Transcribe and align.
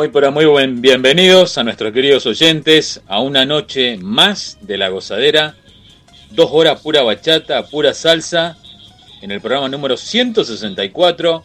Muy 0.00 0.08
muy 0.32 0.46
buen, 0.46 0.80
bienvenidos 0.80 1.58
a 1.58 1.62
nuestros 1.62 1.92
queridos 1.92 2.24
oyentes 2.24 3.02
a 3.06 3.20
una 3.20 3.44
noche 3.44 3.98
más 3.98 4.56
de 4.62 4.78
la 4.78 4.88
gozadera. 4.88 5.56
Dos 6.30 6.48
horas 6.54 6.80
pura 6.80 7.02
bachata, 7.02 7.66
pura 7.66 7.92
salsa 7.92 8.56
en 9.20 9.30
el 9.30 9.42
programa 9.42 9.68
número 9.68 9.98
164. 9.98 11.42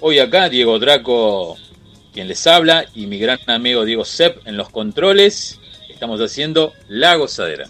Hoy 0.00 0.18
acá 0.20 0.48
Diego 0.48 0.78
Draco 0.78 1.58
quien 2.14 2.28
les 2.28 2.46
habla 2.46 2.86
y 2.94 3.06
mi 3.06 3.18
gran 3.18 3.38
amigo 3.46 3.84
Diego 3.84 4.06
Sepp 4.06 4.38
en 4.46 4.56
los 4.56 4.70
controles. 4.70 5.60
Estamos 5.90 6.18
haciendo 6.22 6.72
la 6.88 7.16
gozadera. 7.16 7.68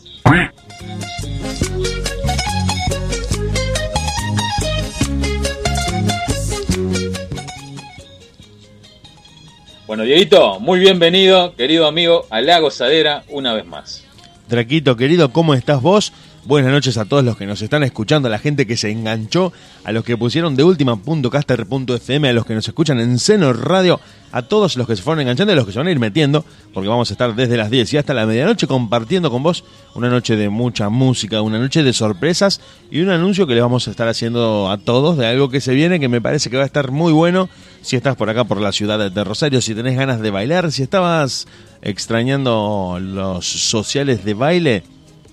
Bueno, 9.86 10.04
Dieguito, 10.04 10.60
muy 10.60 10.78
bienvenido, 10.78 11.56
querido 11.56 11.86
amigo, 11.88 12.26
a 12.30 12.40
La 12.40 12.60
Gozadera 12.60 13.24
una 13.28 13.52
vez 13.52 13.66
más. 13.66 14.04
Draquito, 14.48 14.96
querido, 14.96 15.32
¿cómo 15.32 15.54
estás 15.54 15.82
vos? 15.82 16.12
Buenas 16.44 16.72
noches 16.72 16.98
a 16.98 17.04
todos 17.04 17.22
los 17.22 17.36
que 17.36 17.46
nos 17.46 17.62
están 17.62 17.84
escuchando, 17.84 18.26
a 18.26 18.30
la 18.30 18.40
gente 18.40 18.66
que 18.66 18.76
se 18.76 18.90
enganchó, 18.90 19.52
a 19.84 19.92
los 19.92 20.02
que 20.02 20.16
pusieron 20.16 20.56
de 20.56 20.64
última.caster.fm, 20.64 22.28
a 22.28 22.32
los 22.32 22.44
que 22.44 22.54
nos 22.56 22.66
escuchan 22.66 22.98
en 22.98 23.20
Seno 23.20 23.52
Radio, 23.52 24.00
a 24.32 24.42
todos 24.42 24.76
los 24.76 24.88
que 24.88 24.96
se 24.96 25.02
fueron 25.02 25.20
enganchando 25.20 25.52
y 25.52 25.54
a 25.54 25.56
los 25.56 25.66
que 25.66 25.72
se 25.72 25.78
van 25.78 25.86
a 25.86 25.92
ir 25.92 26.00
metiendo, 26.00 26.44
porque 26.74 26.88
vamos 26.88 27.08
a 27.10 27.14
estar 27.14 27.36
desde 27.36 27.56
las 27.56 27.70
10 27.70 27.92
y 27.92 27.96
hasta 27.96 28.12
la 28.12 28.26
medianoche 28.26 28.66
compartiendo 28.66 29.30
con 29.30 29.44
vos 29.44 29.62
una 29.94 30.10
noche 30.10 30.34
de 30.34 30.48
mucha 30.48 30.88
música, 30.88 31.42
una 31.42 31.60
noche 31.60 31.84
de 31.84 31.92
sorpresas 31.92 32.60
y 32.90 33.02
un 33.02 33.10
anuncio 33.10 33.46
que 33.46 33.54
le 33.54 33.60
vamos 33.60 33.86
a 33.86 33.92
estar 33.92 34.08
haciendo 34.08 34.68
a 34.68 34.78
todos 34.78 35.16
de 35.18 35.28
algo 35.28 35.48
que 35.48 35.60
se 35.60 35.74
viene 35.74 36.00
que 36.00 36.08
me 36.08 36.20
parece 36.20 36.50
que 36.50 36.56
va 36.56 36.64
a 36.64 36.66
estar 36.66 36.90
muy 36.90 37.12
bueno. 37.12 37.50
Si 37.82 37.94
estás 37.94 38.16
por 38.16 38.28
acá 38.28 38.42
por 38.42 38.60
la 38.60 38.72
ciudad 38.72 39.12
de 39.12 39.24
Rosario, 39.24 39.60
si 39.60 39.76
tenés 39.76 39.96
ganas 39.96 40.20
de 40.20 40.32
bailar, 40.32 40.72
si 40.72 40.82
estabas 40.82 41.46
extrañando 41.82 42.98
los 43.00 43.46
sociales 43.46 44.24
de 44.24 44.34
baile 44.34 44.82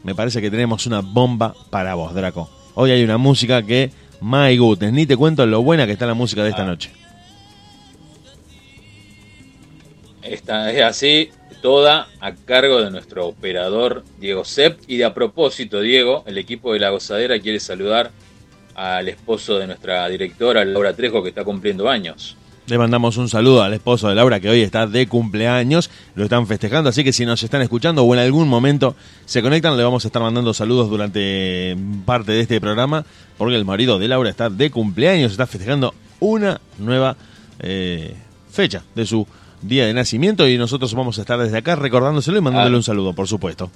me 0.04 0.16
parece 0.16 0.42
que 0.42 0.50
tenemos 0.52 0.86
una 0.86 1.02
bomba 1.02 1.54
para 1.70 1.96
vos, 1.96 2.14
Draco. 2.14 2.50
Hoy 2.76 2.92
hay 2.92 3.04
una 3.04 3.18
música 3.18 3.64
que, 3.64 3.92
my 4.22 4.56
goodness, 4.58 4.94
ni 4.94 5.06
te 5.06 5.18
cuento 5.18 5.46
lo 5.46 5.62
buena 5.62 5.86
que 5.86 5.92
está 5.94 6.06
la 6.06 6.14
música 6.14 6.44
de 6.44 6.50
esta 6.50 6.64
Ah. 6.64 6.68
noche. 6.68 6.92
Esta 10.22 10.72
es 10.72 10.82
así, 10.84 11.30
toda 11.62 12.08
a 12.20 12.34
cargo 12.36 12.82
de 12.82 12.92
nuestro 12.92 13.26
operador 13.28 14.04
Diego 14.20 14.46
Sepp. 14.46 14.80
Y 14.88 14.98
de 14.98 15.06
a 15.06 15.14
propósito, 15.14 15.82
Diego, 15.82 16.24
el 16.28 16.38
equipo 16.38 16.74
de 16.74 16.80
La 16.80 16.90
Gozadera 16.90 17.40
quiere 17.40 17.60
saludar 17.60 18.12
al 18.76 19.10
esposo 19.10 19.58
de 19.60 19.68
nuestra 19.68 20.08
directora, 20.08 20.64
Laura 20.66 20.94
Trejo, 20.94 21.24
que 21.24 21.30
está 21.30 21.44
cumpliendo 21.44 21.90
años. 21.90 22.38
Le 22.70 22.78
mandamos 22.78 23.18
un 23.18 23.28
saludo 23.30 23.64
al 23.64 23.74
esposo 23.74 24.10
de 24.10 24.16
Laura 24.16 24.40
que 24.40 24.48
hoy 24.48 24.62
está 24.62 24.86
de 24.86 25.08
cumpleaños, 25.08 25.90
lo 26.14 26.26
están 26.26 26.46
festejando, 26.46 26.90
así 26.92 27.04
que 27.04 27.12
si 27.12 27.26
nos 27.26 27.42
están 27.42 27.64
escuchando 27.64 28.04
o 28.04 28.14
en 28.14 28.20
algún 28.20 28.48
momento 28.48 28.96
se 29.26 29.42
conectan, 29.42 29.76
le 29.76 29.84
vamos 29.84 30.06
a 30.06 30.08
estar 30.10 30.22
mandando 30.22 30.54
saludos 30.54 30.88
durante 30.88 31.76
parte 32.06 32.32
de 32.32 32.42
este 32.42 32.62
programa, 32.62 33.06
porque 33.40 33.56
el 33.56 33.66
marido 33.66 33.98
de 33.98 34.08
Laura 34.08 34.30
está 34.30 34.52
de 34.52 34.70
cumpleaños, 34.70 35.32
está 35.32 35.48
festejando 35.48 35.96
una 36.20 36.62
nueva 36.78 37.16
eh, 37.60 38.16
fecha 38.52 38.84
de 38.94 39.08
su 39.08 39.26
día 39.64 39.88
de 39.88 39.94
nacimiento 39.96 40.48
y 40.48 40.60
nosotros 40.60 40.94
vamos 40.94 41.18
a 41.18 41.22
estar 41.22 41.40
desde 41.40 41.58
acá 41.58 41.76
recordándoselo 41.76 42.38
y 42.38 42.42
mandándole 42.42 42.76
Ah. 42.76 42.78
un 42.78 42.84
saludo, 42.84 43.14
por 43.14 43.28
supuesto. 43.28 43.72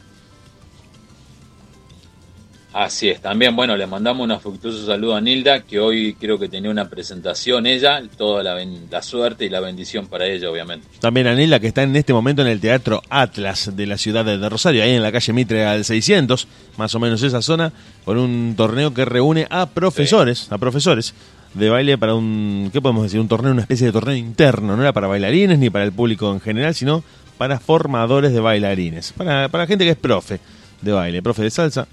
Así 2.74 3.08
es, 3.08 3.22
también, 3.22 3.56
bueno, 3.56 3.78
le 3.78 3.86
mandamos 3.86 4.24
un 4.24 4.32
afectuoso 4.32 4.84
saludo 4.88 5.16
a 5.16 5.22
Nilda, 5.22 5.60
que 5.62 5.80
hoy 5.80 6.16
creo 6.20 6.40
que 6.40 6.50
tenía 6.50 6.72
una 6.72 6.90
presentación 6.90 7.68
ella, 7.68 8.02
toda 8.18 8.42
la, 8.42 8.56
ben- 8.56 8.88
la 8.90 9.04
suerte 9.04 9.46
y 9.46 9.50
la 9.50 9.60
bendición 9.60 10.08
para 10.08 10.26
ella, 10.26 10.50
obviamente. 10.50 10.88
También 11.00 11.28
Anila, 11.28 11.60
que 11.60 11.68
está 11.68 11.84
en 11.84 11.96
este 11.96 12.14
momento 12.14 12.42
en 12.42 12.48
el 12.48 12.60
Teatro 12.60 13.04
Atlas 13.12 13.76
de 13.76 13.86
la 13.86 13.98
ciudad 14.00 14.26
de 14.26 14.50
Rosario, 14.50 14.82
ahí 14.82 14.90
en 14.90 15.04
la 15.04 15.12
calle 15.12 15.34
Mitre 15.34 15.64
al 15.66 15.86
600, 15.86 16.48
más 16.78 16.96
o 16.96 17.00
menos 17.00 17.22
esa 17.22 17.44
zona, 17.44 17.72
con 18.06 18.18
un 18.18 18.56
torneo 18.58 18.92
que 18.92 19.06
reúne 19.06 19.46
a 19.52 19.68
profesores, 19.68 20.52
a 20.52 20.58
profesores 20.58 21.14
de 21.54 21.70
baile 21.70 22.00
para 22.00 22.16
un, 22.16 22.72
¿qué 22.74 22.82
podemos 22.82 23.04
decir? 23.04 23.20
Un 23.20 23.28
torneo, 23.28 23.52
una 23.52 23.62
especie 23.62 23.86
de 23.86 23.94
torneo 23.94 24.16
interno, 24.16 24.76
no 24.76 24.82
era 24.82 24.94
para 24.94 25.06
bailarines 25.06 25.60
ni 25.60 25.70
para 25.70 25.86
el 25.86 25.92
público 25.92 26.32
en 26.34 26.42
general, 26.42 26.74
sino 26.74 27.04
para 27.38 27.60
formadores 27.60 28.34
de 28.34 28.40
bailarines, 28.40 29.14
para, 29.16 29.48
para 29.50 29.68
gente 29.68 29.86
que 29.86 29.92
es 29.92 29.98
profe 29.98 30.40
de 30.82 30.92
baile, 30.92 31.22
profe 31.22 31.44
de 31.44 31.52
salsa, 31.52 31.88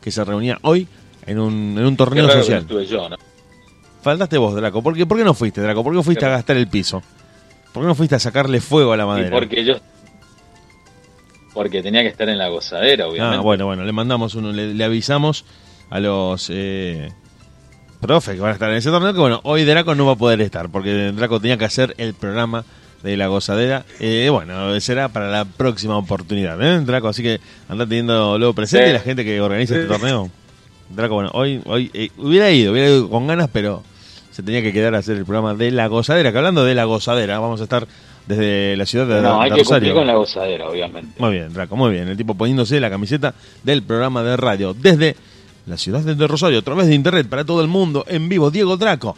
que 0.00 0.10
se 0.10 0.24
reunía 0.24 0.58
hoy 0.62 0.86
en 1.26 1.38
un, 1.38 1.76
en 1.78 1.84
un 1.84 1.90
Qué 1.92 1.96
torneo 1.96 2.26
que 2.26 2.32
social. 2.34 2.60
estuve 2.62 2.86
yo, 2.86 3.08
¿no? 3.08 3.16
Faltaste 4.02 4.38
vos, 4.38 4.54
Draco. 4.54 4.82
¿Por 4.82 4.94
qué, 4.94 5.04
¿Por 5.06 5.18
qué 5.18 5.24
no 5.24 5.34
fuiste, 5.34 5.60
Draco? 5.60 5.82
¿Por 5.84 5.92
qué 5.92 5.96
no 5.96 6.02
fuiste 6.02 6.24
a 6.24 6.30
gastar 6.30 6.56
el 6.56 6.68
piso? 6.68 7.02
¿Por 7.72 7.82
qué 7.82 7.86
no 7.86 7.94
fuiste 7.94 8.14
a 8.14 8.18
sacarle 8.18 8.60
fuego 8.60 8.92
a 8.92 8.96
la 8.96 9.04
Y 9.04 9.06
madera? 9.06 9.30
porque 9.36 9.64
yo... 9.64 9.74
Porque 11.52 11.82
tenía 11.82 12.02
que 12.02 12.08
estar 12.08 12.28
en 12.28 12.38
la 12.38 12.48
gozadera, 12.48 13.08
obviamente. 13.08 13.36
Ah, 13.38 13.40
bueno, 13.40 13.66
bueno, 13.66 13.84
le 13.84 13.92
mandamos 13.92 14.34
uno, 14.36 14.52
le, 14.52 14.72
le 14.72 14.84
avisamos 14.84 15.44
a 15.90 15.98
los 15.98 16.48
eh, 16.50 17.12
profes 18.00 18.36
que 18.36 18.40
van 18.40 18.50
a 18.50 18.54
estar 18.54 18.70
en 18.70 18.76
ese 18.76 18.90
torneo 18.90 19.12
que 19.12 19.18
bueno, 19.18 19.40
hoy 19.42 19.64
Draco 19.64 19.94
no 19.96 20.06
va 20.06 20.12
a 20.12 20.16
poder 20.16 20.40
estar 20.40 20.70
porque 20.70 21.10
Draco 21.12 21.40
tenía 21.40 21.58
que 21.58 21.64
hacer 21.64 21.94
el 21.98 22.14
programa 22.14 22.64
de 23.02 23.16
la 23.16 23.28
gozadera. 23.28 23.84
Eh, 23.98 24.28
bueno, 24.30 24.78
será 24.80 25.08
para 25.08 25.28
la 25.30 25.44
próxima 25.44 25.96
oportunidad, 25.96 26.60
¿eh, 26.60 26.80
Draco? 26.84 27.08
Así 27.08 27.22
que 27.22 27.40
anda 27.68 27.86
teniendo 27.86 28.38
luego 28.38 28.54
presente 28.54 28.88
Sí. 28.88 28.92
la 28.92 29.00
gente 29.00 29.24
que 29.24 29.40
organiza 29.40 29.74
este 29.74 29.86
torneo. 29.86 30.30
Draco, 30.90 31.14
bueno, 31.14 31.30
hoy, 31.34 31.60
hoy 31.66 31.90
eh, 31.94 32.10
hubiera 32.18 32.50
ido, 32.50 32.72
hubiera 32.72 32.88
ido 32.88 33.08
con 33.08 33.26
ganas, 33.26 33.48
pero 33.52 33.82
se 34.32 34.42
tenía 34.42 34.60
que 34.62 34.72
quedar 34.72 34.94
a 34.94 34.98
hacer 34.98 35.16
el 35.16 35.24
programa 35.24 35.54
de 35.54 35.70
la 35.70 35.86
gozadera. 35.86 36.32
Que 36.32 36.38
hablando 36.38 36.64
de 36.64 36.74
la 36.74 36.84
gozadera, 36.84 37.38
vamos 37.38 37.60
a 37.60 37.64
estar 37.64 37.86
desde 38.26 38.76
la 38.76 38.86
ciudad 38.86 39.06
de, 39.06 39.22
no, 39.22 39.38
de 39.38 39.44
hay 39.44 39.50
que 39.50 39.56
Rosario. 39.58 39.68
cumplir 39.88 39.94
con 39.94 40.06
la 40.06 40.14
gozadera, 40.14 40.68
obviamente. 40.68 41.14
Muy 41.18 41.32
bien, 41.32 41.52
Draco, 41.52 41.76
muy 41.76 41.90
bien. 41.92 42.08
El 42.08 42.16
tipo 42.16 42.34
poniéndose 42.34 42.78
la 42.80 42.90
camiseta 42.90 43.34
del 43.62 43.82
programa 43.82 44.22
de 44.22 44.36
radio 44.36 44.74
desde 44.74 45.16
la 45.66 45.76
ciudad 45.76 46.00
de 46.00 46.26
Rosario, 46.26 46.58
a 46.58 46.62
través 46.62 46.86
de 46.88 46.94
internet 46.94 47.28
para 47.28 47.44
todo 47.44 47.60
el 47.62 47.68
mundo, 47.68 48.04
en 48.08 48.28
vivo, 48.28 48.50
Diego 48.50 48.76
Draco. 48.76 49.16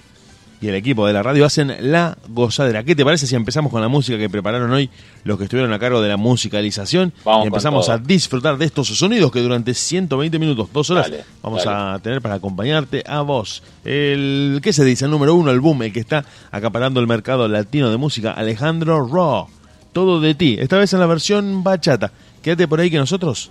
Y 0.62 0.68
el 0.68 0.76
equipo 0.76 1.04
de 1.08 1.12
la 1.12 1.24
radio 1.24 1.44
hacen 1.44 1.74
la 1.92 2.16
gozadera. 2.28 2.84
¿Qué 2.84 2.94
te 2.94 3.04
parece 3.04 3.26
si 3.26 3.34
empezamos 3.34 3.72
con 3.72 3.82
la 3.82 3.88
música 3.88 4.16
que 4.16 4.30
prepararon 4.30 4.70
hoy 4.70 4.88
los 5.24 5.36
que 5.36 5.44
estuvieron 5.44 5.72
a 5.72 5.78
cargo 5.80 6.00
de 6.00 6.08
la 6.08 6.16
musicalización? 6.16 7.12
Vamos 7.24 7.44
y 7.44 7.48
empezamos 7.48 7.88
a 7.88 7.98
disfrutar 7.98 8.56
de 8.56 8.66
estos 8.66 8.86
sonidos 8.86 9.32
que 9.32 9.40
durante 9.40 9.74
120 9.74 10.38
minutos, 10.38 10.68
dos 10.72 10.88
horas, 10.90 11.10
Dale, 11.10 11.24
vamos 11.42 11.64
dale. 11.64 11.96
a 11.96 11.98
tener 11.98 12.22
para 12.22 12.36
acompañarte 12.36 13.02
a 13.08 13.22
vos. 13.22 13.64
El, 13.84 14.60
¿qué 14.62 14.72
se 14.72 14.84
dice? 14.84 15.06
El 15.06 15.10
número 15.10 15.34
uno, 15.34 15.50
el 15.50 15.58
boom, 15.58 15.82
el 15.82 15.92
que 15.92 15.98
está 15.98 16.24
acaparando 16.52 17.00
el 17.00 17.08
mercado 17.08 17.48
latino 17.48 17.90
de 17.90 17.96
música, 17.96 18.30
Alejandro 18.30 19.04
Raw. 19.04 19.48
Todo 19.92 20.20
de 20.20 20.36
ti, 20.36 20.58
esta 20.60 20.78
vez 20.78 20.92
en 20.92 21.00
la 21.00 21.06
versión 21.06 21.64
bachata. 21.64 22.12
Quédate 22.40 22.68
por 22.68 22.78
ahí 22.78 22.88
que 22.88 22.98
nosotros 22.98 23.50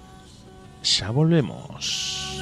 ya 0.82 1.12
volvemos. 1.12 2.42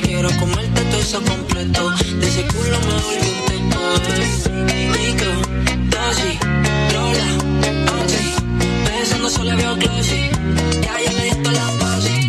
Beso 0.00 1.20
completo. 1.22 1.90
De 2.20 2.26
ese 2.26 2.42
culo 2.48 2.78
me 2.80 2.94
volví 3.04 3.28
un 3.28 3.46
teco. 3.46 3.80
eh. 4.68 4.90
Micro, 4.92 5.32
dosis, 5.90 6.38
rola, 6.92 7.28
oxi. 8.02 8.34
Besando 8.84 9.28
solo 9.30 9.56
veo 9.56 9.76
glossy. 9.76 10.30
Ya, 10.82 11.00
ya 11.00 11.12
le 11.12 11.22
di 11.24 11.50
la 11.50 11.66
dosis. 11.78 12.25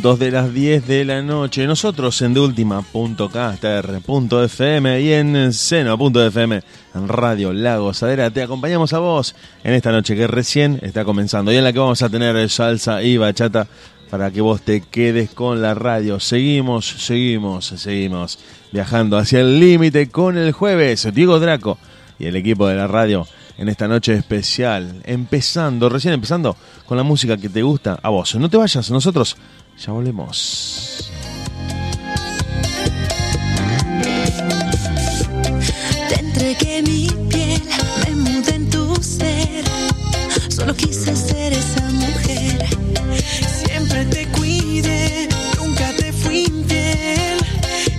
Minutos 0.00 0.18
de 0.18 0.30
las 0.30 0.54
10 0.54 0.86
de 0.86 1.04
la 1.04 1.20
noche. 1.20 1.66
Nosotros 1.66 2.22
en 2.22 2.32
deultima.caster.fm 2.32 5.00
y 5.02 5.12
en 5.12 5.52
seno.fm 5.52 6.62
en 6.94 7.08
Radio 7.08 7.52
La 7.52 7.76
Gozadera 7.76 8.30
te 8.30 8.42
acompañamos 8.42 8.94
a 8.94 8.98
vos 8.98 9.34
en 9.62 9.74
esta 9.74 9.92
noche 9.92 10.16
que 10.16 10.26
recién 10.26 10.78
está 10.80 11.04
comenzando 11.04 11.52
y 11.52 11.58
en 11.58 11.64
la 11.64 11.74
que 11.74 11.80
vamos 11.80 12.00
a 12.00 12.08
tener 12.08 12.48
salsa 12.48 13.02
y 13.02 13.18
bachata 13.18 13.66
para 14.08 14.30
que 14.30 14.40
vos 14.40 14.62
te 14.62 14.80
quedes 14.80 15.32
con 15.32 15.60
la 15.60 15.74
radio. 15.74 16.18
Seguimos, 16.18 16.86
seguimos, 16.86 17.66
seguimos 17.66 18.38
viajando 18.72 19.18
hacia 19.18 19.40
el 19.40 19.60
límite 19.60 20.08
con 20.08 20.38
el 20.38 20.52
jueves. 20.52 21.06
Diego 21.12 21.38
Draco 21.40 21.76
y 22.18 22.24
el 22.24 22.36
equipo 22.36 22.66
de 22.68 22.76
la 22.76 22.86
radio 22.86 23.26
en 23.60 23.68
esta 23.68 23.86
noche 23.86 24.14
especial. 24.14 25.02
Empezando, 25.04 25.90
recién 25.90 26.14
empezando 26.14 26.56
con 26.86 26.96
la 26.96 27.02
música 27.02 27.36
que 27.36 27.50
te 27.50 27.60
gusta 27.60 28.00
a 28.02 28.08
vos. 28.08 28.34
No 28.36 28.48
te 28.48 28.56
vayas, 28.56 28.90
nosotros 28.90 29.36
ya 29.80 29.92
volvemos. 29.92 31.10
Te 36.08 36.20
entregué 36.20 36.82
mi 36.82 37.08
piel, 37.30 37.62
me 38.04 38.14
mudé 38.16 38.54
en 38.56 38.70
tu 38.70 38.94
ser. 39.02 39.64
Solo 40.48 40.74
quise 40.74 41.16
ser 41.16 41.52
esa 41.54 41.84
mujer. 41.90 42.66
Siempre 43.64 44.04
te 44.06 44.26
cuide, 44.28 45.28
nunca 45.58 45.92
te 45.96 46.12
fui 46.12 46.44
infiel. 46.44 47.38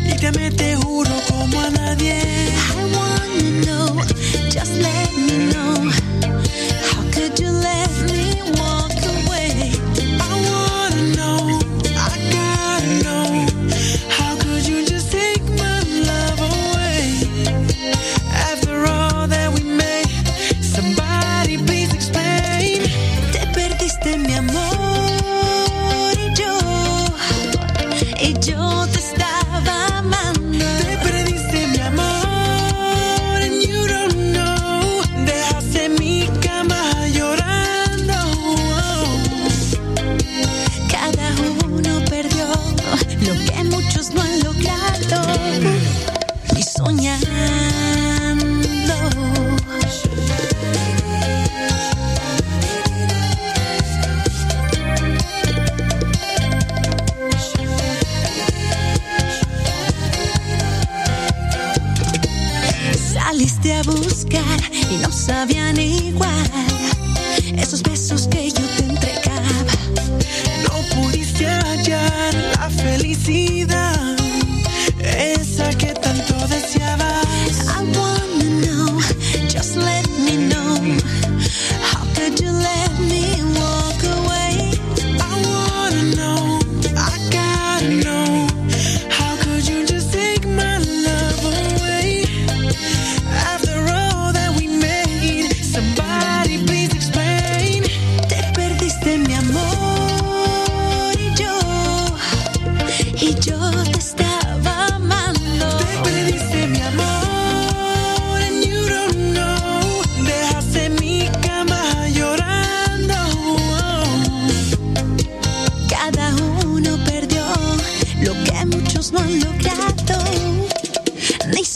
Y 0.05 0.15
te 0.17 0.27
amé, 0.27 0.51
te 0.51 0.75
juro, 0.75 1.11
como 1.29 1.61
a 1.61 1.69
nadie. 1.71 2.40
Y 64.33 64.97
no 64.97 65.11
sabían 65.11 65.77
igual 65.79 66.50
esos 67.57 67.83
besos 67.83 68.27
que 68.27 68.50
yo 68.51 68.70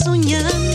soñando. 0.06 0.65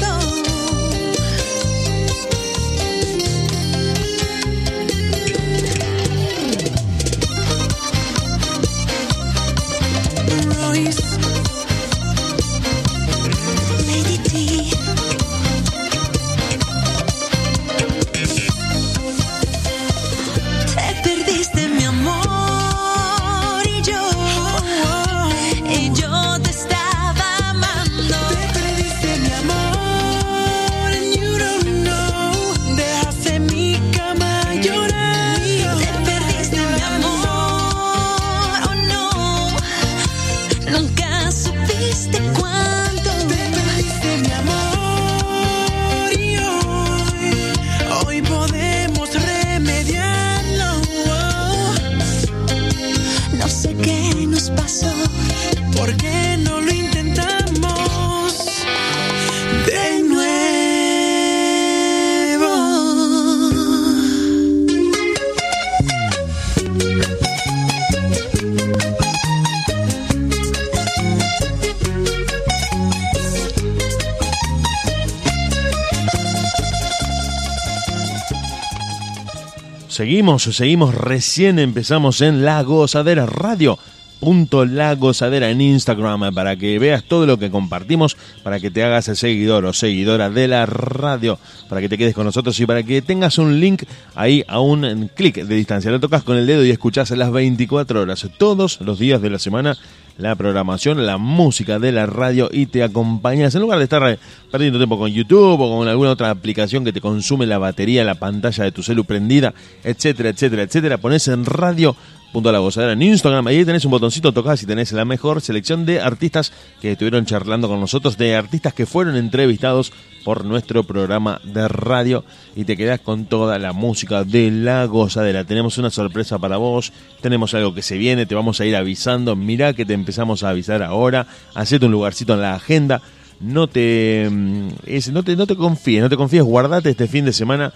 Seguimos, 80.02 80.42
seguimos, 80.42 80.96
recién 80.96 81.60
empezamos 81.60 82.22
en 82.22 82.44
La 82.44 82.64
Gozadera 82.64 83.28
Radio. 83.28 83.78
Punto 84.22 84.66
La 84.66 84.94
Gozadera 84.94 85.50
en 85.50 85.62
Instagram 85.62 86.32
para 86.36 86.56
que 86.56 86.78
veas 86.78 87.04
todo 87.04 87.26
lo 87.26 87.40
que 87.40 87.50
compartimos, 87.50 88.16
para 88.44 88.60
que 88.60 88.70
te 88.70 88.84
hagas 88.84 89.08
el 89.08 89.18
seguidor 89.18 89.66
o 89.66 89.74
seguidora 89.74 90.30
de 90.30 90.48
la 90.48 90.68
radio, 90.68 91.40
para 91.68 91.82
que 91.82 91.90
te 91.90 91.98
quedes 91.98 92.14
con 92.14 92.26
nosotros 92.26 92.60
y 92.60 92.68
para 92.68 92.84
que 92.84 93.02
tengas 93.02 93.40
un 93.40 93.60
link 93.60 93.82
ahí 94.14 94.44
a 94.48 94.60
un 94.60 95.10
clic 95.16 95.44
de 95.44 95.56
distancia. 95.56 95.90
Lo 95.90 96.00
tocas 96.00 96.22
con 96.22 96.38
el 96.38 96.46
dedo 96.46 96.64
y 96.64 96.70
escuchás 96.70 97.12
a 97.12 97.16
las 97.16 97.32
24 97.32 98.00
horas, 98.00 98.30
todos 98.38 98.80
los 98.82 99.00
días 99.00 99.24
de 99.24 99.32
la 99.32 99.40
semana, 99.40 99.76
la 100.20 100.36
programación, 100.36 101.04
la 101.04 101.18
música 101.18 101.80
de 101.80 101.92
la 101.92 102.06
radio 102.06 102.48
y 102.52 102.68
te 102.68 102.84
acompañas. 102.84 103.56
En 103.56 103.62
lugar 103.62 103.80
de 103.80 103.86
estar 103.86 104.20
perdiendo 104.52 104.78
tiempo 104.78 105.00
con 105.00 105.10
YouTube 105.10 105.60
o 105.60 105.78
con 105.80 105.88
alguna 105.88 106.12
otra 106.12 106.30
aplicación 106.30 106.86
que 106.86 106.94
te 106.94 107.02
consume 107.02 107.48
la 107.48 107.58
batería, 107.58 108.04
la 108.04 108.14
pantalla 108.14 108.66
de 108.66 108.72
tu 108.72 108.84
celu 108.84 109.04
prendida, 109.04 109.56
etcétera, 109.84 110.30
etcétera, 110.30 110.62
etcétera, 110.62 111.00
pones 111.00 111.28
en 111.28 111.44
radio 111.44 111.96
punto 112.32 112.52
la 112.52 112.60
gozadera 112.60 112.94
en 112.94 113.02
Instagram. 113.02 113.46
Ahí 113.48 113.66
tenés 113.66 113.84
un 113.86 113.92
botoncito, 113.92 114.32
tocás 114.32 114.64
y 114.64 114.66
tenés 114.66 114.92
la 114.94 115.06
mejor 115.06 115.42
selección 115.42 115.86
de 115.86 116.00
artistas 116.02 116.52
que 116.82 116.94
estuvieron 116.94 117.26
charlando 117.26 117.68
con 117.68 117.80
nosotros, 117.80 118.18
de 118.18 118.36
artistas 118.36 118.74
que 118.74 118.86
fueron 118.86 119.16
entrevistados 119.16 119.92
por 120.24 120.46
nuestro 120.46 120.84
programa 120.84 121.42
de 121.44 121.68
radio 121.68 122.24
y 122.56 122.64
te 122.64 122.78
quedás 122.78 123.00
con 123.00 123.26
toda 123.26 123.58
la 123.60 123.74
música 123.74 124.24
de 124.24 124.52
la 124.52 124.86
gozadera. 124.86 125.44
Tenemos 125.46 125.78
una 125.78 125.90
sorpresa 125.90 126.38
para 126.40 126.58
vos, 126.58 126.94
tenemos 127.22 127.54
algo 127.54 127.74
que 127.74 127.82
se 127.82 127.98
viene, 127.98 128.26
te 128.26 128.36
vamos 128.36 128.62
a 128.62 128.66
ir 128.66 128.76
avisando. 128.76 129.36
Mirá 129.36 129.74
que 129.74 129.86
te 129.86 129.94
empezamos 129.94 130.44
a 130.44 130.50
avisar 130.50 130.84
ahora, 130.84 131.28
hacete 131.56 131.86
un 131.88 131.92
lugarcito 131.92 132.34
en 132.36 132.42
la 132.42 132.54
agenda. 132.56 133.02
No 133.40 133.68
te, 133.68 134.28
mm, 134.30 134.68
es- 134.86 135.12
no 135.12 135.24
te, 135.24 135.36
no 135.36 135.48
te 135.48 135.56
confíes, 135.56 136.04
no 136.04 136.10
te 136.10 136.16
confíes, 136.18 136.44
guardate 136.44 136.92
este 136.92 137.08
fin 137.08 137.26
de 137.26 137.34
semana 137.34 137.74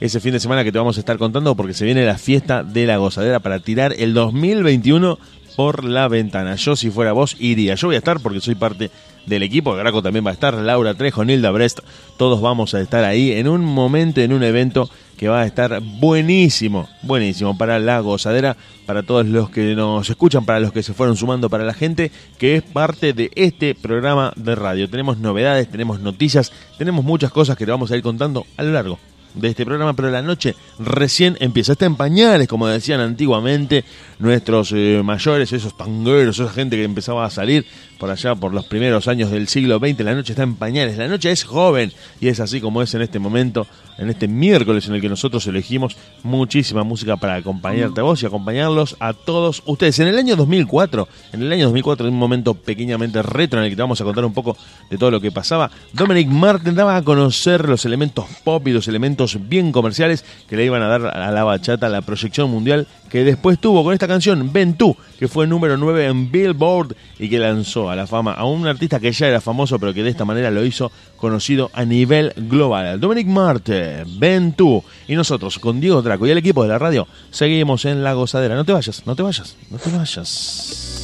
ese 0.00 0.20
fin 0.20 0.32
de 0.32 0.40
semana 0.40 0.64
que 0.64 0.72
te 0.72 0.78
vamos 0.78 0.96
a 0.96 1.00
estar 1.00 1.18
contando 1.18 1.54
porque 1.54 1.74
se 1.74 1.84
viene 1.84 2.04
la 2.04 2.18
fiesta 2.18 2.62
de 2.62 2.86
la 2.86 2.98
gozadera 2.98 3.40
para 3.40 3.60
tirar 3.60 3.94
el 3.98 4.14
2021 4.14 5.18
por 5.56 5.84
la 5.84 6.06
ventana. 6.08 6.54
Yo 6.56 6.76
si 6.76 6.90
fuera 6.90 7.12
vos 7.12 7.36
iría. 7.40 7.74
Yo 7.74 7.88
voy 7.88 7.96
a 7.96 7.98
estar 7.98 8.20
porque 8.20 8.40
soy 8.40 8.54
parte 8.54 8.90
del 9.24 9.42
equipo. 9.42 9.74
Graco 9.74 10.02
también 10.02 10.24
va 10.24 10.30
a 10.30 10.34
estar, 10.34 10.54
Laura 10.54 10.94
Trejo, 10.94 11.24
Nilda 11.24 11.50
Brest. 11.50 11.80
Todos 12.18 12.40
vamos 12.40 12.74
a 12.74 12.80
estar 12.80 13.04
ahí 13.04 13.32
en 13.32 13.48
un 13.48 13.64
momento, 13.64 14.20
en 14.20 14.32
un 14.32 14.42
evento 14.42 14.88
que 15.16 15.28
va 15.28 15.40
a 15.40 15.46
estar 15.46 15.80
buenísimo, 15.80 16.88
buenísimo 17.02 17.56
para 17.56 17.78
la 17.78 18.00
gozadera, 18.00 18.54
para 18.84 19.02
todos 19.02 19.26
los 19.26 19.48
que 19.48 19.74
nos 19.74 20.08
escuchan, 20.10 20.44
para 20.44 20.60
los 20.60 20.72
que 20.72 20.82
se 20.82 20.92
fueron 20.92 21.16
sumando, 21.16 21.48
para 21.48 21.64
la 21.64 21.72
gente 21.72 22.12
que 22.38 22.56
es 22.56 22.62
parte 22.62 23.14
de 23.14 23.30
este 23.34 23.74
programa 23.74 24.34
de 24.36 24.54
radio. 24.54 24.90
Tenemos 24.90 25.16
novedades, 25.16 25.70
tenemos 25.70 26.00
noticias, 26.00 26.52
tenemos 26.76 27.02
muchas 27.02 27.32
cosas 27.32 27.56
que 27.56 27.64
te 27.64 27.70
vamos 27.70 27.90
a 27.90 27.96
ir 27.96 28.02
contando 28.02 28.46
a 28.58 28.62
lo 28.62 28.72
largo 28.72 28.98
de 29.36 29.48
este 29.48 29.64
programa, 29.64 29.94
pero 29.94 30.10
la 30.10 30.22
noche 30.22 30.56
recién 30.78 31.36
empieza. 31.40 31.72
Está 31.72 31.86
en 31.86 31.96
pañales, 31.96 32.48
como 32.48 32.66
decían 32.66 33.00
antiguamente 33.00 33.84
nuestros 34.18 34.72
eh, 34.72 35.02
mayores, 35.04 35.52
esos 35.52 35.76
tangueros, 35.76 36.38
esa 36.38 36.50
gente 36.50 36.76
que 36.76 36.84
empezaba 36.84 37.24
a 37.24 37.30
salir 37.30 37.66
por 37.98 38.10
allá 38.10 38.34
por 38.34 38.52
los 38.52 38.66
primeros 38.66 39.08
años 39.08 39.30
del 39.30 39.48
siglo 39.48 39.78
XX. 39.78 40.00
La 40.00 40.14
noche 40.14 40.32
está 40.32 40.42
en 40.42 40.56
pañales, 40.56 40.96
la 40.96 41.08
noche 41.08 41.30
es 41.30 41.44
joven 41.44 41.92
y 42.20 42.28
es 42.28 42.40
así 42.40 42.60
como 42.60 42.82
es 42.82 42.94
en 42.94 43.02
este 43.02 43.18
momento, 43.18 43.66
en 43.98 44.10
este 44.10 44.28
miércoles 44.28 44.86
en 44.88 44.94
el 44.94 45.00
que 45.00 45.08
nosotros 45.08 45.46
elegimos 45.46 45.96
muchísima 46.22 46.84
música 46.84 47.16
para 47.16 47.36
acompañarte 47.36 48.00
a 48.00 48.04
vos 48.04 48.22
y 48.22 48.26
acompañarlos 48.26 48.96
a 49.00 49.12
todos 49.12 49.62
ustedes. 49.66 49.98
En 49.98 50.08
el 50.08 50.18
año 50.18 50.36
2004, 50.36 51.08
en 51.32 51.42
el 51.42 51.52
año 51.52 51.64
2004, 51.64 52.06
en 52.06 52.14
un 52.14 52.20
momento 52.20 52.54
pequeñamente 52.54 53.22
retro 53.22 53.58
en 53.58 53.64
el 53.64 53.70
que 53.70 53.76
te 53.76 53.82
vamos 53.82 54.00
a 54.00 54.04
contar 54.04 54.24
un 54.24 54.34
poco 54.34 54.56
de 54.90 54.98
todo 54.98 55.10
lo 55.10 55.20
que 55.20 55.32
pasaba, 55.32 55.70
Dominic 55.92 56.28
Martin 56.28 56.74
daba 56.74 56.96
a 56.96 57.02
conocer 57.02 57.68
los 57.68 57.84
elementos 57.84 58.26
pop 58.44 58.66
y 58.68 58.72
los 58.72 58.88
elementos 58.88 59.38
bien 59.48 59.72
comerciales 59.72 60.24
que 60.48 60.56
le 60.56 60.64
iban 60.64 60.82
a 60.82 60.88
dar 60.88 61.06
a 61.06 61.30
la 61.30 61.44
bachata 61.44 61.88
la 61.88 62.02
proyección 62.02 62.50
mundial 62.50 62.86
que 63.08 63.24
después 63.24 63.58
tuvo 63.58 63.84
con 63.84 63.94
esta 63.94 64.05
canción 64.08 64.52
Ven 64.52 64.74
tú, 64.74 64.96
que 65.18 65.28
fue 65.28 65.46
número 65.46 65.76
9 65.76 66.06
en 66.06 66.30
Billboard 66.30 66.96
y 67.18 67.28
que 67.28 67.38
lanzó 67.38 67.90
a 67.90 67.96
la 67.96 68.06
fama 68.06 68.32
a 68.32 68.44
un 68.44 68.66
artista 68.66 69.00
que 69.00 69.12
ya 69.12 69.28
era 69.28 69.40
famoso 69.40 69.78
pero 69.78 69.94
que 69.94 70.02
de 70.02 70.10
esta 70.10 70.24
manera 70.24 70.50
lo 70.50 70.64
hizo 70.64 70.90
conocido 71.16 71.70
a 71.72 71.84
nivel 71.84 72.32
global. 72.36 73.00
Dominic 73.00 73.26
Martin, 73.26 74.18
Ven 74.18 74.52
tú. 74.52 74.82
Y 75.08 75.14
nosotros 75.14 75.58
con 75.58 75.80
Diego 75.80 76.02
Draco 76.02 76.26
y 76.26 76.30
el 76.30 76.38
equipo 76.38 76.62
de 76.62 76.68
la 76.68 76.78
radio 76.78 77.06
seguimos 77.30 77.84
en 77.84 78.02
la 78.02 78.14
gozadera. 78.14 78.54
No 78.54 78.64
te 78.64 78.72
vayas, 78.72 79.02
no 79.06 79.16
te 79.16 79.22
vayas, 79.22 79.56
no 79.70 79.78
te 79.78 79.90
vayas. 79.90 80.95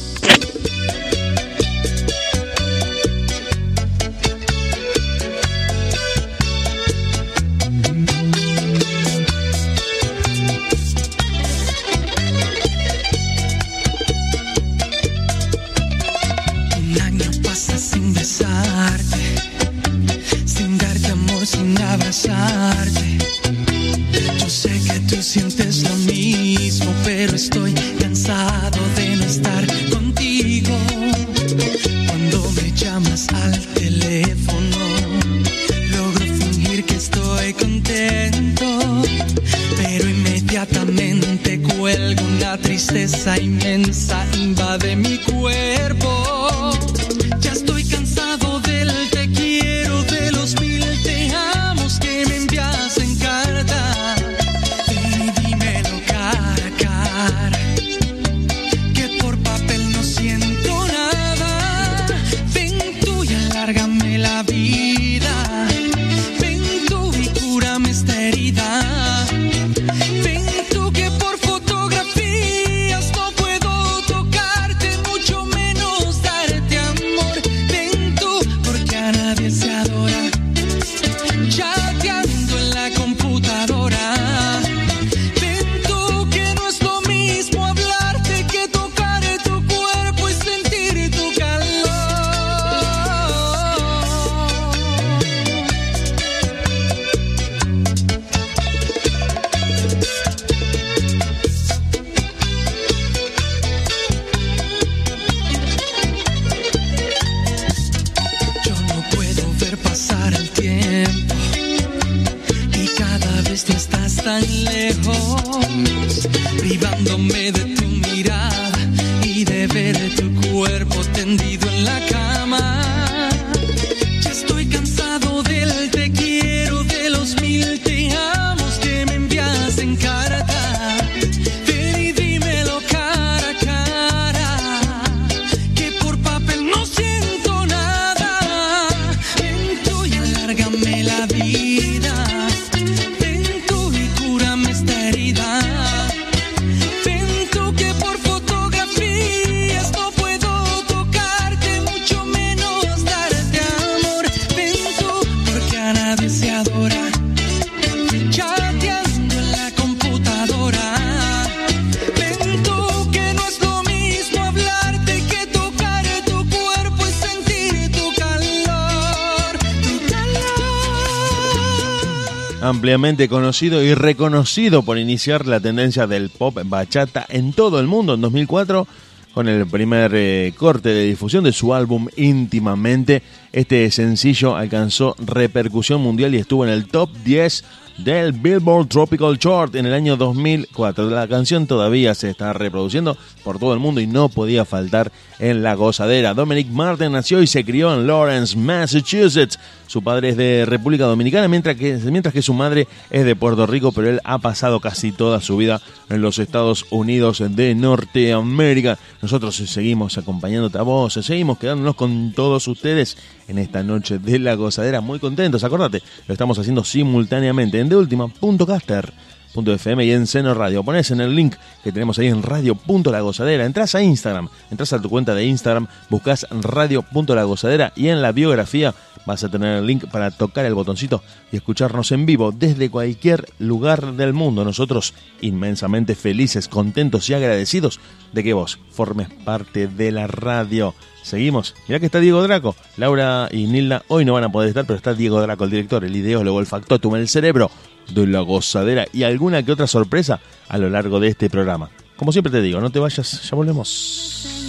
Ampliamente 172.63 173.27
conocido 173.27 173.83
y 173.83 173.93
reconocido 173.93 174.83
por 174.83 174.97
iniciar 174.97 175.45
la 175.45 175.59
tendencia 175.59 176.07
del 176.07 176.29
pop 176.29 176.57
bachata 176.63 177.25
en 177.27 177.51
todo 177.51 177.79
el 177.81 177.87
mundo 177.87 178.13
en 178.13 178.21
2004 178.21 178.87
con 179.33 179.49
el 179.49 179.67
primer 179.67 180.11
eh, 180.15 180.53
corte 180.55 180.89
de 180.89 181.05
difusión 181.05 181.43
de 181.43 181.51
su 181.51 181.73
álbum 181.73 182.07
íntimamente. 182.15 183.21
Este 183.51 183.91
sencillo 183.91 184.55
alcanzó 184.55 185.13
repercusión 185.19 186.01
mundial 186.01 186.33
y 186.35 186.37
estuvo 186.37 186.63
en 186.65 186.71
el 186.71 186.87
top 186.87 187.09
10 187.25 187.65
del 187.97 188.31
Billboard 188.31 188.87
Tropical 188.87 189.37
Chart 189.37 189.75
en 189.75 189.85
el 189.85 189.93
año 189.93 190.17
2004. 190.17 191.09
La 191.09 191.27
canción 191.27 191.67
todavía 191.67 192.15
se 192.15 192.29
está 192.29 192.53
reproduciendo 192.53 193.17
por 193.43 193.59
todo 193.59 193.73
el 193.73 193.79
mundo 193.79 194.01
y 194.01 194.07
no 194.07 194.29
podía 194.29 194.65
faltar 194.65 195.11
en 195.39 195.63
la 195.63 195.75
gozadera. 195.75 196.33
Dominic 196.33 196.69
Martin 196.69 197.11
nació 197.11 197.41
y 197.41 197.47
se 197.47 197.63
crió 197.63 197.93
en 197.93 198.07
Lawrence, 198.07 198.57
Massachusetts. 198.57 199.59
Su 199.87 200.01
padre 200.01 200.29
es 200.29 200.37
de 200.37 200.65
República 200.65 201.05
Dominicana, 201.05 201.47
mientras 201.47 201.75
que, 201.75 201.97
mientras 202.05 202.33
que 202.33 202.41
su 202.41 202.53
madre 202.53 202.87
es 203.11 203.25
de 203.25 203.35
Puerto 203.35 203.67
Rico, 203.67 203.91
pero 203.91 204.09
él 204.09 204.21
ha 204.23 204.39
pasado 204.39 204.79
casi 204.79 205.11
toda 205.11 205.39
su 205.39 205.57
vida 205.57 205.81
en 206.09 206.21
los 206.21 206.39
Estados 206.39 206.85
Unidos 206.89 207.43
de 207.47 207.75
Norteamérica. 207.75 208.97
Nosotros 209.21 209.55
seguimos 209.55 210.17
acompañándote 210.17 210.77
a 210.77 210.83
vos, 210.83 211.13
seguimos 211.13 211.59
quedándonos 211.59 211.95
con 211.95 212.33
todos 212.33 212.67
ustedes 212.67 213.17
en 213.47 213.57
esta 213.57 213.81
noche 213.83 214.19
de 214.19 214.39
la 214.39 214.55
gozadera. 214.55 214.99
Muy 215.01 215.19
contentos, 215.19 215.63
acordate, 215.63 216.01
lo 216.27 216.33
estamos 216.33 216.59
haciendo 216.59 216.83
simultáneamente 216.83 217.79
en 217.79 217.87
deultima.caster.fm 217.89 220.05
y 220.05 220.11
en 220.11 220.27
Seno 220.27 220.53
Radio. 220.53 220.83
Pones 220.83 221.09
en 221.11 221.21
el 221.21 221.35
link 221.35 221.55
que 221.83 221.91
tenemos 221.91 222.19
ahí 222.19 222.27
en 222.27 222.43
radio.lagozadera. 222.43 223.65
Entras 223.65 223.95
a 223.95 224.01
Instagram, 224.01 224.49
entras 224.71 224.93
a 224.93 225.01
tu 225.01 225.09
cuenta 225.09 225.35
de 225.35 225.45
Instagram, 225.45 225.87
buscas 226.09 226.47
radio.lagozadera 226.49 227.91
y 227.95 228.07
en 228.07 228.21
la 228.21 228.31
biografía 228.31 228.95
vas 229.25 229.43
a 229.43 229.49
tener 229.49 229.77
el 229.77 229.87
link 229.87 230.05
para 230.09 230.31
tocar 230.31 230.65
el 230.65 230.73
botoncito 230.73 231.23
y 231.51 231.57
escucharnos 231.57 232.11
en 232.11 232.25
vivo 232.25 232.51
desde 232.51 232.89
cualquier 232.89 233.47
lugar 233.59 234.13
del 234.13 234.33
mundo. 234.33 234.65
Nosotros 234.65 235.13
inmensamente 235.41 236.15
felices, 236.15 236.67
contentos 236.67 237.29
y 237.29 237.33
agradecidos 237.33 237.99
de 238.33 238.43
que 238.43 238.53
vos 238.53 238.79
formes 238.91 239.29
parte 239.45 239.87
de 239.87 240.11
la 240.11 240.27
radio. 240.27 240.93
Seguimos. 241.23 241.73
Mirá 241.87 241.99
que 241.99 242.05
está 242.05 242.19
Diego 242.19 242.43
Draco. 242.43 242.75
Laura 242.97 243.49
y 243.51 243.65
Nilda 243.65 244.03
hoy 244.09 244.25
no 244.25 244.33
van 244.33 244.43
a 244.43 244.51
poder 244.51 244.69
estar, 244.69 244.85
pero 244.85 244.97
está 244.97 245.13
Diego 245.13 245.41
Draco, 245.41 245.63
el 245.63 245.71
director, 245.71 246.05
el 246.05 246.15
ideólogo, 246.15 246.59
el 246.59 246.67
factotum, 246.67 247.15
el 247.15 247.27
cerebro 247.27 247.71
de 248.13 248.27
la 248.27 248.41
gozadera 248.41 249.05
y 249.13 249.23
alguna 249.23 249.63
que 249.63 249.71
otra 249.71 249.87
sorpresa 249.87 250.39
a 250.67 250.77
lo 250.77 250.89
largo 250.89 251.19
de 251.19 251.29
este 251.29 251.49
programa. 251.49 251.89
Como 252.17 252.31
siempre 252.31 252.51
te 252.51 252.61
digo, 252.61 252.79
no 252.79 252.89
te 252.89 252.99
vayas, 252.99 253.49
ya 253.49 253.55
volvemos. 253.55 254.63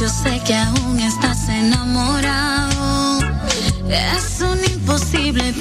Yo 0.00 0.08
sé 0.08 0.40
que 0.46 0.54
aún 0.54 0.98
estás 0.98 1.48
enamorado. 1.48 3.18
Es 3.88 4.40
un 4.40 4.58
imposible 4.72 5.52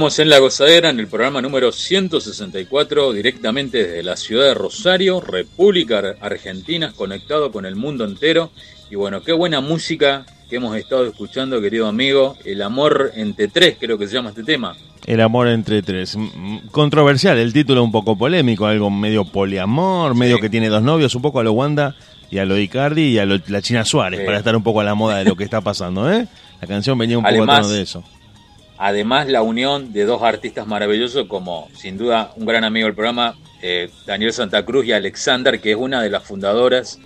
estamos 0.00 0.18
en 0.20 0.30
La 0.30 0.38
Gozadera, 0.38 0.88
en 0.88 0.98
el 0.98 1.08
programa 1.08 1.42
número 1.42 1.70
164, 1.72 3.12
directamente 3.12 3.84
desde 3.86 4.02
la 4.02 4.16
ciudad 4.16 4.46
de 4.46 4.54
Rosario, 4.54 5.20
República 5.20 5.98
Ar- 5.98 6.16
Argentina, 6.22 6.90
conectado 6.96 7.52
con 7.52 7.66
el 7.66 7.76
mundo 7.76 8.06
entero. 8.06 8.50
Y 8.90 8.94
bueno, 8.94 9.20
qué 9.22 9.32
buena 9.34 9.60
música 9.60 10.24
que 10.48 10.56
hemos 10.56 10.74
estado 10.78 11.04
escuchando, 11.04 11.60
querido 11.60 11.86
amigo. 11.86 12.38
El 12.46 12.62
amor 12.62 13.12
entre 13.14 13.48
tres, 13.48 13.76
creo 13.78 13.98
que 13.98 14.08
se 14.08 14.14
llama 14.14 14.30
este 14.30 14.42
tema. 14.42 14.74
El 15.04 15.20
amor 15.20 15.48
entre 15.48 15.82
tres. 15.82 16.16
Controversial, 16.70 17.36
el 17.36 17.52
título 17.52 17.84
un 17.84 17.92
poco 17.92 18.16
polémico, 18.16 18.64
algo 18.64 18.88
medio 18.90 19.26
poliamor, 19.26 20.14
medio 20.14 20.38
que 20.40 20.48
tiene 20.48 20.70
dos 20.70 20.82
novios, 20.82 21.14
un 21.14 21.20
poco 21.20 21.40
a 21.40 21.44
lo 21.44 21.52
Wanda 21.52 21.94
y 22.30 22.38
a 22.38 22.46
lo 22.46 22.56
Icardi 22.58 23.02
y 23.02 23.18
a 23.18 23.26
lo, 23.26 23.38
la 23.48 23.60
China 23.60 23.84
Suárez, 23.84 24.20
Sí. 24.20 24.24
para 24.24 24.38
estar 24.38 24.56
un 24.56 24.62
poco 24.62 24.80
a 24.80 24.84
la 24.84 24.94
moda 24.94 25.18
de 25.18 25.24
lo 25.26 25.36
que 25.36 25.44
está 25.44 25.60
pasando, 25.60 26.10
¿eh? 26.10 26.26
La 26.62 26.66
canción 26.66 26.96
venía 26.96 27.18
un 27.18 27.24
poco 27.24 27.42
a 27.42 27.56
tono 27.60 27.68
de 27.68 27.82
eso. 27.82 28.02
Además, 28.82 29.28
la 29.28 29.42
unión 29.42 29.92
de 29.92 30.06
dos 30.06 30.22
artistas 30.22 30.66
maravillosos, 30.66 31.26
como 31.26 31.68
sin 31.76 31.98
duda 31.98 32.32
un 32.36 32.46
gran 32.46 32.64
amigo 32.64 32.86
del 32.86 32.94
programa, 32.94 33.34
eh, 33.60 33.90
Daniel 34.06 34.32
Santa 34.32 34.64
Cruz 34.64 34.86
y 34.86 34.92
Alexander, 34.92 35.60
que 35.60 35.72
es 35.72 35.76
una 35.76 36.00
de 36.00 36.08
las 36.08 36.24
fundadoras, 36.24 36.98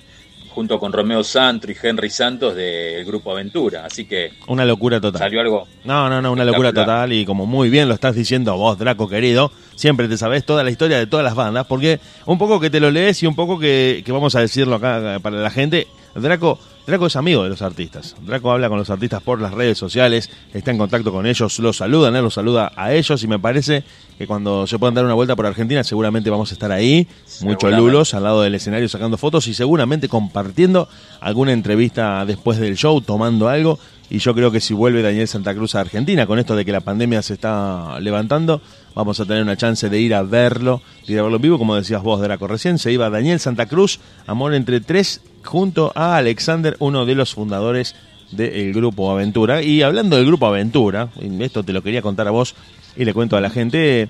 junto 0.51 0.79
con 0.79 0.93
Romeo 0.93 1.25
Santos 1.25 1.69
y 1.69 1.75
Henry 1.83 2.11
Santos, 2.11 2.55
del 2.55 3.05
grupo 3.05 3.33
Aventura. 3.33 3.85
Así 3.85 4.05
que 4.05 4.31
Una 4.47 4.65
locura 4.65 5.01
total. 5.01 5.19
salió 5.19 5.41
algo. 5.41 5.67
No, 5.83 6.09
no, 6.09 6.23
no, 6.23 6.31
una 6.31 6.45
locura 6.45 6.73
total 6.73 7.13
y 7.13 7.27
como 7.27 7.45
muy 7.45 7.71
bien 7.71 7.89
lo 7.89 7.95
estás 7.95 8.15
diciendo 8.15 8.57
vos, 8.57 8.79
Draco 8.79 9.09
querido, 9.09 9.51
siempre 9.75 10.07
te 10.07 10.17
sabes 10.17 10.47
toda 10.47 10.63
la 10.63 10.71
historia 10.71 10.97
de 10.97 11.09
todas 11.09 11.25
las 11.25 11.35
bandas, 11.35 11.67
porque 11.67 11.99
un 12.25 12.39
poco 12.39 12.61
que 12.61 12.71
te 12.71 12.79
lo 12.79 12.93
lees 12.93 13.21
y 13.25 13.27
un 13.27 13.35
poco 13.35 13.59
que, 13.59 14.05
que 14.07 14.13
vamos 14.13 14.37
a 14.37 14.41
decirlo 14.41 14.77
acá 14.77 15.19
para 15.21 15.39
la 15.39 15.51
gente, 15.51 15.89
Draco, 16.15 16.61
Draco 16.87 17.07
es 17.07 17.17
amigo 17.17 17.43
de 17.43 17.49
los 17.49 17.63
artistas. 17.63 18.15
Draco 18.27 18.53
habla 18.53 18.69
con 18.69 18.79
los 18.79 18.91
artistas 18.91 19.23
por 19.23 19.41
las 19.41 19.55
redes 19.55 19.79
sociales, 19.79 20.31
está 20.53 20.71
en 20.71 20.77
contacto 20.77 21.13
con 21.13 21.25
ellos, 21.25 21.59
los 21.59 21.79
saludan, 21.79 22.15
él 22.15 22.23
los 22.23 22.35
saluda 22.35 22.73
a 22.77 22.93
ellos 22.93 23.23
y 23.23 23.27
me 23.27 23.39
parece 23.39 23.85
que 24.19 24.27
cuando 24.27 24.67
se 24.67 24.79
puedan 24.79 24.95
dar 24.95 25.05
una 25.05 25.15
vuelta 25.15 25.35
por 25.35 25.47
Argentina 25.47 25.83
seguramente 25.83 26.29
vamos 26.29 26.51
a 26.51 26.55
estar 26.55 26.71
ahí, 26.71 27.09
muchos 27.41 27.73
lulos 27.73 28.13
al 28.13 28.25
lado 28.25 28.43
del 28.43 28.55
escenario 28.55 28.89
sacando 28.89 29.17
fotos 29.17 29.49
y 29.49 29.55
seguramente 29.55 30.09
compartiendo 30.09 30.89
alguna 31.21 31.53
entrevista 31.53 32.25
después 32.27 32.59
del 32.59 32.77
show, 32.77 33.01
tomando 33.01 33.49
algo. 33.49 33.79
Y 34.11 34.19
yo 34.19 34.35
creo 34.35 34.51
que 34.51 34.61
si 34.61 34.75
vuelve 34.75 35.01
Daniel 35.01 35.27
Santa 35.27 35.55
Cruz 35.55 35.75
a 35.75 35.81
Argentina, 35.81 36.27
con 36.27 36.39
esto 36.39 36.55
de 36.55 36.67
que 36.67 36.73
la 36.73 36.83
pandemia 36.83 37.23
se 37.23 37.33
está 37.33 37.99
levantando, 38.01 38.61
vamos 38.95 39.19
a 39.19 39.25
tener 39.25 39.43
una 39.43 39.57
chance 39.57 39.89
de 39.89 39.99
ir 39.99 40.15
a 40.15 40.23
verlo, 40.23 40.83
de 41.07 41.15
ir 41.15 41.19
a 41.19 41.23
verlo 41.23 41.37
en 41.37 41.43
vivo, 41.43 41.59
como 41.59 41.75
decías 41.75 42.03
vos, 42.03 42.21
Draco, 42.21 42.47
recién 42.47 42.79
se 42.79 42.93
iba 42.93 43.09
Daniel 43.09 43.41
Santa 43.41 43.65
Cruz, 43.65 44.01
Amor 44.27 44.55
entre 44.55 44.81
tres, 44.81 45.23
junto 45.45 45.93
a 45.95 46.17
Alexander, 46.17 46.77
uno 46.79 47.07
de 47.07 47.15
los 47.15 47.35
fundadores 47.35 47.95
del 48.31 48.73
Grupo 48.73 49.11
Aventura. 49.11 49.63
Y 49.63 49.83
hablando 49.83 50.17
del 50.17 50.27
Grupo 50.27 50.47
Aventura, 50.47 51.09
esto 51.41 51.63
te 51.63 51.73
lo 51.73 51.83
quería 51.83 52.03
contar 52.03 52.27
a 52.27 52.31
vos 52.33 52.55
y 52.97 53.05
le 53.05 53.15
cuento 53.15 53.37
a 53.37 53.41
la 53.41 53.51
gente, 53.51 54.09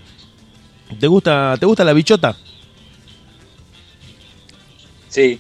¿te 0.99 1.07
gusta, 1.07 1.57
¿te 1.59 1.67
gusta 1.67 1.85
la 1.85 1.93
bichota? 1.93 2.37
Sí, 5.09 5.39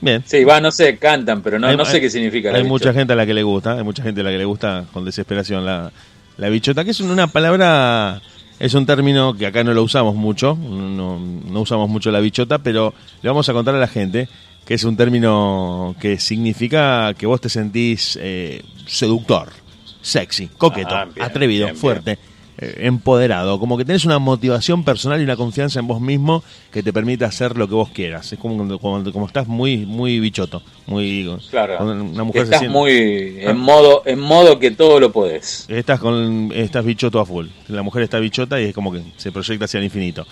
Bien. 0.00 0.22
sí, 0.24 0.44
va, 0.44 0.60
no 0.60 0.70
sé, 0.70 0.98
cantan, 0.98 1.42
pero 1.42 1.58
no, 1.58 1.66
Hay- 1.66 1.76
no 1.76 1.84
sé 1.84 1.96
hay- 1.96 2.00
qué 2.02 2.10
significa. 2.10 2.52
la 2.52 2.58
Hay 2.58 2.64
mucha 2.64 2.92
gente 2.92 3.12
a 3.12 3.16
la 3.16 3.26
que 3.26 3.34
le 3.34 3.42
gusta, 3.42 3.72
hay 3.78 3.82
mucha 3.84 4.02
gente 4.02 4.20
a 4.20 4.24
la 4.24 4.30
que 4.30 4.38
le 4.38 4.44
gusta 4.44 4.84
con 4.92 5.04
desesperación 5.04 5.64
la, 5.64 5.90
la 6.36 6.48
bichota, 6.48 6.84
que 6.84 6.90
es 6.92 7.00
una 7.00 7.26
palabra, 7.26 8.20
es 8.58 8.74
un 8.74 8.86
término 8.86 9.34
que 9.34 9.46
acá 9.46 9.64
no 9.64 9.74
lo 9.74 9.82
usamos 9.82 10.14
mucho, 10.14 10.54
no, 10.56 11.18
no 11.18 11.60
usamos 11.60 11.88
mucho 11.88 12.10
la 12.10 12.20
bichota, 12.20 12.58
pero 12.58 12.94
le 13.22 13.28
vamos 13.28 13.48
a 13.48 13.52
contar 13.52 13.74
a 13.74 13.78
la 13.80 13.88
gente 13.88 14.28
que 14.66 14.74
es 14.74 14.84
un 14.84 14.96
término 14.96 15.94
que 16.00 16.18
significa 16.18 17.14
que 17.14 17.24
vos 17.26 17.40
te 17.40 17.48
sentís 17.48 18.18
eh, 18.20 18.62
seductor, 18.86 19.48
sexy, 20.02 20.48
coqueto, 20.58 20.94
Ah, 20.94 21.04
bien, 21.06 21.24
atrevido, 21.24 21.66
bien, 21.66 21.76
fuerte. 21.76 22.18
eh, 22.58 22.78
empoderado, 22.86 23.60
como 23.60 23.76
que 23.76 23.84
tenés 23.84 24.06
una 24.06 24.18
motivación 24.18 24.82
personal 24.82 25.20
y 25.20 25.24
una 25.24 25.36
confianza 25.36 25.78
en 25.78 25.86
vos 25.86 26.00
mismo 26.00 26.42
que 26.72 26.82
te 26.82 26.90
permite 26.92 27.24
hacer 27.26 27.54
lo 27.56 27.68
que 27.68 27.74
vos 27.74 27.90
quieras. 27.90 28.32
Es 28.32 28.38
como 28.38 28.56
cuando, 28.56 28.78
cuando- 28.78 29.12
como 29.12 29.26
estás 29.26 29.46
muy 29.46 29.84
muy 29.84 30.18
bichoto, 30.20 30.62
muy 30.86 31.30
Claro, 31.50 31.76
una 31.84 32.24
mujer 32.24 32.42
se 32.42 32.44
estás 32.46 32.60
siente- 32.60 32.76
muy 32.78 33.36
en 33.40 33.58
modo, 33.58 34.02
en 34.06 34.18
modo 34.20 34.58
que 34.58 34.70
todo 34.70 34.98
lo 35.00 35.12
podés. 35.12 35.66
estás 35.68 36.00
con 36.00 36.50
estás 36.54 36.84
bichoto 36.84 37.20
a 37.20 37.26
full. 37.26 37.46
La 37.68 37.82
mujer 37.82 38.02
está 38.04 38.18
bichota 38.18 38.58
y 38.60 38.64
es 38.64 38.74
como 38.74 38.90
que 38.90 39.02
se 39.18 39.30
proyecta 39.30 39.66
hacia 39.66 39.78
el 39.78 39.84
infinito. 39.84 40.26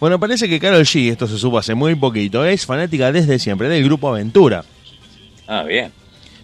Bueno, 0.00 0.20
parece 0.20 0.48
que 0.48 0.60
Carol 0.60 0.82
G, 0.82 1.10
esto 1.10 1.26
se 1.26 1.38
supo 1.38 1.58
hace 1.58 1.74
muy 1.74 1.94
poquito, 1.94 2.44
es 2.44 2.66
fanática 2.66 3.12
desde 3.12 3.38
siempre 3.38 3.68
del 3.68 3.84
grupo 3.84 4.08
Aventura. 4.08 4.64
Ah, 5.46 5.62
bien. 5.62 5.92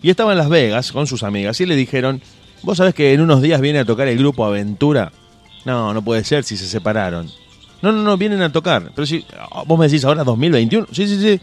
Y 0.02 0.10
estaba 0.10 0.32
en 0.32 0.38
Las 0.38 0.48
Vegas 0.48 0.92
con 0.92 1.06
sus 1.06 1.22
amigas 1.22 1.60
y 1.60 1.66
le 1.66 1.76
dijeron, 1.76 2.22
¿vos 2.62 2.78
sabés 2.78 2.94
que 2.94 3.12
en 3.12 3.20
unos 3.20 3.42
días 3.42 3.60
viene 3.60 3.80
a 3.80 3.84
tocar 3.84 4.08
el 4.08 4.18
grupo 4.18 4.46
Aventura? 4.46 5.12
No, 5.64 5.92
no 5.92 6.02
puede 6.02 6.24
ser 6.24 6.44
si 6.44 6.56
se 6.56 6.66
separaron. 6.66 7.28
No, 7.82 7.92
no, 7.92 8.02
no, 8.02 8.16
vienen 8.16 8.42
a 8.42 8.52
tocar. 8.52 8.92
Pero 8.94 9.06
si 9.06 9.24
vos 9.66 9.78
me 9.78 9.86
decís 9.86 10.04
ahora 10.04 10.24
2021, 10.24 10.86
sí, 10.92 11.06
sí, 11.06 11.20
sí. 11.20 11.40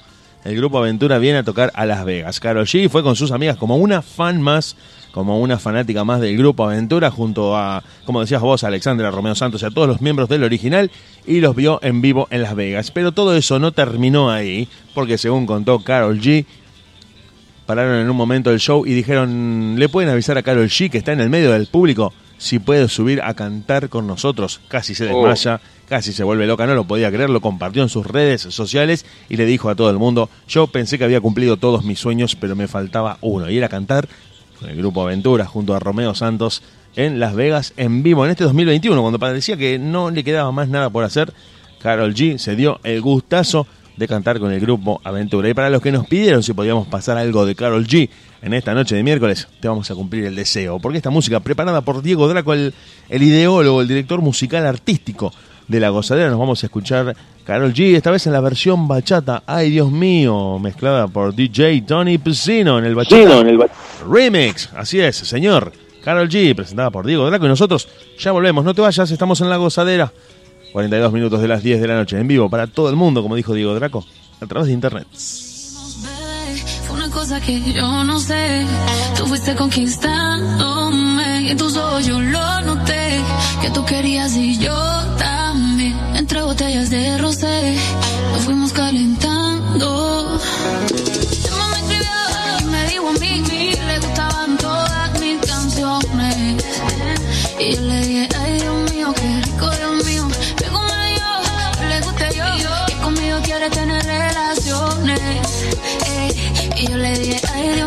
El 0.48 0.56
grupo 0.56 0.78
Aventura 0.78 1.18
viene 1.18 1.40
a 1.40 1.44
tocar 1.44 1.74
a 1.76 1.86
Las 1.86 2.06
Vegas. 2.06 2.40
Carol 2.40 2.66
G 2.66 2.88
fue 2.88 3.04
con 3.04 3.18
sus 3.18 3.32
amigas 3.32 3.58
como 3.58 3.76
una 3.76 4.02
fan 4.02 4.42
más, 4.42 4.78
como 5.12 5.42
una 5.42 5.60
fanática 5.60 6.06
más 6.06 6.22
del 6.22 6.38
grupo 6.38 6.64
Aventura, 6.64 7.12
junto 7.12 7.58
a, 7.58 7.84
como 8.06 8.22
decías 8.22 8.42
vos, 8.42 8.64
Alexandra 8.64 9.12
Romeo 9.12 9.36
Santos 9.36 9.62
y 9.62 9.66
a 9.66 9.72
todos 9.72 9.90
los 9.90 10.00
miembros 10.00 10.30
del 10.30 10.46
original, 10.46 10.90
y 11.26 11.42
los 11.42 11.54
vio 11.54 11.80
en 11.84 12.00
vivo 12.02 12.30
en 12.32 12.44
Las 12.44 12.56
Vegas. 12.56 12.92
Pero 12.92 13.12
todo 13.12 13.36
eso 13.36 13.60
no 13.60 13.74
terminó 13.74 14.32
ahí, 14.32 14.70
porque 14.96 15.18
según 15.18 15.46
contó 15.46 15.80
Carol 15.80 16.18
G, 16.22 16.46
pararon 17.66 18.00
en 18.00 18.10
un 18.10 18.16
momento 18.16 18.50
el 18.50 18.60
show 18.60 18.86
y 18.86 18.94
dijeron, 18.94 19.76
¿le 19.78 19.90
pueden 19.90 20.10
avisar 20.10 20.38
a 20.38 20.44
Carol 20.44 20.70
G 20.70 20.90
que 20.90 20.98
está 20.98 21.12
en 21.12 21.20
el 21.20 21.30
medio 21.30 21.52
del 21.52 21.68
público 21.68 22.14
si 22.38 22.60
puede 22.60 22.88
subir 22.88 23.22
a 23.22 23.34
cantar 23.34 23.90
con 23.90 24.08
nosotros? 24.08 24.62
Casi 24.70 24.96
se 24.96 25.12
Oh. 25.12 25.24
Casi 25.88 26.13
se 26.13 26.23
vuelve 26.23 26.47
loca, 26.47 26.67
no 26.67 26.76
lo 26.76 26.86
podía 26.86 27.12
creer, 27.12 27.30
lo 27.30 27.41
compartió 27.41 27.82
en 27.82 27.89
sus 27.89 28.06
redes 28.06 28.41
sociales 28.41 29.06
y 29.30 29.38
le 29.38 29.45
dijo 29.45 29.69
a 29.69 29.76
todo 29.76 29.89
el 29.89 29.97
mundo, 29.97 30.30
yo 30.47 30.67
pensé 30.67 30.97
que 30.97 31.04
había 31.04 31.21
cumplido 31.21 31.58
todos 31.58 31.84
mis 31.84 32.00
sueños, 32.00 32.36
pero 32.36 32.56
me 32.56 32.67
faltaba 32.67 33.17
uno, 33.21 33.50
y 33.50 33.58
era 33.58 33.69
cantar 33.69 34.08
con 34.60 34.69
el 34.69 34.78
grupo 34.78 35.02
Aventura 35.02 35.45
junto 35.45 35.76
a 35.76 35.80
Romeo 35.80 36.15
Santos 36.15 36.63
en 36.95 37.19
Las 37.19 37.36
Vegas 37.36 37.73
en 37.78 38.04
vivo 38.04 38.26
en 38.26 38.32
este 38.32 38.43
2021, 38.43 39.02
cuando 39.02 39.19
parecía 39.19 39.56
que 39.56 39.80
no 39.80 40.10
le 40.10 40.23
quedaba 40.23 40.52
más 40.52 40.67
nada 40.67 40.89
por 40.89 41.04
hacer, 41.04 41.34
Carol 41.82 42.13
G 42.13 42.38
se 42.38 42.56
dio 42.56 42.80
el 42.84 43.02
gustazo 43.02 43.67
de 43.95 44.08
cantar 44.08 44.39
con 44.39 44.52
el 44.52 44.60
grupo 44.60 45.02
Aventura. 45.04 45.50
Y 45.50 45.54
para 45.54 45.69
los 45.69 45.82
que 45.82 45.91
nos 45.91 46.08
pidieron 46.08 46.43
si 46.43 46.54
podíamos 46.54 46.88
pasar 46.88 47.17
algo 47.17 47.45
de 47.45 47.56
Carol 47.56 47.86
G 47.86 48.10
en 48.41 48.54
esta 48.54 48.73
noche 48.73 48.95
de 48.95 49.04
miércoles, 49.04 49.47
te 49.60 49.67
vamos 49.67 49.89
a 49.89 49.95
cumplir 49.95 50.26
el 50.26 50.36
deseo. 50.36 50.80
Porque 50.80 50.97
esta 50.97 51.10
música 51.10 51.39
preparada 51.39 51.82
por 51.82 52.02
Diego 52.02 52.28
Draco, 52.28 52.54
el 52.54 52.73
ideólogo, 53.10 53.82
el 53.82 53.88
director 53.88 54.21
musical 54.21 54.65
artístico 54.65 55.34
de 55.68 55.80
La 55.80 55.90
Gozadera, 55.90 56.30
nos 56.30 56.40
vamos 56.40 56.64
a 56.64 56.68
escuchar 56.68 57.16
Carol 57.44 57.74
G, 57.74 57.96
esta 57.96 58.12
vez 58.12 58.26
en 58.28 58.34
la 58.34 58.42
versión 58.42 58.88
bachata. 58.88 59.44
Ay, 59.46 59.70
Dios 59.70 59.92
mío, 59.92 60.60
mezclada 60.60 61.08
por 61.08 61.34
DJ 61.34 61.82
Tony 61.82 62.18
Piscino 62.18 62.80
en 62.80 62.86
el 62.86 62.96
bachata 62.96 63.44
remix. 64.10 64.70
Así 64.76 65.00
es, 65.00 65.16
señor. 65.18 65.72
Carol 66.04 66.30
G, 66.30 66.56
presentada 66.56 66.90
por 66.90 67.06
Diego 67.06 67.26
Draco. 67.28 67.46
Y 67.46 67.50
nosotros 67.50 67.88
ya 68.18 68.32
volvemos. 68.32 68.64
No 68.64 68.74
te 68.74 68.82
vayas, 68.82 69.12
estamos 69.12 69.42
en 69.42 69.50
La 69.50 69.58
Gozadera. 69.58 70.12
42 70.72 71.12
minutos 71.12 71.42
de 71.42 71.48
las 71.48 71.64
10 71.64 71.82
de 71.82 71.88
la 71.88 71.96
noche, 71.96 72.20
en 72.20 72.28
vivo 72.28 72.50
para 72.50 72.68
todo 72.68 72.90
el 72.90 72.96
mundo, 72.96 73.22
como 73.22 73.36
dijo 73.36 73.54
Diego 73.54 73.74
Draco, 73.74 74.06
a 74.40 74.46
través 74.46 74.68
de 74.68 74.74
internet. 74.74 75.08
Bebé, 76.04 76.62
Fue 76.86 76.96
una 76.96 77.10
cosa 77.10 77.42
que 77.42 77.62
yo 77.74 78.04
no 78.04 78.20
sé. 78.20 78.66
Tú 79.18 79.26
fuiste 79.26 79.56
conquistándome 79.56 81.42
y 81.44 81.50
en 81.52 81.58
tus 81.58 81.76
ojos 81.76 82.06
yo 82.06 82.22
lo 82.22 82.62
noté. 82.62 83.22
Que 83.62 83.70
tú 83.72 83.84
querías 83.86 84.36
y 84.36 84.58
yo 84.60 84.74
también. 85.18 85.37
Entre 86.28 86.42
botellas 86.42 86.90
de 86.90 87.18
rosé, 87.20 87.78
nos 88.34 88.44
fuimos 88.44 88.74
calentando. 88.74 90.38
Emma 91.48 91.68
me 91.70 91.78
escribió 91.78 92.12
y 92.60 92.63
me 92.66 92.88
dijo 92.90 93.08
a 93.08 93.13
mí 93.13 93.44
que 93.44 93.80
le 93.88 94.00
gustaban 94.00 94.58
todas 94.58 95.22
mis 95.22 95.40
canciones. 95.40 96.66
Y 97.58 97.76
yo 97.76 97.82
le 97.82 98.00
dije, 98.02 98.30
ay 98.42 98.60
Dios 98.60 98.92
mío, 98.92 99.13
qué 99.16 99.42
rico 99.42 99.70
Dios 99.70 100.06
mío. 100.06 100.28
Luego 100.60 100.82
me 100.82 101.13
dijo, 101.13 101.32
le 101.88 102.02
guste 102.02 102.28
yo, 102.36 102.86
que 102.88 102.94
conmigo 102.96 103.38
quiere 103.42 103.70
tener 103.70 104.04
relaciones. 104.06 105.20
Ey, 106.08 106.52
y 106.76 106.88
yo 106.90 106.98
le 106.98 107.20
dije, 107.20 107.42
ay 107.54 107.70
Dios 107.70 107.87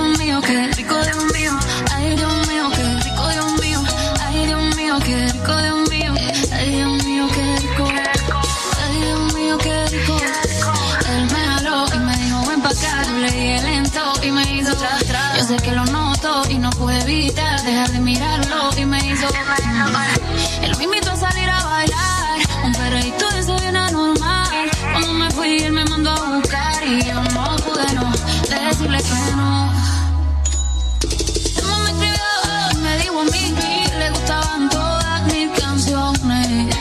evitar 17.11 17.63
dejar 17.65 17.91
de 17.91 17.99
mirarlo 17.99 18.71
y 18.77 18.85
me 18.85 18.99
hizo. 18.99 19.27
Él 20.63 20.77
me 20.79 20.85
invitó 20.85 21.11
a 21.11 21.17
salir 21.17 21.49
a 21.49 21.65
bailar, 21.65 22.39
un 22.65 22.73
perreíto 22.73 23.29
de 23.31 23.41
ese 23.41 23.55
bien 23.57 23.77
anormal. 23.77 24.71
Cuando 24.93 25.13
me 25.15 25.31
fui, 25.31 25.59
él 25.59 25.73
me 25.73 25.85
mandó 25.87 26.11
a 26.11 26.37
buscar 26.37 26.87
y 26.87 27.03
yo 27.05 27.21
no 27.35 27.57
pude 27.57 27.93
no 27.95 28.13
decirle 28.49 29.03
que 29.03 29.37
no. 29.37 29.73
Me 31.83 31.91
escribió 31.91 32.81
me 32.83 32.97
dijo 32.99 33.21
a 33.21 33.25
mí 33.25 33.55
que 33.59 33.99
le 33.99 34.11
gustaban 34.11 34.69
todas 34.71 35.23
mis 35.33 35.51
canciones. 35.59 36.77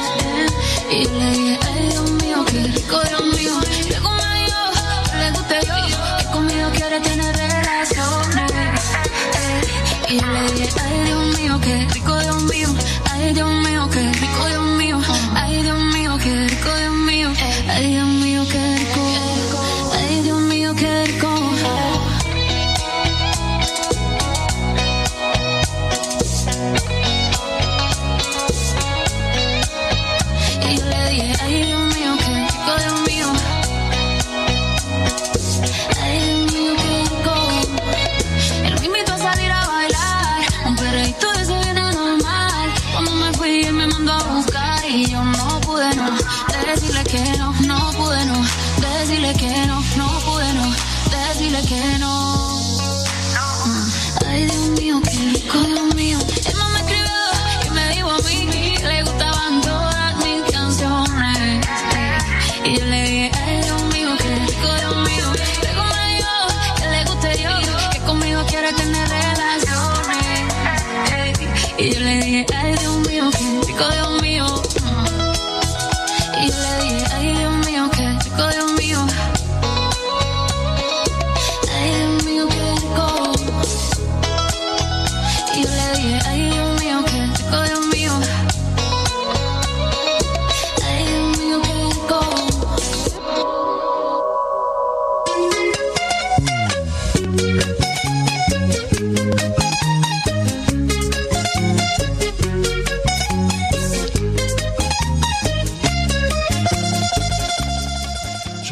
Y 0.92 1.06
le 1.06 1.32
dije, 1.32 1.60
ay 1.68 1.90
Dios 1.90 2.12
mío, 2.12 2.46
qué 2.46 2.64
rico 2.66 3.02
Dios 3.10 3.24
mío. 3.36 3.79
Ay 10.12 10.18
Dios 11.06 11.38
mío, 11.38 11.60
qué 11.64 11.88
rico 11.94 12.18
Dios 12.20 12.44
mío. 12.46 12.68
Ay 13.12 13.32
Dios 13.32 13.52
mío, 13.64 13.88
qué 13.94 14.12
rico 14.12 14.48
Dios 14.48 14.66
mío. 14.78 15.00
Ay 15.36 15.62
Dios 15.62 15.80
mío, 15.94 16.18
qué 16.24 16.48
rico 16.48 16.70
Dios 16.80 16.96
mío. 16.96 17.32
Ay 17.70 17.92
Dios 17.92 18.08
mío, 18.08 18.09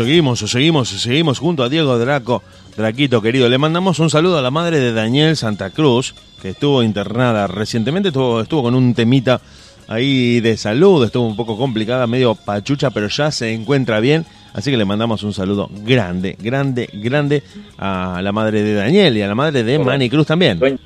Seguimos, 0.08 0.39
seguimos, 0.39 0.88
seguimos 0.88 1.38
junto 1.38 1.63
a 1.63 1.67
Diego 1.67 2.00
Draco, 2.00 2.41
Draquito 2.78 3.22
querido. 3.22 3.50
Le 3.50 3.58
mandamos 3.58 4.00
un 4.00 4.10
saludo 4.10 4.38
a 4.38 4.41
la 4.41 4.52
madre 4.52 4.80
de 4.80 4.93
Daniel 4.93 5.36
Santa 5.36 5.70
Cruz, 5.72 6.15
que 6.41 6.52
estuvo 6.52 6.82
internada 6.82 7.46
recientemente, 7.48 8.08
estuvo, 8.08 8.39
estuvo 8.39 8.63
con 8.63 8.74
un 8.74 8.93
temita 8.93 9.41
ahí 9.89 10.39
de 10.39 10.56
salud, 10.56 11.04
estuvo 11.04 11.28
un 11.28 11.36
poco 11.36 11.58
complicada, 11.58 12.08
medio 12.08 12.36
pachucha, 12.36 12.89
pero 12.89 13.10
ya 13.10 13.32
se 13.32 13.54
encuentra 13.54 14.00
bien. 14.00 14.26
Así 14.54 14.72
que 14.72 14.78
le 14.78 14.86
mandamos 14.86 15.24
un 15.24 15.34
saludo 15.34 15.70
grande, 15.84 16.38
grande, 16.39 16.89
grande 16.93 17.43
a 17.78 18.22
la 18.24 18.32
madre 18.32 18.63
de 18.63 18.76
Daniel 18.76 19.17
y 19.17 19.24
a 19.24 19.28
la 19.28 19.36
madre 19.36 19.65
de 19.65 19.78
Manny 19.78 20.10
Cruz 20.10 20.28
también. 20.28 20.80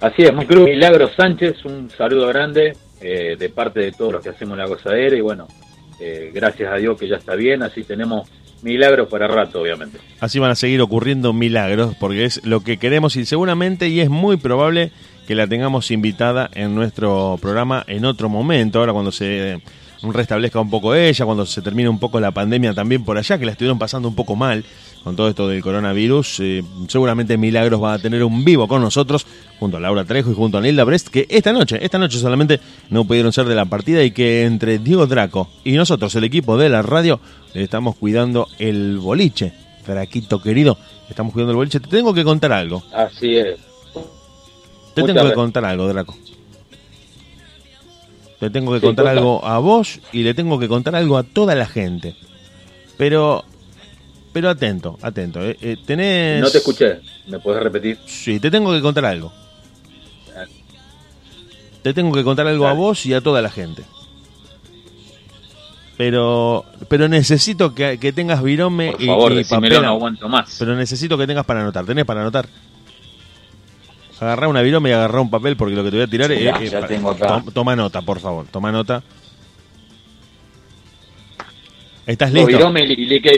Así 0.00 0.22
es, 0.22 0.32
muy 0.32 0.46
cruz. 0.46 0.64
Milagro 0.64 1.08
Sánchez, 1.08 1.64
un 1.64 1.90
saludo 1.90 2.28
grande 2.28 2.76
eh, 3.00 3.36
de 3.36 3.48
parte 3.48 3.80
de 3.80 3.92
todos 3.92 4.12
los 4.12 4.22
que 4.22 4.28
hacemos 4.28 4.56
la 4.56 4.66
gozadera 4.66 5.16
y 5.16 5.20
bueno, 5.20 5.48
eh, 6.00 6.30
gracias 6.32 6.72
a 6.72 6.76
Dios 6.76 6.98
que 6.98 7.08
ya 7.08 7.16
está 7.16 7.34
bien, 7.34 7.62
así 7.64 7.82
tenemos 7.82 8.28
milagros 8.62 9.08
para 9.08 9.26
rato, 9.26 9.60
obviamente. 9.60 9.98
Así 10.20 10.38
van 10.38 10.52
a 10.52 10.54
seguir 10.54 10.80
ocurriendo 10.80 11.32
milagros, 11.32 11.96
porque 11.98 12.24
es 12.24 12.44
lo 12.44 12.60
que 12.60 12.76
queremos 12.76 13.16
y 13.16 13.24
seguramente 13.24 13.88
y 13.88 14.00
es 14.00 14.08
muy 14.08 14.36
probable 14.36 14.92
que 15.26 15.34
la 15.34 15.48
tengamos 15.48 15.90
invitada 15.90 16.48
en 16.54 16.74
nuestro 16.76 17.36
programa 17.40 17.84
en 17.88 18.04
otro 18.04 18.28
momento, 18.28 18.78
ahora 18.78 18.92
cuando 18.92 19.10
se 19.12 19.60
restablezca 20.02 20.60
un 20.60 20.70
poco 20.70 20.94
ella, 20.94 21.24
cuando 21.24 21.44
se 21.44 21.60
termine 21.60 21.88
un 21.88 21.98
poco 21.98 22.20
la 22.20 22.30
pandemia 22.30 22.72
también 22.72 23.04
por 23.04 23.18
allá, 23.18 23.36
que 23.36 23.44
la 23.44 23.52
estuvieron 23.52 23.78
pasando 23.78 24.08
un 24.08 24.14
poco 24.14 24.36
mal 24.36 24.64
con 25.04 25.16
todo 25.16 25.28
esto 25.28 25.48
del 25.48 25.62
coronavirus. 25.62 26.40
eh, 26.40 26.62
seguramente 26.88 27.36
Milagros 27.38 27.82
va 27.82 27.94
a 27.94 27.98
tener 27.98 28.22
un 28.24 28.44
vivo 28.44 28.68
con 28.68 28.82
nosotros, 28.82 29.26
junto 29.58 29.76
a 29.76 29.80
Laura 29.80 30.04
Trejo 30.04 30.30
y 30.30 30.34
junto 30.34 30.58
a 30.58 30.60
Nilda 30.60 30.84
Brest, 30.84 31.08
que 31.08 31.26
esta 31.30 31.52
noche, 31.52 31.78
esta 31.84 31.98
noche 31.98 32.18
solamente 32.18 32.60
no 32.90 33.04
pudieron 33.04 33.32
ser 33.32 33.46
de 33.46 33.54
la 33.54 33.64
partida 33.64 34.02
y 34.04 34.10
que 34.10 34.44
entre 34.44 34.78
Diego 34.78 35.06
Draco 35.06 35.48
y 35.64 35.72
nosotros, 35.72 36.14
el 36.14 36.24
equipo 36.24 36.56
de 36.58 36.68
la 36.68 36.82
radio, 36.82 37.20
le 37.54 37.62
estamos 37.62 37.96
cuidando 37.96 38.46
el 38.58 38.98
boliche. 38.98 39.52
Draquito 39.86 40.42
querido, 40.42 40.76
estamos 41.08 41.32
cuidando 41.32 41.52
el 41.52 41.56
boliche. 41.56 41.80
Te 41.80 41.88
tengo 41.88 42.12
que 42.12 42.22
contar 42.22 42.52
algo. 42.52 42.82
Así 42.92 43.36
es. 43.36 43.56
Te 44.94 45.00
Muchas 45.00 45.16
tengo 45.16 45.28
que 45.30 45.34
contar 45.34 45.64
algo, 45.64 45.88
Draco. 45.88 46.14
Te 48.38 48.50
tengo 48.50 48.72
que 48.72 48.80
Sí, 48.80 48.86
contar 48.86 49.06
cuenta. 49.06 49.18
algo 49.20 49.44
a 49.44 49.58
vos 49.58 49.98
y 50.12 50.22
le 50.22 50.34
tengo 50.34 50.58
que 50.58 50.68
contar 50.68 50.94
algo 50.94 51.16
a 51.16 51.22
toda 51.24 51.54
la 51.54 51.66
gente. 51.66 52.14
Pero, 52.96 53.44
pero 54.32 54.48
atento, 54.50 54.98
atento. 55.02 55.42
eh, 55.44 55.56
eh, 55.60 55.76
tenés... 55.84 56.40
No 56.40 56.50
te 56.50 56.58
escuché, 56.58 57.00
¿me 57.26 57.38
puedes 57.38 57.62
repetir? 57.62 57.98
Sí, 58.06 58.38
te 58.40 58.50
tengo 58.50 58.72
que 58.72 58.80
contar 58.80 59.04
algo. 59.04 59.32
Te 61.82 61.94
tengo 61.94 62.12
que 62.12 62.24
contar 62.24 62.46
algo 62.46 62.66
a 62.66 62.72
vos 62.72 63.06
y 63.06 63.14
a 63.14 63.20
toda 63.20 63.40
la 63.40 63.50
gente. 63.50 63.84
Pero, 65.96 66.64
pero 66.88 67.08
necesito 67.08 67.74
que, 67.74 67.98
que 67.98 68.12
tengas 68.12 68.42
virome 68.42 68.92
Por 68.92 69.02
y, 69.02 69.06
favor, 69.06 69.32
y 69.32 69.36
decímelo, 69.36 69.76
papel. 69.76 69.82
no 69.82 69.88
aguanto 69.88 70.28
más. 70.28 70.56
Pero 70.58 70.76
necesito 70.76 71.18
que 71.18 71.26
tengas 71.26 71.44
para 71.44 71.60
anotar. 71.62 71.84
¿Tenés 71.86 72.04
para 72.04 72.20
anotar? 72.20 72.48
Agarrá 74.20 74.48
una 74.48 74.62
virome 74.62 74.90
y 74.90 74.92
agarrá 74.92 75.20
un 75.20 75.30
papel 75.30 75.56
porque 75.56 75.74
lo 75.74 75.82
que 75.84 75.90
te 75.90 75.96
voy 75.96 76.04
a 76.04 76.08
tirar 76.08 76.28
Sí, 76.28 76.34
es... 76.36 76.44
ya, 76.44 76.50
es 76.52 76.70
ya 76.70 76.80
para- 76.80 76.88
tengo 76.88 77.10
acá. 77.10 77.26
Tom- 77.28 77.52
toma 77.52 77.74
nota, 77.76 78.02
por 78.02 78.20
favor. 78.20 78.46
Toma 78.50 78.70
nota. 78.70 79.02
¿Estás 82.08 82.32
listo? 82.32 82.46
Virome 82.48 82.84
y 82.84 82.96
Liquid 83.06 83.32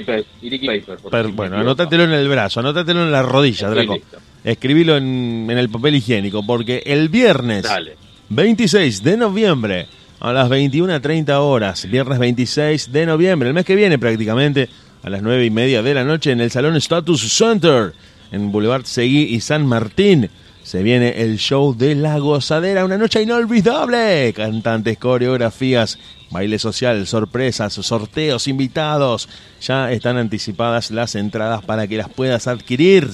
Paper. 0.67 0.97
Per- 1.11 1.29
bueno, 1.29 1.57
anótatelo 1.59 2.05
en 2.05 2.13
el 2.13 2.29
brazo, 2.29 2.61
anótatelo 2.61 3.03
en 3.03 3.11
la 3.11 3.21
rodilla, 3.23 3.67
Estoy 3.69 3.75
Draco. 3.75 3.95
listo. 3.95 4.19
Escribilo 4.45 4.97
en, 4.97 5.49
en 5.51 5.59
el 5.59 5.69
papel 5.69 5.97
higiénico, 5.97 6.47
porque 6.47 6.83
el 6.87 7.09
viernes 7.09 7.65
Dale. 7.65 7.97
26 8.29 9.03
de 9.03 9.17
noviembre 9.17 9.87
a 10.21 10.33
las 10.33 10.49
21.30 10.49 11.31
horas, 11.41 11.91
viernes 11.91 12.19
26 12.21 12.93
de 12.93 13.07
noviembre, 13.07 13.49
el 13.49 13.55
mes 13.55 13.65
que 13.65 13.75
viene 13.75 13.99
prácticamente, 13.99 14.69
a 15.03 15.11
las 15.11 15.21
9 15.21 15.45
y 15.47 15.51
media 15.51 15.83
de 15.83 15.93
la 15.95 16.05
noche 16.05 16.31
en 16.31 16.41
el 16.41 16.51
Salón 16.53 16.77
Status 16.77 17.23
Center, 17.37 17.93
en 18.31 18.53
Boulevard 18.53 18.85
Seguí 18.85 19.23
y 19.35 19.41
San 19.41 19.67
Martín. 19.67 20.31
Se 20.63 20.83
viene 20.85 21.23
el 21.23 21.39
show 21.39 21.75
de 21.77 21.97
La 21.97 22.19
Gozadera, 22.19 22.85
una 22.85 22.99
noche 22.99 23.21
inolvidable. 23.23 24.33
Cantantes, 24.37 24.97
coreografías, 24.99 25.99
baile 26.31 26.59
social, 26.59 27.07
sorpresas, 27.07 27.75
sorteos, 27.75 28.49
invitados. 28.49 29.29
Ya 29.61 29.93
están 29.93 30.17
anticipadas 30.17 30.91
las 30.91 31.15
entradas 31.15 31.63
para 31.65 31.87
que 31.87 31.97
las 31.97 32.09
puedas 32.09 32.47
adquirir. 32.47 33.11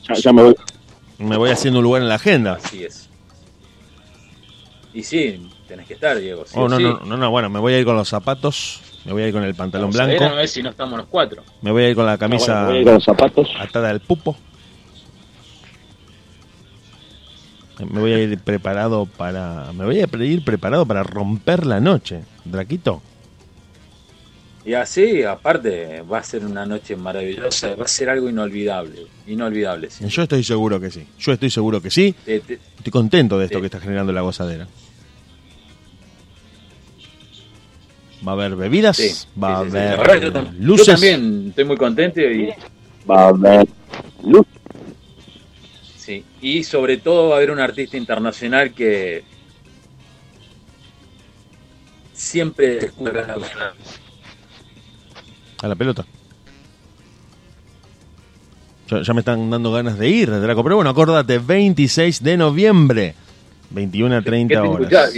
Ya, 0.10 0.16
ya 0.16 0.34
me 0.34 0.44
voy. 0.44 0.56
me 1.18 1.38
voy 1.38 1.50
haciendo 1.52 1.80
un 1.80 1.84
lugar 1.84 2.02
en 2.02 2.10
la 2.10 2.16
agenda. 2.16 2.54
Así 2.64 2.84
es. 2.84 3.10
Y 4.94 5.04
sí, 5.04 5.50
tenés 5.68 5.88
que 5.88 5.94
estar, 5.94 6.18
Diego. 6.18 6.44
sí 6.46 6.54
Oh, 6.56 6.68
no, 6.68 6.78
sí. 6.78 6.84
no, 6.84 7.00
no, 7.06 7.16
no, 7.18 7.30
bueno, 7.32 7.50
me 7.50 7.60
voy 7.60 7.74
a 7.74 7.80
ir 7.80 7.86
con 7.86 7.96
los 7.96 8.10
zapatos, 8.10 8.82
me 9.06 9.14
voy 9.14 9.22
a 9.24 9.28
ir 9.28 9.34
con 9.34 9.44
el 9.44 9.54
pantalón 9.56 9.92
blanco, 9.92 10.28
no 10.28 10.40
es 10.40 10.52
si 10.52 10.64
no 10.64 10.70
estamos 10.72 10.98
los 10.98 11.08
cuatro. 11.08 11.44
me 11.62 11.72
voy 11.72 11.84
a 11.84 11.90
ir 11.90 11.96
con 11.96 12.06
la 12.08 12.18
camisa 12.18 12.66
Voy 12.66 12.78
a 12.78 12.80
ir 12.80 12.86
con 12.86 12.94
los 12.96 13.04
zapatos. 13.04 13.48
atada 13.60 13.90
al 13.92 14.00
pupo. 14.00 14.36
Me 17.90 18.02
voy 18.02 18.12
a 18.12 18.20
ir 18.20 18.38
preparado 18.40 19.06
para. 19.06 19.72
Me 19.74 19.86
voy 19.86 20.02
a 20.02 20.08
ir 20.26 20.44
preparado 20.44 20.86
para 20.86 21.02
romper 21.04 21.66
la 21.66 21.80
noche, 21.80 22.26
Draquito. 22.44 23.02
Y 24.70 24.76
así, 24.76 25.24
aparte, 25.24 26.04
va 26.04 26.20
a 26.20 26.24
ser 26.24 26.46
una 26.46 26.64
noche 26.64 26.96
maravillosa, 26.96 27.74
va 27.74 27.86
a 27.86 27.88
ser 27.88 28.08
algo 28.08 28.30
inolvidable, 28.30 29.08
inolvidable. 29.26 29.90
sí. 29.90 30.08
Yo 30.08 30.22
estoy 30.22 30.44
seguro 30.44 30.80
que 30.80 30.92
sí. 30.92 31.08
Yo 31.18 31.32
estoy 31.34 31.50
seguro 31.50 31.82
que 31.82 31.90
sí. 31.90 32.14
Te- 32.24 32.40
te- 32.42 32.60
Estoy 32.78 32.92
contento 32.92 33.40
de 33.40 33.46
esto 33.46 33.60
que 33.62 33.66
está 33.66 33.80
generando 33.80 34.14
la 34.14 34.22
gozadera. 34.22 34.68
Va 38.28 38.34
a 38.34 38.36
haber 38.36 38.56
bebidas, 38.56 38.98
sí, 38.98 39.10
va 39.42 39.64
sí, 39.68 39.76
a 39.76 39.92
haber 39.94 40.22
yo, 40.22 40.32
tam- 40.32 40.54
yo 40.56 40.66
luces. 40.68 40.86
también 40.86 41.46
estoy 41.50 41.64
muy 41.64 41.76
contento 41.78 42.22
y, 42.22 42.50
Va 43.10 43.22
a 43.24 43.28
haber 43.30 43.68
luz. 44.24 44.46
sí, 45.98 46.24
y 46.44 46.64
sobre 46.64 46.98
todo 46.98 47.30
va 47.30 47.34
a 47.34 47.38
haber 47.38 47.50
un 47.50 47.60
artista 47.60 47.98
internacional 47.98 48.72
que 48.76 49.24
siempre 52.14 52.92
A 55.62 55.68
la 55.68 55.76
pelota. 55.76 56.06
Ya, 58.90 59.02
ya 59.02 59.14
me 59.14 59.20
están 59.20 59.50
dando 59.50 59.72
ganas 59.72 60.00
de 60.00 60.10
ir, 60.10 60.32
Draco. 60.32 60.64
Pero 60.64 60.76
bueno, 60.78 60.90
acordate, 60.90 61.38
26 61.38 62.24
de 62.24 62.38
noviembre, 62.38 63.16
21 63.70 64.16
a 64.18 64.22
30 64.22 64.56
¿Qué 64.56 64.62
te 64.62 64.68
horas. 64.68 65.14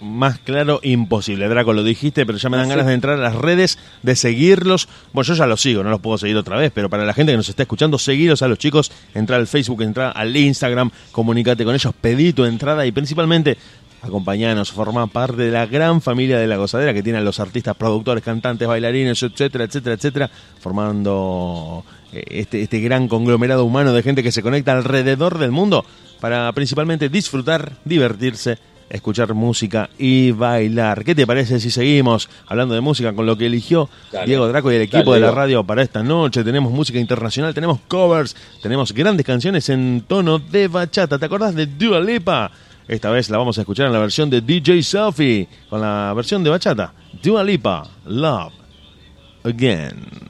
Más 0.00 0.38
claro, 0.38 0.80
imposible. 0.82 1.48
Draco, 1.48 1.72
lo 1.72 1.82
dijiste, 1.82 2.24
pero 2.24 2.38
ya 2.38 2.48
me 2.48 2.56
dan 2.56 2.68
ganas 2.68 2.86
de 2.86 2.94
entrar 2.94 3.18
a 3.18 3.22
las 3.22 3.34
redes, 3.34 3.78
de 4.02 4.16
seguirlos. 4.16 4.88
Bueno, 5.12 5.26
yo 5.26 5.34
ya 5.34 5.46
los 5.46 5.60
sigo, 5.60 5.82
no 5.82 5.90
los 5.90 6.00
puedo 6.00 6.16
seguir 6.16 6.36
otra 6.36 6.56
vez, 6.56 6.72
pero 6.74 6.88
para 6.88 7.04
la 7.04 7.12
gente 7.12 7.32
que 7.32 7.36
nos 7.36 7.48
está 7.48 7.62
escuchando, 7.62 7.98
seguiros 7.98 8.42
a 8.42 8.48
los 8.48 8.58
chicos, 8.58 8.90
entrar 9.14 9.40
al 9.40 9.46
Facebook, 9.46 9.82
entrar 9.82 10.12
al 10.16 10.34
Instagram, 10.34 10.90
comunícate 11.12 11.64
con 11.64 11.74
ellos, 11.74 11.92
pedí 12.00 12.32
tu 12.32 12.44
entrada 12.44 12.86
y 12.86 12.92
principalmente 12.92 13.58
acompañanos, 14.04 14.72
forma 14.72 15.06
parte 15.06 15.42
de 15.42 15.50
la 15.50 15.66
gran 15.66 16.00
familia 16.00 16.38
de 16.38 16.46
la 16.46 16.56
gozadera 16.56 16.92
que 16.92 17.02
tienen 17.02 17.24
los 17.24 17.40
artistas, 17.40 17.76
productores, 17.76 18.22
cantantes, 18.22 18.68
bailarines, 18.68 19.22
etcétera, 19.22 19.64
etcétera, 19.64 19.94
etcétera, 19.94 20.30
formando 20.60 21.84
eh, 22.12 22.22
este, 22.28 22.62
este 22.62 22.80
gran 22.80 23.08
conglomerado 23.08 23.64
humano 23.64 23.92
de 23.92 24.02
gente 24.02 24.22
que 24.22 24.32
se 24.32 24.42
conecta 24.42 24.72
alrededor 24.72 25.38
del 25.38 25.50
mundo 25.50 25.84
para 26.20 26.52
principalmente 26.52 27.08
disfrutar, 27.08 27.72
divertirse 27.84 28.58
escuchar 28.90 29.34
música 29.34 29.90
y 29.98 30.30
bailar. 30.32 31.04
¿Qué 31.04 31.14
te 31.14 31.26
parece 31.26 31.58
si 31.58 31.70
seguimos 31.70 32.28
hablando 32.46 32.74
de 32.74 32.80
música 32.80 33.12
con 33.12 33.26
lo 33.26 33.36
que 33.36 33.46
eligió 33.46 33.88
Dale. 34.12 34.26
Diego 34.26 34.46
Draco 34.46 34.70
y 34.70 34.76
el 34.76 34.82
equipo 34.82 35.12
Dale, 35.12 35.14
de 35.14 35.26
la 35.26 35.32
radio 35.32 35.64
para 35.64 35.82
esta 35.82 36.02
noche? 36.02 36.44
Tenemos 36.44 36.72
música 36.72 36.98
internacional, 36.98 37.54
tenemos 37.54 37.80
covers, 37.88 38.36
tenemos 38.62 38.92
grandes 38.92 39.26
canciones 39.26 39.68
en 39.68 40.04
tono 40.06 40.38
de 40.38 40.68
bachata. 40.68 41.18
¿Te 41.18 41.26
acordás 41.26 41.54
de 41.54 41.66
Dua 41.66 42.00
Lipa? 42.00 42.50
Esta 42.86 43.10
vez 43.10 43.30
la 43.30 43.38
vamos 43.38 43.56
a 43.58 43.62
escuchar 43.62 43.86
en 43.86 43.92
la 43.92 43.98
versión 43.98 44.28
de 44.28 44.40
DJ 44.40 44.82
Selfie, 44.82 45.48
con 45.70 45.80
la 45.80 46.12
versión 46.14 46.44
de 46.44 46.50
bachata. 46.50 46.92
Dua 47.22 47.42
Lipa, 47.42 47.88
Love 48.04 48.52
Again. 49.44 50.24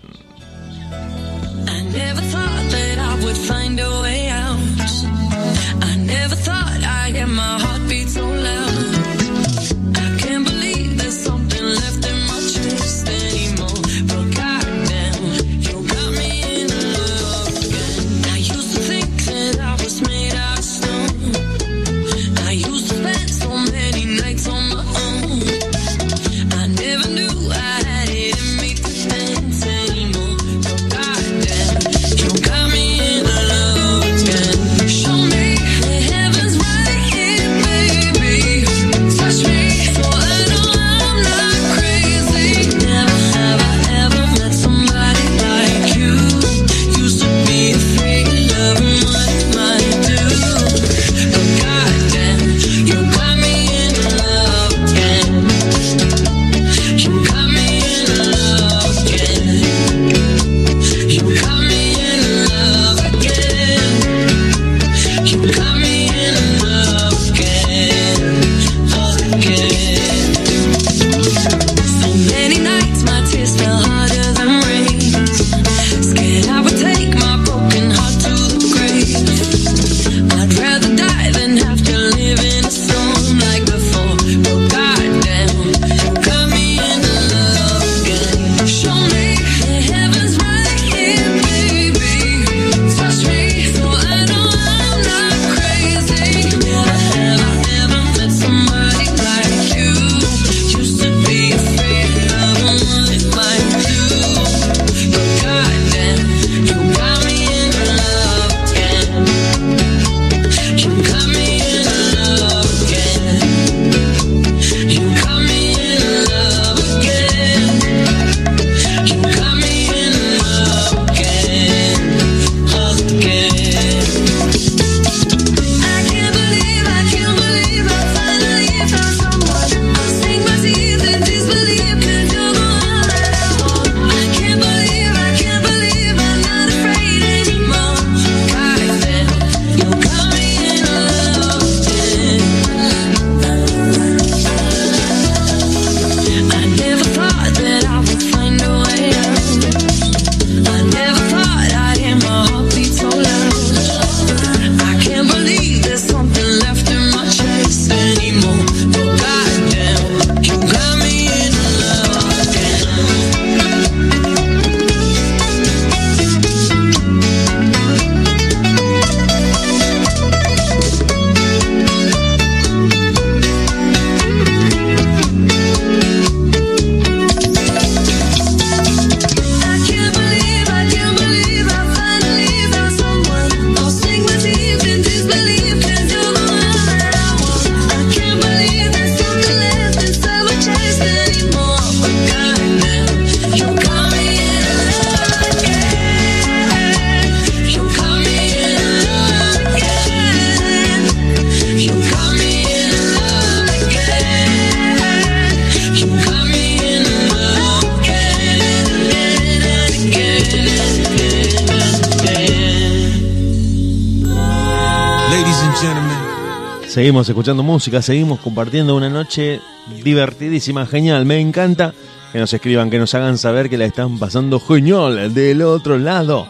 Escuchando 217.29 217.63
música, 217.63 218.03
seguimos 218.03 218.39
compartiendo 218.41 218.95
una 218.95 219.09
noche 219.09 219.61
divertidísima, 220.03 220.85
genial. 220.85 221.25
Me 221.25 221.41
encanta 221.41 221.95
que 222.33 222.39
nos 222.39 222.53
escriban, 222.53 222.91
que 222.91 222.99
nos 222.99 223.15
hagan 223.15 223.39
saber 223.39 223.71
que 223.71 223.79
la 223.79 223.87
están 223.87 224.19
pasando 224.19 224.61
genial 224.61 225.33
del 225.33 225.63
otro 225.63 225.99
lado. 225.99 226.47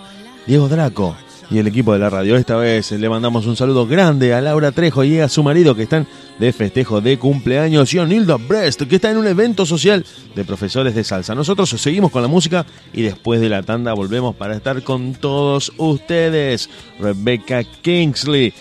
Diego 0.46 0.68
Draco 0.68 1.16
y 1.50 1.58
el 1.58 1.68
equipo 1.68 1.92
de 1.92 2.00
la 2.00 2.10
radio. 2.10 2.36
Esta 2.36 2.56
vez 2.56 2.90
le 2.90 3.08
mandamos 3.08 3.46
un 3.46 3.56
saludo 3.56 3.86
grande 3.86 4.34
a 4.34 4.40
Laura 4.40 4.72
Trejo 4.72 5.04
y 5.04 5.20
a 5.20 5.28
su 5.28 5.44
marido 5.44 5.76
que 5.76 5.84
están 5.84 6.08
de 6.38 6.52
festejo 6.52 7.00
de 7.00 7.18
cumpleaños 7.18 7.94
y 7.94 7.98
a 7.98 8.04
Nilda 8.04 8.36
Brest 8.36 8.82
que 8.82 8.96
está 8.96 9.10
en 9.10 9.18
un 9.18 9.26
evento 9.28 9.64
social 9.64 10.04
de 10.34 10.44
profesores 10.44 10.94
de 10.94 11.04
salsa. 11.04 11.36
Nosotros 11.36 11.70
seguimos 11.70 12.10
con 12.10 12.22
la 12.22 12.28
música 12.28 12.66
y 12.92 13.02
después 13.02 13.40
de 13.40 13.48
la 13.48 13.62
tanda 13.62 13.92
volvemos 13.92 14.34
para 14.34 14.56
estar 14.56 14.82
con 14.82 15.14
todos 15.14 15.72
ustedes. 15.76 16.68
Rebecca 16.98 17.62
Kingsley 17.62 18.52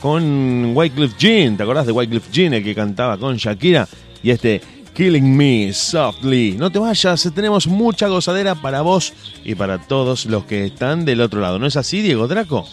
con 0.00 0.76
Wycliffe 0.76 1.16
Jean. 1.18 1.56
¿Te 1.56 1.62
acordás 1.62 1.86
de 1.86 1.92
Wycliffe 1.92 2.30
Jean, 2.32 2.54
el 2.54 2.64
que 2.64 2.74
cantaba 2.74 3.18
con 3.18 3.36
Shakira? 3.36 3.86
Y 4.22 4.30
este 4.30 4.60
Killing 4.94 5.36
Me 5.36 5.72
Softly. 5.72 6.56
No 6.58 6.70
te 6.70 6.78
vayas, 6.78 7.30
tenemos 7.34 7.66
mucha 7.66 8.08
gozadera 8.08 8.54
para 8.54 8.82
vos 8.82 9.12
y 9.44 9.54
para 9.54 9.78
todos 9.78 10.26
los 10.26 10.44
que 10.44 10.66
están 10.66 11.04
del 11.04 11.20
otro 11.20 11.40
lado. 11.40 11.58
¿No 11.58 11.66
es 11.66 11.76
así, 11.76 12.02
Diego 12.02 12.28
Draco? 12.28 12.66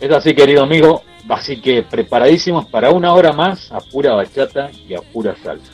Es 0.00 0.10
así, 0.10 0.34
querido 0.34 0.62
amigo. 0.62 1.02
Así 1.28 1.56
que 1.56 1.82
preparadísimos 1.82 2.66
para 2.66 2.90
una 2.90 3.14
hora 3.14 3.32
más 3.32 3.72
a 3.72 3.80
pura 3.80 4.12
bachata 4.14 4.70
y 4.86 4.94
a 4.94 5.00
pura 5.00 5.34
salsa. 5.42 5.72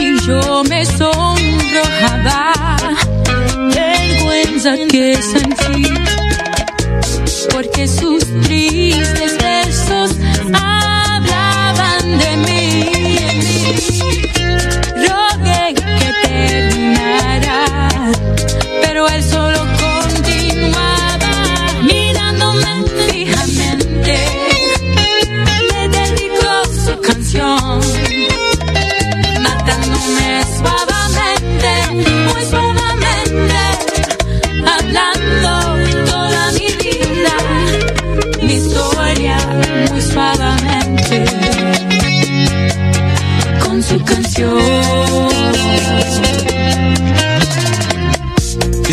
y 0.00 0.26
yo 0.26 0.62
me 0.68 0.84
sonrojaba 0.84 2.54
vergüenza 3.74 4.76
que 4.90 5.16
sentí 5.22 5.87
porque 7.78 8.07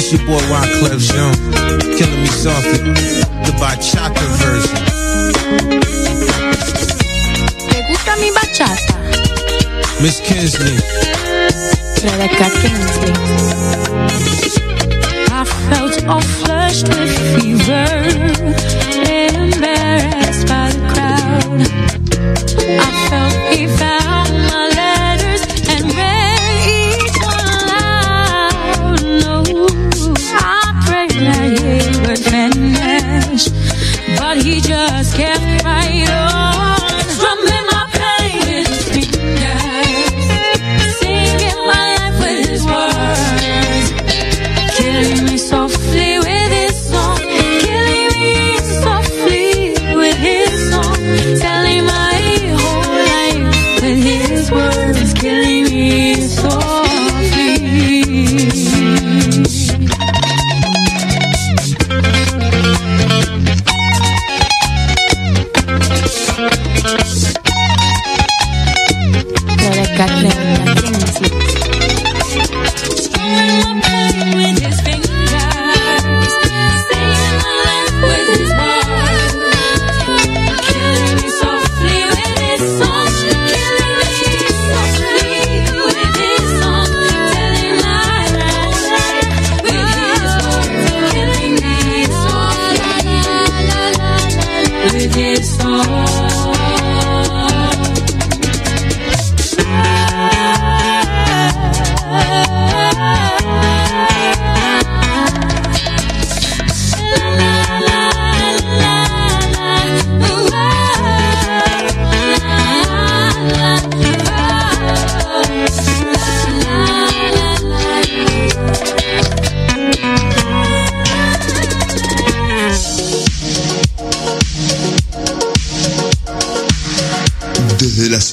this 0.06 0.20
your 0.20 0.28
boy 0.28 0.42
Wyclef 0.52 1.00
Jean, 1.00 1.34
killing 1.98 2.22
me 2.22 2.28
softly, 2.28 2.80
the 3.46 3.54
bachata 3.60 4.26
version. 4.42 4.78
¿Te 7.70 7.80
gusta 7.88 8.16
mi 8.18 8.32
bachata? 8.32 8.96
Miss 10.02 10.20
Kinsley, 10.22 10.78
Rebecca 12.04 12.50
Kingsley. 12.62 13.14
I 15.32 15.46
felt 15.70 16.06
all 16.08 16.22
flushed 16.22 16.88
with 16.90 17.12
fever, 17.36 17.88
embarrassed 19.10 20.48
by 20.48 20.70
the 20.72 20.82
crowd. 20.94 21.62
I 22.80 23.08
felt 23.10 23.34
he 23.54 23.68
found 23.68 24.05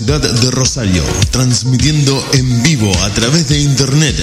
ciudad 0.04 0.20
de 0.20 0.50
Rosario, 0.50 1.04
transmitiendo 1.30 2.26
en 2.32 2.62
vivo 2.64 2.92
a 3.04 3.10
través 3.10 3.48
de 3.48 3.60
internet 3.60 4.16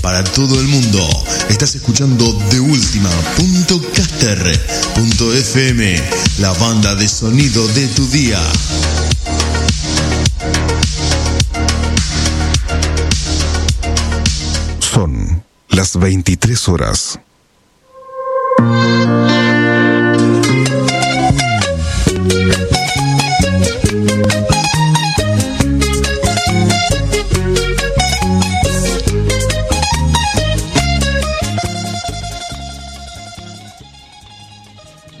para 0.00 0.22
todo 0.22 0.60
el 0.60 0.68
mundo. 0.68 1.00
Estás 1.48 1.74
escuchando 1.74 2.24
de 2.50 2.60
FM, 5.34 6.00
la 6.38 6.52
banda 6.52 6.94
de 6.94 7.08
sonido 7.08 7.66
de 7.68 7.88
tu 7.88 8.06
día. 8.10 8.38
Son 14.78 15.42
las 15.70 15.98
23 15.98 16.68
horas. 16.68 17.18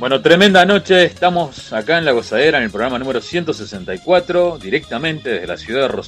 Bueno, 0.04 0.20
tremenda 0.20 0.66
noche. 0.66 1.04
Estamos 1.04 1.72
acá 1.72 1.96
en 1.96 2.04
La 2.04 2.12
Gozadera, 2.12 2.58
en 2.58 2.64
el 2.64 2.70
programa 2.70 2.98
número 2.98 3.22
164, 3.22 4.58
directamente 4.58 5.30
desde 5.30 5.46
la 5.46 5.56
ciudad 5.56 5.88
de 5.88 6.04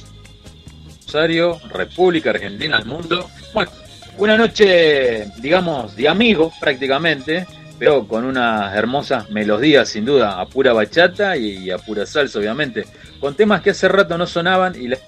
Rosario, 1.01 1.59
República 1.67 2.29
Argentina, 2.29 2.77
al 2.77 2.85
mundo. 2.85 3.27
Bueno, 3.55 3.71
una 4.19 4.37
noche, 4.37 5.31
digamos, 5.39 5.95
de 5.95 6.07
amigos 6.07 6.53
prácticamente, 6.59 7.47
pero 7.79 8.07
con 8.07 8.23
unas 8.23 8.75
hermosas 8.75 9.31
melodías, 9.31 9.89
sin 9.89 10.05
duda, 10.05 10.39
a 10.39 10.45
pura 10.45 10.73
bachata 10.73 11.35
y 11.35 11.71
a 11.71 11.79
pura 11.79 12.05
salsa, 12.05 12.37
obviamente, 12.37 12.85
con 13.19 13.33
temas 13.33 13.63
que 13.63 13.71
hace 13.71 13.87
rato 13.87 14.15
no 14.15 14.27
sonaban 14.27 14.79
y 14.79 14.89
la... 14.89 14.99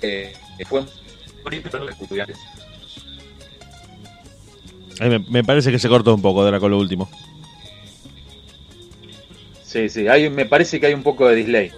eh, 0.00 0.32
fue 0.64 0.84
estudiantes. 2.00 2.38
Ay, 5.00 5.10
me, 5.10 5.18
me 5.18 5.44
parece 5.44 5.70
que 5.70 5.78
se 5.78 5.88
cortó 5.88 6.14
un 6.14 6.22
poco, 6.22 6.44
Draco, 6.44 6.68
lo 6.68 6.78
último. 6.78 7.08
Sí, 9.64 9.88
sí, 9.88 10.06
hay, 10.06 10.28
me 10.28 10.44
parece 10.44 10.78
que 10.78 10.86
hay 10.86 10.94
un 10.94 11.02
poco 11.02 11.26
de 11.28 11.36
delay. 11.36 11.72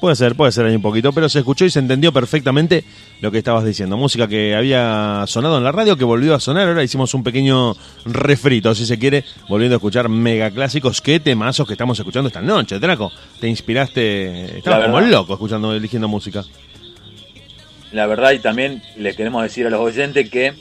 Puede 0.00 0.14
ser, 0.14 0.36
puede 0.36 0.52
ser 0.52 0.66
ahí 0.66 0.76
un 0.76 0.82
poquito, 0.82 1.12
pero 1.12 1.28
se 1.28 1.40
escuchó 1.40 1.64
y 1.64 1.70
se 1.70 1.80
entendió 1.80 2.12
perfectamente 2.12 2.84
lo 3.20 3.32
que 3.32 3.38
estabas 3.38 3.64
diciendo. 3.64 3.96
Música 3.96 4.28
que 4.28 4.54
había 4.54 5.24
sonado 5.26 5.58
en 5.58 5.64
la 5.64 5.72
radio, 5.72 5.96
que 5.96 6.04
volvió 6.04 6.36
a 6.36 6.40
sonar. 6.40 6.68
Ahora 6.68 6.84
hicimos 6.84 7.14
un 7.14 7.24
pequeño 7.24 7.74
refrito, 8.04 8.74
si 8.76 8.86
se 8.86 8.96
quiere, 8.96 9.24
volviendo 9.48 9.74
a 9.74 9.78
escuchar 9.78 10.08
mega 10.08 10.52
clásicos. 10.52 11.00
Qué 11.00 11.18
temazos 11.18 11.66
que 11.66 11.72
estamos 11.72 11.98
escuchando 11.98 12.28
esta 12.28 12.40
noche, 12.40 12.78
Draco. 12.78 13.10
Te 13.40 13.48
inspiraste, 13.48 14.58
estabas 14.58 14.86
como 14.86 15.00
loco 15.00 15.32
escuchando, 15.32 15.74
eligiendo 15.74 16.06
música. 16.06 16.44
La 17.90 18.06
verdad, 18.06 18.32
y 18.32 18.38
también 18.38 18.82
le 18.96 19.16
queremos 19.16 19.42
decir 19.42 19.66
a 19.66 19.70
los 19.70 19.80
oyentes 19.80 20.30
que 20.30 20.54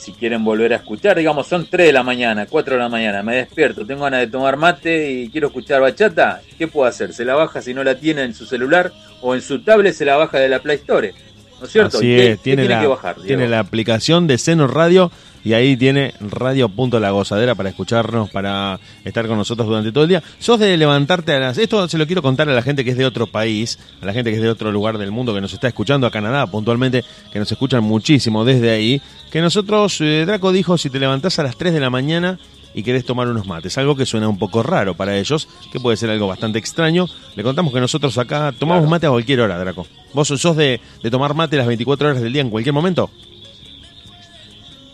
si 0.00 0.12
quieren 0.12 0.42
volver 0.42 0.72
a 0.72 0.76
escuchar, 0.76 1.18
digamos, 1.18 1.46
son 1.46 1.66
3 1.66 1.88
de 1.88 1.92
la 1.92 2.02
mañana, 2.02 2.46
4 2.46 2.74
de 2.74 2.80
la 2.80 2.88
mañana, 2.88 3.22
me 3.22 3.36
despierto, 3.36 3.86
tengo 3.86 4.04
ganas 4.04 4.20
de 4.20 4.26
tomar 4.28 4.56
mate 4.56 5.10
y 5.10 5.30
quiero 5.30 5.48
escuchar 5.48 5.80
bachata, 5.80 6.40
¿qué 6.58 6.66
puedo 6.66 6.88
hacer? 6.88 7.12
Se 7.12 7.24
la 7.24 7.34
baja 7.34 7.60
si 7.60 7.74
no 7.74 7.84
la 7.84 7.96
tiene 7.96 8.22
en 8.22 8.34
su 8.34 8.46
celular 8.46 8.92
o 9.20 9.34
en 9.34 9.42
su 9.42 9.62
tablet 9.62 9.94
se 9.94 10.04
la 10.06 10.16
baja 10.16 10.38
de 10.38 10.48
la 10.48 10.60
Play 10.60 10.76
Store. 10.76 11.14
¿No 11.60 11.66
es 11.66 11.72
cierto? 11.72 11.98
Así 11.98 12.06
¿Y 12.06 12.16
qué- 12.16 12.30
es, 12.32 12.38
qué 12.38 12.42
tiene, 12.44 12.62
tiene 12.62 12.74
la, 12.74 12.80
que 12.80 12.86
bajar? 12.86 13.14
tiene 13.16 13.36
Diego? 13.36 13.50
la 13.50 13.58
aplicación 13.60 14.26
de 14.26 14.38
Seno 14.38 14.66
Radio 14.66 15.10
y 15.42 15.54
ahí 15.54 15.74
tiene 15.76 16.12
Radio 16.20 16.68
Punto 16.68 17.00
La 17.00 17.10
Gozadera 17.12 17.54
para 17.54 17.70
escucharnos, 17.70 18.28
para 18.30 18.78
estar 19.04 19.26
con 19.26 19.38
nosotros 19.38 19.66
durante 19.68 19.90
todo 19.90 20.04
el 20.04 20.10
día. 20.10 20.22
Sos 20.38 20.60
de 20.60 20.76
levantarte 20.76 21.32
a 21.32 21.38
las... 21.40 21.56
Esto 21.58 21.88
se 21.88 21.96
lo 21.96 22.06
quiero 22.06 22.20
contar 22.20 22.46
a 22.50 22.52
la 22.52 22.60
gente 22.60 22.84
que 22.84 22.90
es 22.90 22.98
de 22.98 23.06
otro 23.06 23.26
país, 23.26 23.78
a 24.02 24.06
la 24.06 24.12
gente 24.12 24.30
que 24.30 24.36
es 24.36 24.42
de 24.42 24.50
otro 24.50 24.70
lugar 24.70 24.98
del 24.98 25.10
mundo, 25.12 25.32
que 25.34 25.40
nos 25.40 25.54
está 25.54 25.66
escuchando, 25.68 26.06
a 26.06 26.10
Canadá 26.10 26.46
puntualmente, 26.46 27.04
que 27.32 27.38
nos 27.38 27.50
escuchan 27.50 27.82
muchísimo 27.82 28.44
desde 28.44 28.70
ahí, 28.70 29.00
que 29.32 29.40
nosotros, 29.40 29.98
eh, 30.02 30.24
Draco 30.26 30.52
dijo, 30.52 30.76
si 30.76 30.90
te 30.90 30.98
levantás 30.98 31.38
a 31.38 31.42
las 31.42 31.56
3 31.56 31.72
de 31.72 31.80
la 31.80 31.88
mañana 31.88 32.38
y 32.74 32.82
querés 32.82 33.04
tomar 33.04 33.26
unos 33.28 33.46
mates, 33.46 33.76
algo 33.78 33.96
que 33.96 34.06
suena 34.06 34.28
un 34.28 34.38
poco 34.38 34.62
raro 34.62 34.94
para 34.94 35.16
ellos, 35.18 35.48
que 35.72 35.80
puede 35.80 35.96
ser 35.96 36.10
algo 36.10 36.26
bastante 36.28 36.58
extraño. 36.58 37.06
Le 37.34 37.42
contamos 37.42 37.72
que 37.72 37.80
nosotros 37.80 38.16
acá 38.18 38.52
tomamos 38.58 38.82
Claro. 38.82 38.90
mate 38.90 39.06
a 39.06 39.10
cualquier 39.10 39.40
hora, 39.40 39.58
Draco. 39.58 39.86
¿Vos 40.14 40.28
sos 40.28 40.56
de, 40.56 40.80
de 41.02 41.10
tomar 41.10 41.34
mate 41.34 41.56
las 41.56 41.66
24 41.66 42.08
horas 42.10 42.22
del 42.22 42.32
día 42.32 42.42
en 42.42 42.50
cualquier 42.50 42.72
momento? 42.72 43.10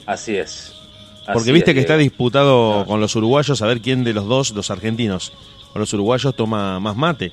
Así 0.06 0.36
es. 0.36 0.72
Así 1.22 1.32
Porque 1.32 1.52
viste 1.52 1.72
es, 1.72 1.74
que 1.74 1.80
está 1.80 1.96
disputado 1.96 2.70
Claro. 2.72 2.86
con 2.86 3.00
los 3.00 3.14
uruguayos 3.16 3.60
a 3.60 3.66
ver 3.66 3.80
quién 3.80 4.04
de 4.04 4.12
los 4.14 4.26
dos, 4.26 4.52
los 4.52 4.70
argentinos 4.70 5.32
o 5.74 5.78
los 5.78 5.92
uruguayos, 5.92 6.34
toma 6.36 6.78
más 6.80 6.96
mate. 6.96 7.32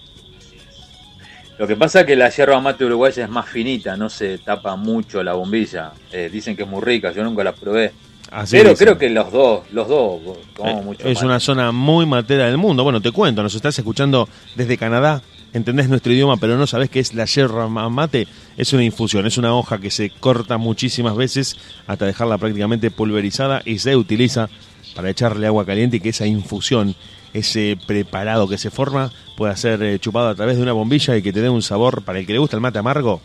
Lo 1.59 1.67
que 1.67 1.75
pasa 1.75 2.01
es 2.01 2.07
que 2.07 2.15
la 2.15 2.29
yerba 2.29 2.59
mate 2.59 2.83
uruguaya 2.83 3.23
es 3.25 3.29
más 3.29 3.47
finita, 3.47 3.95
no 3.95 4.09
se 4.09 4.39
tapa 4.39 4.75
mucho 4.75 5.21
la 5.23 5.33
bombilla. 5.33 5.91
Eh, 6.11 6.29
dicen 6.33 6.55
que 6.55 6.63
es 6.63 6.67
muy 6.69 6.81
rica, 6.81 7.11
yo 7.13 7.23
nunca 7.23 7.43
la 7.43 7.53
probé. 7.53 7.91
Así 8.31 8.57
Pero 8.57 8.69
dicen. 8.71 8.85
creo 8.87 8.97
que 8.97 9.09
los 9.09 9.31
dos, 9.31 9.61
los 9.71 9.87
dos 9.87 10.21
tomamos 10.55 10.81
Eh, 10.81 10.85
mucho 10.85 11.07
es 11.07 11.21
una 11.21 11.39
zona 11.39 11.71
muy 11.71 12.05
matera 12.05 12.45
del 12.47 12.57
mundo. 12.57 12.83
Bueno, 12.83 12.99
te 13.01 13.11
cuento, 13.11 13.43
nos 13.43 13.53
estás 13.53 13.77
escuchando 13.77 14.27
desde 14.55 14.77
Canadá, 14.77 15.21
entendés 15.53 15.87
nuestro 15.87 16.11
idioma, 16.13 16.37
pero 16.37 16.57
no 16.57 16.65
sabés 16.65 16.89
qué 16.89 16.99
es 16.99 17.13
la 17.13 17.25
yerba 17.25 17.67
ma- 17.69 17.89
mate. 17.89 18.27
Es 18.57 18.73
una 18.73 18.83
infusión, 18.83 19.27
es 19.27 19.37
una 19.37 19.53
hoja 19.53 19.77
que 19.79 19.91
se 19.91 20.09
corta 20.09 20.57
muchísimas 20.57 21.15
veces 21.15 21.57
hasta 21.85 22.05
dejarla 22.05 22.37
prácticamente 22.39 22.89
pulverizada 22.89 23.61
y 23.65 23.77
se 23.79 23.95
utiliza 23.95 24.49
para 24.95 25.09
echarle 25.11 25.45
agua 25.47 25.65
caliente 25.65 25.97
y 25.97 25.99
que 25.99 26.09
esa 26.09 26.25
infusión, 26.25 26.95
ese 27.33 27.77
preparado 27.85 28.47
que 28.47 28.57
se 28.57 28.71
forma, 28.71 29.11
pueda 29.37 29.55
ser 29.55 29.81
eh, 29.83 29.99
chupado 29.99 30.29
a 30.29 30.35
través 30.35 30.57
de 30.57 30.63
una 30.63 30.73
bombilla 30.73 31.15
y 31.17 31.21
que 31.21 31.33
te 31.33 31.41
dé 31.41 31.49
un 31.49 31.61
sabor, 31.61 32.01
para 32.03 32.17
el 32.19 32.25
que 32.25 32.33
le 32.33 32.39
gusta 32.39 32.55
el 32.57 32.61
mate 32.61 32.79
amargo, 32.79 33.21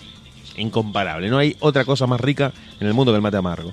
incomparable. 0.57 1.28
No 1.28 1.38
hay 1.38 1.57
otra 1.61 1.84
cosa 1.84 2.07
más 2.07 2.20
rica 2.20 2.53
en 2.80 2.86
el 2.86 2.94
mundo 2.94 3.12
que 3.12 3.16
el 3.16 3.22
mate 3.22 3.36
amargo. 3.38 3.72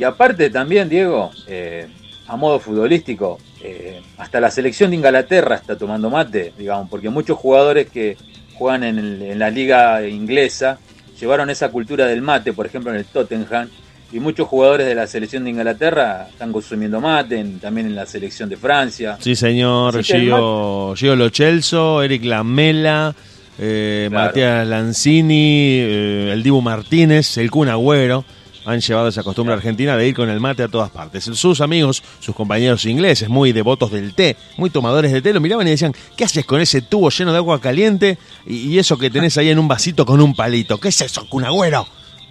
Y 0.00 0.04
aparte 0.04 0.48
también, 0.48 0.88
Diego, 0.88 1.30
eh, 1.46 1.86
a 2.26 2.34
modo 2.34 2.58
futbolístico, 2.58 3.38
eh, 3.62 4.00
hasta 4.16 4.40
la 4.40 4.50
selección 4.50 4.88
de 4.88 4.96
Inglaterra 4.96 5.56
está 5.56 5.76
tomando 5.76 6.08
mate, 6.08 6.54
digamos, 6.56 6.88
porque 6.88 7.10
muchos 7.10 7.36
jugadores 7.36 7.90
que 7.90 8.16
juegan 8.54 8.82
en, 8.84 8.98
el- 8.98 9.22
en 9.22 9.38
la 9.38 9.50
liga 9.50 10.06
inglesa 10.08 10.78
llevaron 11.20 11.50
esa 11.50 11.68
cultura 11.70 12.06
del 12.06 12.22
mate, 12.22 12.54
por 12.54 12.64
ejemplo 12.64 12.90
en 12.90 12.96
el 12.96 13.04
Tottenham, 13.04 13.68
y 14.10 14.20
muchos 14.20 14.48
jugadores 14.48 14.86
de 14.86 14.94
la 14.94 15.06
selección 15.06 15.44
de 15.44 15.50
Inglaterra 15.50 16.28
están 16.30 16.50
consumiendo 16.50 16.98
mate, 16.98 17.38
en- 17.38 17.58
también 17.60 17.86
en 17.88 17.94
la 17.94 18.06
selección 18.06 18.48
de 18.48 18.56
Francia. 18.56 19.18
Sí, 19.20 19.36
señor. 19.36 20.02
Gio, 20.02 20.94
Gio 20.96 21.14
Lo 21.14 21.28
Celso, 21.28 22.02
Eric 22.02 22.24
Lamela, 22.24 23.14
eh, 23.58 24.06
Claro. 24.10 24.26
Matías 24.28 24.66
Lanzini, 24.66 25.78
eh, 25.78 26.30
el 26.32 26.42
Dibu 26.42 26.62
Martínez, 26.62 27.36
el 27.36 27.50
Kun 27.50 27.68
Agüero. 27.68 28.24
Han 28.70 28.80
llevado 28.80 29.08
esa 29.08 29.24
costumbre 29.24 29.52
argentina 29.52 29.96
de 29.96 30.06
ir 30.06 30.14
con 30.14 30.30
el 30.30 30.38
mate 30.38 30.62
a 30.62 30.68
todas 30.68 30.90
partes. 30.90 31.24
Sus 31.24 31.60
amigos, 31.60 32.04
sus 32.20 32.36
compañeros 32.36 32.84
ingleses, 32.86 33.28
muy 33.28 33.50
devotos 33.50 33.90
del 33.90 34.14
té, 34.14 34.36
muy 34.58 34.70
tomadores 34.70 35.10
de 35.10 35.20
té, 35.20 35.32
lo 35.32 35.40
miraban 35.40 35.66
y 35.66 35.70
decían, 35.70 35.92
¿qué 36.16 36.22
haces 36.22 36.46
con 36.46 36.60
ese 36.60 36.80
tubo 36.80 37.10
lleno 37.10 37.32
de 37.32 37.38
agua 37.38 37.60
caliente 37.60 38.16
y, 38.46 38.78
eso 38.78 38.96
que 38.96 39.10
tenés 39.10 39.36
ahí 39.38 39.48
en 39.48 39.58
un 39.58 39.66
vasito 39.66 40.06
con 40.06 40.20
un 40.20 40.36
palito? 40.36 40.78
¿Qué 40.78 40.88
es 40.88 41.00
eso, 41.00 41.28
Kun 41.28 41.44
Agüero? 41.44 41.84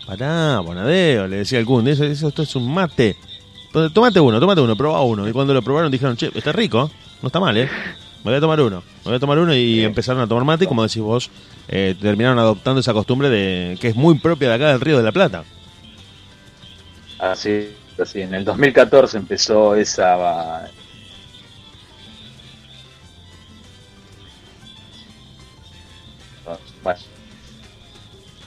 Pará, 0.08 0.62
Bonadeo, 0.62 1.28
le 1.28 1.38
decía 1.38 1.60
el 1.60 1.66
Kun, 1.66 1.86
eso, 1.90 2.06
eso 2.06 2.30
esto 2.30 2.44
es 2.44 2.56
un 2.56 2.74
mate. 2.74 3.18
Tómate 3.94 4.22
uno, 4.22 4.40
tómate 4.40 4.62
uno, 4.62 4.78
probá 4.78 5.02
uno. 5.02 5.28
Y 5.28 5.34
cuando 5.34 5.54
lo 5.54 5.62
probaron 5.62 5.92
dijeron, 5.92 6.16
che, 6.16 6.32
está 6.34 6.54
rico, 6.54 6.90
no 7.22 7.28
está 7.28 7.42
mal, 7.42 7.58
¿eh? 7.58 7.70
Me 8.24 8.32
voy 8.32 8.36
a 8.36 8.40
tomar 8.40 8.62
uno, 8.62 8.84
me 9.04 9.12
voy 9.12 9.16
a 9.16 9.20
tomar 9.20 9.40
uno 9.40 9.54
y 9.54 9.82
empezaron 9.82 10.22
a 10.22 10.28
tomar 10.28 10.46
mate 10.46 10.64
y 10.64 10.68
como 10.68 10.84
decís 10.84 11.02
vos, 11.02 11.30
eh, 11.68 11.96
terminaron 12.02 12.40
adoptando 12.40 12.80
esa 12.80 12.94
costumbre 12.94 13.30
de 13.30 13.78
que 13.80 13.90
es 13.90 13.96
muy 13.96 14.20
propia 14.20 14.50
de 14.50 14.56
acá 14.56 14.70
del 14.70 14.80
Río 14.80 14.98
de 14.98 15.04
la 15.04 15.12
Plata. 15.12 15.44
Así, 17.20 17.76
así, 18.02 18.22
en 18.22 18.34
el 18.34 18.46
2014 18.46 19.18
empezó 19.18 19.76
esa... 19.76 20.70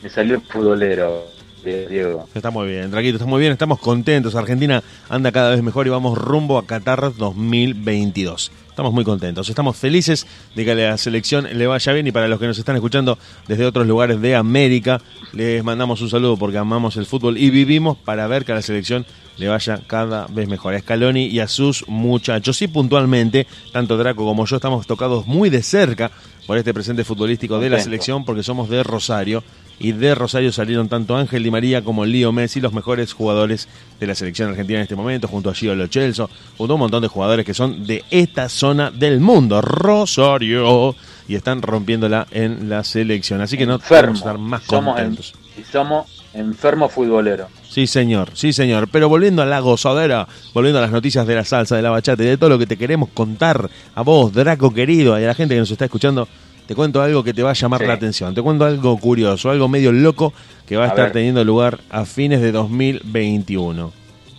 Me 0.02 0.08
salió 0.10 0.34
el 0.34 0.40
futbolero, 0.40 1.26
Diego. 1.62 2.28
Está 2.34 2.50
muy 2.50 2.66
bien, 2.66 2.90
Draquito, 2.90 3.18
está 3.18 3.26
muy 3.26 3.38
bien, 3.40 3.52
estamos 3.52 3.78
contentos. 3.78 4.34
Argentina 4.34 4.82
anda 5.08 5.30
cada 5.30 5.50
vez 5.50 5.62
mejor 5.62 5.86
y 5.86 5.90
vamos 5.90 6.18
rumbo 6.18 6.58
a 6.58 6.66
Qatar 6.66 7.14
2022. 7.16 8.50
Estamos 8.72 8.94
muy 8.94 9.04
contentos, 9.04 9.50
estamos 9.50 9.76
felices 9.76 10.26
de 10.56 10.64
que 10.64 10.70
a 10.72 10.74
la 10.74 10.96
selección 10.96 11.46
le 11.52 11.66
vaya 11.66 11.92
bien 11.92 12.06
y 12.06 12.10
para 12.10 12.26
los 12.26 12.40
que 12.40 12.46
nos 12.46 12.56
están 12.56 12.74
escuchando 12.74 13.18
desde 13.46 13.66
otros 13.66 13.86
lugares 13.86 14.18
de 14.22 14.34
América, 14.34 14.98
les 15.34 15.62
mandamos 15.62 16.00
un 16.00 16.08
saludo 16.08 16.38
porque 16.38 16.56
amamos 16.56 16.96
el 16.96 17.04
fútbol 17.04 17.36
y 17.36 17.50
vivimos 17.50 17.98
para 17.98 18.26
ver 18.28 18.46
que 18.46 18.52
a 18.52 18.54
la 18.54 18.62
selección 18.62 19.04
le 19.36 19.48
vaya 19.48 19.78
cada 19.86 20.26
vez 20.26 20.48
mejor. 20.48 20.74
A 20.74 20.80
Scaloni 20.80 21.26
y 21.26 21.40
a 21.40 21.48
sus 21.48 21.86
muchachos. 21.86 22.62
Y 22.62 22.68
puntualmente, 22.68 23.46
tanto 23.72 23.98
Draco 23.98 24.24
como 24.24 24.46
yo 24.46 24.56
estamos 24.56 24.86
tocados 24.86 25.26
muy 25.26 25.50
de 25.50 25.62
cerca 25.62 26.10
por 26.46 26.56
este 26.56 26.72
presente 26.72 27.04
futbolístico 27.04 27.58
de 27.58 27.68
la 27.68 27.78
selección 27.78 28.24
porque 28.24 28.42
somos 28.42 28.70
de 28.70 28.82
Rosario 28.82 29.44
y 29.82 29.90
de 29.90 30.14
Rosario 30.14 30.52
salieron 30.52 30.88
tanto 30.88 31.16
Ángel 31.16 31.42
Di 31.42 31.50
María 31.50 31.82
como 31.82 32.04
Lío 32.04 32.30
Messi, 32.30 32.60
los 32.60 32.72
mejores 32.72 33.12
jugadores 33.12 33.68
de 33.98 34.06
la 34.06 34.14
selección 34.14 34.50
argentina 34.50 34.78
en 34.78 34.84
este 34.84 34.94
momento, 34.94 35.26
junto 35.26 35.50
a 35.50 35.54
Gio 35.54 35.74
Lo 35.74 35.88
Celso, 35.88 36.30
junto 36.56 36.74
a 36.74 36.76
un 36.76 36.80
montón 36.80 37.02
de 37.02 37.08
jugadores 37.08 37.44
que 37.44 37.52
son 37.52 37.84
de 37.84 38.04
esta 38.08 38.48
zona 38.48 38.92
del 38.92 39.18
mundo, 39.18 39.60
Rosario, 39.60 40.94
y 41.26 41.34
están 41.34 41.62
rompiéndola 41.62 42.28
en 42.30 42.70
la 42.70 42.84
selección. 42.84 43.40
Así 43.40 43.58
que 43.58 43.66
no 43.66 43.80
podemos 43.80 44.18
estar 44.18 44.38
más 44.38 44.62
somos, 44.62 44.94
contentos. 44.94 45.34
y 45.58 45.64
somos 45.64 46.22
enfermos 46.32 46.92
futboleros. 46.92 47.48
Sí, 47.68 47.88
señor, 47.88 48.30
sí, 48.34 48.52
señor. 48.52 48.86
Pero 48.86 49.08
volviendo 49.08 49.42
a 49.42 49.46
la 49.46 49.58
gozadera, 49.58 50.28
volviendo 50.54 50.78
a 50.78 50.82
las 50.82 50.92
noticias 50.92 51.26
de 51.26 51.34
la 51.34 51.44
salsa, 51.44 51.74
de 51.74 51.82
la 51.82 51.90
bachata 51.90 52.22
y 52.22 52.26
de 52.26 52.36
todo 52.36 52.50
lo 52.50 52.58
que 52.58 52.66
te 52.66 52.76
queremos 52.76 53.08
contar 53.08 53.68
a 53.96 54.02
vos, 54.02 54.32
Draco 54.32 54.72
querido, 54.72 55.18
y 55.18 55.24
a 55.24 55.26
la 55.26 55.34
gente 55.34 55.54
que 55.54 55.60
nos 55.60 55.72
está 55.72 55.86
escuchando, 55.86 56.28
te 56.66 56.74
cuento 56.74 57.02
algo 57.02 57.22
que 57.24 57.34
te 57.34 57.42
va 57.42 57.50
a 57.50 57.54
llamar 57.54 57.80
Sí. 57.80 57.86
la 57.86 57.94
atención. 57.94 58.34
Te 58.34 58.42
cuento 58.42 58.64
algo 58.64 58.96
curioso, 58.98 59.50
algo 59.50 59.68
medio 59.68 59.92
loco 59.92 60.32
que 60.66 60.76
va 60.76 60.84
a, 60.84 60.86
A 60.86 60.88
estar 60.90 61.04
ver. 61.06 61.12
teniendo 61.12 61.44
lugar 61.44 61.80
a 61.90 62.04
fines 62.04 62.40
de 62.40 62.52
2021. 62.52 63.92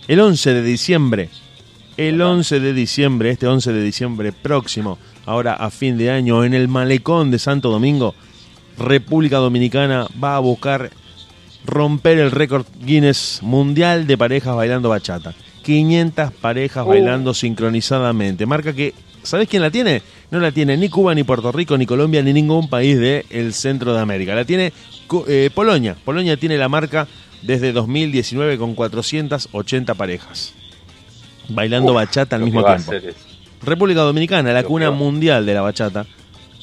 El 0.08 0.20
11 0.20 0.54
de 0.54 0.62
diciembre, 0.62 1.28
el 1.96 2.20
11 2.20 2.60
de 2.60 2.72
diciembre, 2.72 3.30
este 3.30 3.46
11 3.46 3.72
de 3.72 3.82
diciembre 3.82 4.32
próximo, 4.32 4.98
ahora 5.26 5.54
a 5.54 5.70
fin 5.70 5.96
de 5.96 6.10
año, 6.10 6.44
en 6.44 6.54
el 6.54 6.68
malecón 6.68 7.30
de 7.30 7.38
Santo 7.38 7.70
Domingo, 7.70 8.14
República 8.78 9.36
Dominicana 9.38 10.06
va 10.22 10.36
a 10.36 10.40
buscar 10.40 10.90
romper 11.64 12.18
el 12.18 12.30
récord 12.30 12.66
Guinness 12.84 13.38
mundial 13.42 14.06
de 14.06 14.18
parejas 14.18 14.54
bailando 14.56 14.88
bachata. 14.88 15.32
500 15.62 16.30
parejas 16.32 16.84
Uh. 16.84 16.88
bailando 16.88 17.32
sincronizadamente. 17.32 18.44
Marca 18.44 18.72
que, 18.74 18.92
¿sabés 19.24 19.48
quién 19.48 19.62
la 19.62 19.70
tiene? 19.70 20.02
No 20.30 20.38
la 20.38 20.52
tiene 20.52 20.76
ni 20.76 20.88
Cuba, 20.88 21.14
ni 21.14 21.24
Puerto 21.24 21.50
Rico, 21.50 21.76
ni 21.76 21.86
Colombia, 21.86 22.22
ni 22.22 22.32
ningún 22.32 22.68
país 22.68 22.98
del 22.98 23.52
centro 23.52 23.94
de 23.94 24.00
América. 24.00 24.34
La 24.34 24.44
tiene 24.44 24.72
eh, 25.26 25.50
Polonia. 25.52 25.96
Polonia 26.04 26.36
tiene 26.36 26.56
la 26.56 26.68
marca 26.68 27.08
desde 27.42 27.72
2019 27.72 28.58
con 28.58 28.74
480 28.74 29.94
parejas. 29.94 30.54
Bailando 31.48 31.92
Uf, 31.92 31.96
bachata 31.96 32.36
al 32.36 32.42
mismo 32.42 32.64
tiempo. 32.64 32.92
República 33.62 34.00
Dominicana, 34.00 34.52
la 34.52 34.62
cuna 34.62 34.90
mundial 34.90 35.44
de 35.46 35.54
la 35.54 35.62
bachata, 35.62 36.06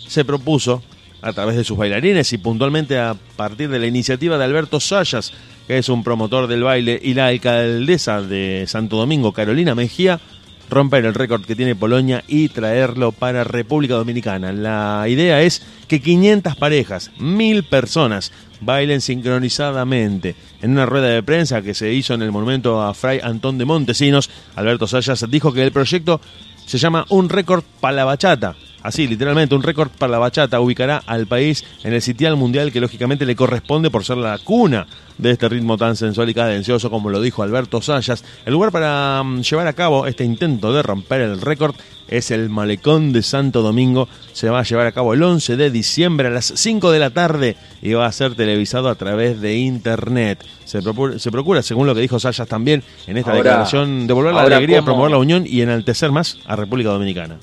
se 0.07 0.23
propuso 0.25 0.83
a 1.21 1.33
través 1.33 1.55
de 1.55 1.63
sus 1.63 1.77
bailarines 1.77 2.33
y 2.33 2.37
puntualmente 2.37 2.97
a 2.97 3.15
partir 3.35 3.69
de 3.69 3.79
la 3.79 3.87
iniciativa 3.87 4.37
de 4.37 4.43
Alberto 4.43 4.79
Sayas, 4.79 5.33
que 5.67 5.77
es 5.77 5.89
un 5.89 6.03
promotor 6.03 6.47
del 6.47 6.63
baile, 6.63 6.99
y 7.01 7.13
la 7.13 7.27
alcaldesa 7.27 8.21
de 8.21 8.65
Santo 8.67 8.97
Domingo, 8.97 9.31
Carolina 9.31 9.75
Mejía, 9.75 10.19
romper 10.71 11.05
el 11.05 11.13
récord 11.13 11.45
que 11.45 11.55
tiene 11.55 11.75
Polonia 11.75 12.23
y 12.27 12.49
traerlo 12.49 13.11
para 13.11 13.43
República 13.43 13.95
Dominicana. 13.95 14.51
La 14.53 15.05
idea 15.07 15.41
es 15.41 15.61
que 15.87 16.01
500 16.01 16.55
parejas, 16.55 17.11
1000 17.19 17.63
personas, 17.65 18.31
bailen 18.61 19.01
sincronizadamente. 19.01 20.35
En 20.61 20.71
una 20.71 20.85
rueda 20.85 21.09
de 21.09 21.23
prensa 21.23 21.61
que 21.61 21.73
se 21.73 21.93
hizo 21.93 22.13
en 22.13 22.21
el 22.21 22.31
monumento 22.31 22.81
a 22.81 22.93
Fray 22.93 23.19
Antón 23.21 23.57
de 23.57 23.65
Montesinos, 23.65 24.29
Alberto 24.55 24.87
Sayas 24.87 25.29
dijo 25.29 25.53
que 25.53 25.63
el 25.63 25.71
proyecto 25.71 26.21
se 26.65 26.77
llama 26.77 27.05
Un 27.09 27.29
récord 27.29 27.63
para 27.79 27.97
la 27.97 28.05
bachata. 28.05 28.55
Así, 28.83 29.07
literalmente, 29.07 29.53
un 29.55 29.63
récord 29.63 29.89
para 29.89 30.11
la 30.11 30.17
bachata 30.19 30.59
ubicará 30.59 31.03
al 31.05 31.27
país 31.27 31.63
en 31.83 31.93
el 31.93 32.01
sitial 32.01 32.35
mundial 32.35 32.71
que 32.71 32.81
lógicamente 32.81 33.25
le 33.25 33.35
corresponde 33.35 33.89
por 33.91 34.03
ser 34.03 34.17
la 34.17 34.37
cuna 34.39 34.87
de 35.17 35.31
este 35.31 35.47
ritmo 35.49 35.77
tan 35.77 35.95
sensual 35.95 36.29
y 36.29 36.33
cadencioso 36.33 36.89
como 36.89 37.09
lo 37.11 37.21
dijo 37.21 37.43
Alberto 37.43 37.79
Sayas. 37.81 38.23
El 38.45 38.53
lugar 38.53 38.71
para 38.71 39.21
mm, 39.23 39.41
llevar 39.41 39.67
a 39.67 39.73
cabo 39.73 40.07
este 40.07 40.23
intento 40.23 40.73
de 40.73 40.81
romper 40.81 41.21
el 41.21 41.39
récord 41.41 41.75
es 42.07 42.31
el 42.31 42.49
Malecón 42.49 43.13
de 43.13 43.21
Santo 43.21 43.61
Domingo. 43.61 44.07
Se 44.33 44.49
va 44.49 44.59
a 44.61 44.63
llevar 44.63 44.87
a 44.87 44.91
cabo 44.91 45.13
el 45.13 45.21
11 45.21 45.57
de 45.57 45.69
diciembre 45.69 46.27
a 46.27 46.31
las 46.31 46.51
5 46.55 46.91
de 46.91 46.99
la 46.99 47.11
tarde 47.11 47.55
y 47.83 47.93
va 47.93 48.07
a 48.07 48.11
ser 48.11 48.33
televisado 48.33 48.89
a 48.89 48.95
través 48.95 49.39
de 49.41 49.57
internet. 49.57 50.43
Se, 50.65 50.81
procura, 51.31 51.61
según 51.61 51.85
lo 51.85 51.93
que 51.93 52.01
dijo 52.01 52.19
Sayas 52.19 52.47
también 52.47 52.83
en 53.05 53.17
esta 53.17 53.31
Ahora- 53.31 53.43
declaración, 53.43 54.07
devolver 54.07 54.33
la 54.33 54.41
alegría, 54.41 54.77
cómo- 54.79 54.85
promover 54.87 55.11
la 55.11 55.17
unión 55.19 55.43
y 55.45 55.61
enaltecer 55.61 56.11
más 56.11 56.39
a 56.47 56.55
República 56.55 56.89
Dominicana. 56.89 57.37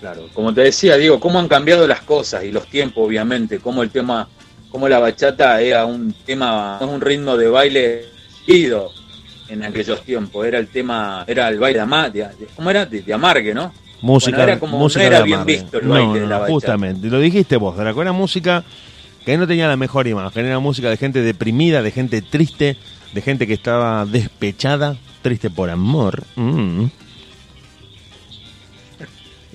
Claro, 0.00 0.28
como 0.32 0.52
te 0.54 0.62
decía, 0.62 0.96
digo, 0.96 1.20
cómo 1.20 1.38
han 1.38 1.46
cambiado 1.48 1.86
las 1.86 2.00
cosas 2.00 2.42
y 2.44 2.50
los 2.50 2.66
tiempos, 2.66 3.06
obviamente, 3.06 3.58
cómo 3.58 3.82
el 3.82 3.90
tema, 3.90 4.28
cómo 4.70 4.88
la 4.88 4.98
bachata 4.98 5.60
era 5.60 5.84
un 5.84 6.14
tema, 6.24 6.78
no 6.80 6.86
es 6.86 6.92
un 6.94 7.00
ritmo 7.02 7.36
de 7.36 7.48
baile 7.48 8.04
ido 8.46 8.90
en 9.48 9.62
aquellos 9.62 10.02
tiempos, 10.02 10.46
era 10.46 10.58
el 10.58 10.68
tema, 10.68 11.24
era 11.26 11.48
el 11.48 11.58
baile 11.58 11.80
de, 11.80 12.20
de- 12.20 12.46
¿cómo 12.56 12.70
era? 12.70 12.86
De, 12.86 13.02
de 13.02 13.12
amargue, 13.12 13.52
¿no? 13.52 13.72
Música, 14.00 14.38
Bueno, 14.38 14.52
era 14.52 14.58
como- 14.60 14.78
música 14.78 15.02
no 15.02 15.06
era 15.08 15.18
de 15.18 15.24
bien 15.24 15.44
visto 15.44 15.78
el 15.78 15.86
No, 15.88 15.94
baile 15.94 16.20
de 16.20 16.26
la 16.26 16.36
bachata. 16.38 16.52
justamente, 16.54 17.06
lo 17.08 17.18
dijiste 17.20 17.56
vos, 17.58 17.76
Draco, 17.76 18.00
era 18.00 18.12
música 18.12 18.64
que 19.26 19.36
no 19.36 19.46
tenía 19.46 19.68
la 19.68 19.76
mejor 19.76 20.06
imagen, 20.06 20.46
era 20.46 20.58
música 20.60 20.88
de 20.88 20.96
gente 20.96 21.20
deprimida, 21.20 21.82
de 21.82 21.90
gente 21.90 22.22
triste, 22.22 22.78
de 23.12 23.20
gente 23.20 23.46
que 23.46 23.52
estaba 23.52 24.06
despechada, 24.06 24.96
triste 25.20 25.50
por 25.50 25.68
amor. 25.68 26.22
Mm. 26.36 26.84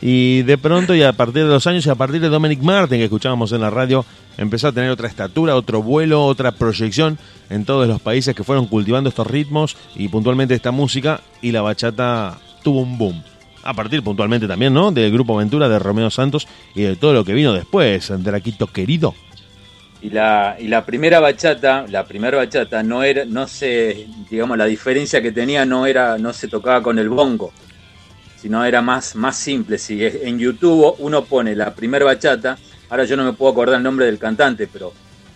Y 0.07 0.43
de 0.43 0.59
pronto, 0.59 0.93
y 0.93 1.01
a 1.01 1.13
partir 1.13 1.45
de 1.45 1.49
los 1.49 1.65
años, 1.65 1.83
y 1.83 1.89
a 1.89 1.95
partir 1.95 2.21
de 2.21 2.29
Dominic 2.29 2.61
Martin, 2.61 2.99
que 2.99 3.05
escuchábamos 3.05 3.51
en 3.53 3.61
la 3.61 3.71
radio, 3.71 4.05
empezó 4.37 4.67
a 4.67 4.71
tener 4.71 4.91
otra 4.91 5.07
estatura, 5.07 5.55
otro 5.55 5.81
vuelo, 5.81 6.23
otra 6.23 6.51
proyección 6.51 7.17
en 7.49 7.65
todos 7.65 7.87
los 7.87 7.99
países 7.99 8.35
que 8.35 8.43
fueron 8.43 8.67
cultivando 8.67 9.09
estos 9.09 9.25
ritmos 9.25 9.75
y 9.95 10.07
puntualmente 10.07 10.53
esta 10.53 10.69
música, 10.69 11.21
y 11.41 11.51
la 11.51 11.63
bachata 11.63 12.37
tuvo 12.61 12.81
un 12.81 12.99
boom. 12.99 13.23
A 13.63 13.73
partir 13.73 14.03
puntualmente 14.03 14.47
también, 14.47 14.75
¿no? 14.75 14.91
Del 14.91 15.11
grupo 15.11 15.33
Aventura 15.33 15.67
de 15.67 15.79
Romeo 15.79 16.11
Santos 16.11 16.47
y 16.75 16.83
de 16.83 16.95
todo 16.97 17.11
lo 17.11 17.25
que 17.25 17.33
vino 17.33 17.51
después, 17.51 18.13
Draquito 18.19 18.67
querido. 18.67 19.15
Y 20.03 20.11
la, 20.11 20.55
y 20.59 20.67
la 20.67 20.85
primera 20.85 21.19
bachata, 21.19 21.87
la 21.89 22.05
primera 22.05 22.37
bachata 22.37 22.83
no 22.83 23.01
era, 23.01 23.25
no 23.25 23.47
se, 23.47 24.05
digamos, 24.29 24.55
la 24.55 24.65
diferencia 24.65 25.19
que 25.23 25.31
tenía 25.31 25.65
no 25.65 25.87
era, 25.87 26.19
no 26.19 26.31
se 26.31 26.47
tocaba 26.47 26.83
con 26.83 26.99
el 26.99 27.09
bongo, 27.09 27.51
sino 28.45 28.63
era 28.63 28.79
más, 28.79 29.15
más 29.15 29.39
simple. 29.39 29.79
Si 29.79 30.05
en 30.05 30.37
YouTube 30.37 30.97
uno 30.99 31.25
pone 31.25 31.55
la 31.55 31.73
primera 31.73 32.05
bachata, 32.05 32.59
ahora 32.89 33.03
yo 33.05 33.17
no 33.17 33.23
me 33.23 33.33
puedo 33.33 33.51
acordar 33.51 33.77
el 33.77 33.81
nombre 33.81 34.05
del 34.05 34.19
cantante, 34.19 34.67
pero 34.71 34.93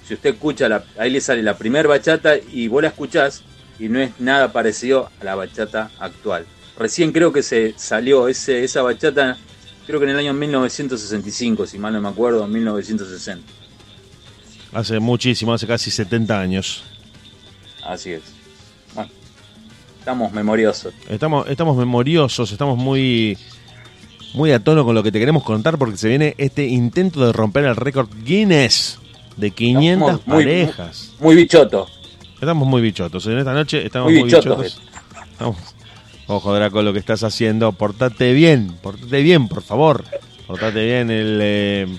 si 0.08 0.14
usted 0.14 0.36
escucha, 0.36 0.70
la, 0.70 0.84
ahí 0.96 1.10
le 1.10 1.20
sale 1.20 1.42
la 1.42 1.58
primera 1.58 1.90
bachata 1.90 2.36
y 2.38 2.68
vos 2.68 2.84
la 2.84 2.90
escuchás 2.90 3.42
y 3.80 3.90
no 3.90 4.00
es 4.00 4.12
nada 4.20 4.54
parecido 4.54 5.10
a 5.20 5.24
la 5.24 5.34
bachata 5.34 5.90
actual. 5.98 6.46
Recién 6.78 7.12
creo 7.12 7.34
que 7.34 7.42
se 7.42 7.74
salió 7.78 8.28
ese, 8.28 8.64
esa 8.64 8.84
bachata, 8.84 9.38
creo 9.88 10.00
que 10.00 10.06
en 10.06 10.12
el 10.12 10.20
año 10.20 10.36
1965, 10.36 11.66
si 11.66 11.80
mal 11.80 11.94
no 11.94 12.02
me 12.02 12.10
acuerdo, 12.10 12.48
1960. 12.48 13.44
Hace 14.72 15.00
muchísimo, 15.00 15.52
hace 15.52 15.66
casi 15.66 15.90
70 15.90 16.40
años. 16.40 16.84
Así 17.84 18.12
es. 18.12 18.39
Estamos 20.00 20.32
memoriosos. 20.32 20.94
Estamos, 21.10 21.48
estamos 21.50 21.78
memoriosos, 21.78 22.52
estamos 22.52 22.78
muy, 22.78 23.38
muy 24.34 24.52
a 24.52 24.64
tono 24.64 24.84
con 24.86 24.96
lo 24.96 25.04
que 25.04 25.12
te 25.12 25.20
queremos 25.20 25.44
contar 25.44 25.78
porque 25.78 25.98
se 25.98 26.08
viene 26.08 26.36
este 26.38 26.66
intento 26.66 27.26
de 27.26 27.32
romper 27.34 27.66
el 27.66 27.76
récord 27.76 28.10
Guinness 28.24 28.98
de 29.38 29.52
500 29.52 30.10
Estamos 30.10 30.28
muy- 30.28 30.44
parejas. 30.46 31.12
Muy 31.20 31.36
bichoto. 31.36 31.88
Estamos 32.36 32.68
muy 32.68 32.82
bichotos. 32.82 33.26
En 33.28 33.38
esta 33.38 33.54
noche 33.54 33.86
estamos 33.86 34.06
Muy 34.12 34.20
muy, 34.22 34.24
bichotos. 34.30 34.58
bichotos. 34.64 34.82
Estamos- 35.32 35.58
Ojo, 36.28 36.54
Draco, 36.54 36.82
lo 36.84 36.94
que 36.94 37.00
estás 37.00 37.24
haciendo. 37.24 37.72
Portate 37.72 38.34
bien, 38.34 38.72
portate 38.84 39.22
bien, 39.24 39.48
por 39.48 39.64
favor. 39.64 40.04
Portate 40.48 40.86
bien 40.86 41.10
el... 41.10 41.40
eh, 41.42 41.98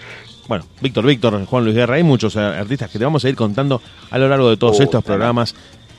bueno, 0.48 0.64
Víctor 0.80 1.05
Víctor, 1.07 1.44
Juan 1.46 1.64
Luis 1.64 1.76
Guerra, 1.76 1.96
hay 1.96 2.03
muchos 2.05 2.34
eh, 2.36 2.40
artistas 2.40 2.90
que 2.90 2.98
te 2.98 3.05
vamos 3.05 3.24
a 3.24 3.28
ir 3.28 3.34
contando 3.36 3.82
a 4.11 4.18
lo 4.18 4.28
largo 4.28 4.48
de 4.51 4.57
todos 4.57 4.78
Oh, 4.78 4.82
estos 4.84 5.05
claro. 5.05 5.20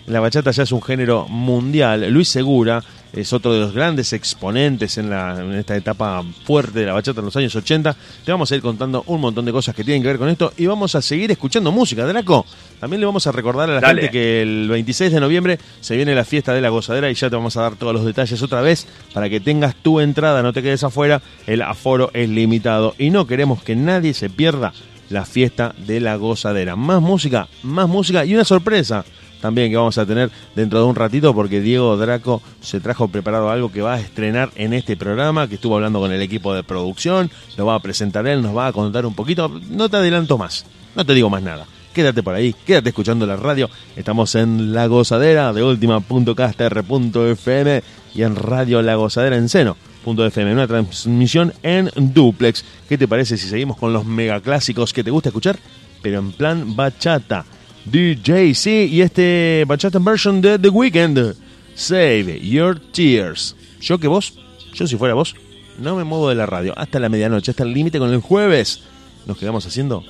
La 0.08 0.20
bachata 0.20 0.52
ya 0.52 0.64
es 0.64 0.72
un 0.72 0.82
género 0.82 1.28
mundial. 1.28 2.10
Luis 2.10 2.28
Segura 2.28 2.84
es 3.14 3.34
otro 3.34 3.54
de 3.54 3.60
los 3.60 3.74
grandes 3.74 4.14
exponentes 4.14 4.98
en, 4.98 5.10
la, 5.10 5.38
en 5.40 5.54
esta 5.54 5.76
etapa 5.76 6.24
fuerte 6.46 6.80
de 6.80 6.86
la 6.86 6.94
bachata 6.94 7.20
en 7.20 7.26
los 7.26 7.36
años 7.36 7.56
80. 7.56 7.96
Te 8.26 8.32
vamos 8.32 8.52
a 8.52 8.56
ir 8.56 8.62
contando 8.62 9.04
un 9.08 9.22
montón 9.22 9.46
de 9.46 9.52
cosas 9.52 9.76
que 9.76 9.84
tienen 9.84 10.02
que 10.02 10.08
ver 10.08 10.18
con 10.18 10.30
esto 10.30 10.54
y 10.58 10.66
vamos 10.66 10.96
a 10.96 11.02
seguir 11.02 11.30
escuchando 11.32 11.72
música. 11.72 12.06
Draco, 12.06 12.46
también 12.80 13.00
le 13.00 13.06
vamos 13.06 13.28
a 13.28 13.32
recordar 13.32 13.70
a 13.70 13.76
la 13.76 13.82
Dale. 13.82 14.02
gente 14.02 14.12
que 14.12 14.42
el 14.42 14.68
26 14.70 15.12
de 15.12 15.20
noviembre 15.20 15.60
se 15.82 15.96
viene 15.96 16.16
la 16.16 16.26
fiesta 16.26 16.54
de 16.54 16.62
la 16.62 16.70
gozadera 16.70 17.10
y 17.12 17.14
ya 17.14 17.30
te 17.30 17.36
vamos 17.36 17.56
a 17.58 17.62
dar 17.62 17.76
todos 17.76 17.94
los 17.94 18.06
detalles 18.06 18.42
otra 18.42 18.62
vez 18.62 18.88
para 19.14 19.30
que 19.30 19.40
tengas 19.40 19.76
tu 19.76 20.00
entrada, 20.00 20.42
no 20.42 20.54
te 20.54 20.64
quedes 20.64 20.84
afuera. 20.84 21.22
El 21.48 21.62
aforo 21.62 22.12
es 22.14 22.30
limitado 22.30 22.96
y 22.98 23.10
no 23.12 23.28
queremos 23.28 23.64
que 23.64 23.76
nadie 23.76 24.14
se 24.14 24.30
pierda 24.30 24.74
la 25.10 25.26
fiesta 25.26 25.76
de 25.86 26.00
la 26.00 26.16
gozadera. 26.16 26.76
Más 26.76 27.02
música, 27.02 27.48
más 27.64 27.88
música 27.88 28.26
y 28.26 28.34
una 28.34 28.46
sorpresa 28.46 29.04
también 29.42 29.70
que 29.70 29.78
vamos 29.78 29.98
a 29.98 30.06
tener 30.06 30.32
dentro 30.56 30.80
de 30.80 30.86
un 30.86 30.96
ratito 30.96 31.34
porque 31.34 31.60
Diego 31.60 31.98
Draco 31.98 32.42
se 32.62 32.80
trajo 32.80 33.08
preparado 33.08 33.50
algo 33.50 33.72
que 33.72 33.82
va 33.82 33.96
a 33.96 34.00
estrenar 34.00 34.52
en 34.56 34.74
este 34.74 34.96
programa, 34.96 35.48
que 35.48 35.56
estuvo 35.56 35.76
hablando 35.76 36.00
con 36.00 36.12
el 36.12 36.22
equipo 36.22 36.54
de 36.54 36.64
producción, 36.64 37.32
lo 37.58 37.66
va 37.66 37.76
a 37.76 37.80
presentar 37.80 38.28
él, 38.28 38.42
nos 38.42 38.56
va 38.56 38.68
a 38.68 38.74
contar 38.74 39.06
un 39.06 39.16
poquito, 39.16 39.52
no 39.70 39.90
te 39.90 39.98
adelanto 39.98 40.38
más, 40.38 40.66
no 40.96 41.06
te 41.06 41.14
digo 41.14 41.30
más 41.30 41.44
nada. 41.44 41.66
Quédate 41.94 42.24
por 42.24 42.34
ahí, 42.34 42.56
quédate 42.66 42.88
escuchando 42.90 43.26
la 43.26 43.36
radio. 43.36 43.70
Estamos 43.98 44.34
en 44.36 44.74
La 44.74 44.88
Gozadera 44.88 45.52
de 45.52 45.62
última.caster.fm 45.62 47.84
y 48.16 48.24
en 48.24 48.38
Radio 48.38 48.82
La 48.82 48.96
Gozadera 48.96 49.36
en 49.36 49.50
Seno, 49.50 49.76
FM, 50.06 50.54
una 50.54 50.68
transmisión 50.68 51.52
en 51.64 51.92
duplex. 51.96 52.64
¿Qué 52.88 52.98
te 52.98 53.10
parece 53.10 53.38
si 53.38 53.50
seguimos 53.50 53.76
con 53.78 53.92
los 53.92 54.06
megaclásicos 54.06 54.94
que 54.94 55.04
te 55.04 55.12
gusta 55.12 55.28
escuchar? 55.30 55.60
Pero 56.02 56.20
en 56.20 56.32
plan 56.32 56.78
bachata. 56.78 57.44
DJ, 57.86 58.54
sí, 58.54 58.90
y 58.92 59.02
este 59.02 59.66
bachata 59.68 60.00
version 60.00 60.42
de 60.42 60.60
The 60.60 60.70
Weeknd. 60.70 61.36
Save 61.76 62.40
Your 62.42 62.80
Tears. 62.80 63.56
Yo 63.80 63.98
que 63.98 64.08
vos, 64.08 64.34
yo 64.74 64.88
si 64.88 64.98
fuera 64.98 65.14
vos, 65.14 65.36
no 65.80 65.96
me 65.96 66.04
muevo 66.04 66.30
de 66.30 66.36
la 66.36 66.46
radio 66.46 66.74
hasta 66.78 67.00
la 67.00 67.10
medianoche, 67.10 67.52
hasta 67.52 67.64
el 67.64 67.74
límite 67.74 68.00
con 68.00 68.14
el 68.14 68.22
jueves. 68.22 68.82
Nos 69.26 69.38
quedamos 69.38 69.66
haciendo 69.66 70.04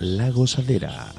la 0.00 0.30
gozadera. 0.30 1.12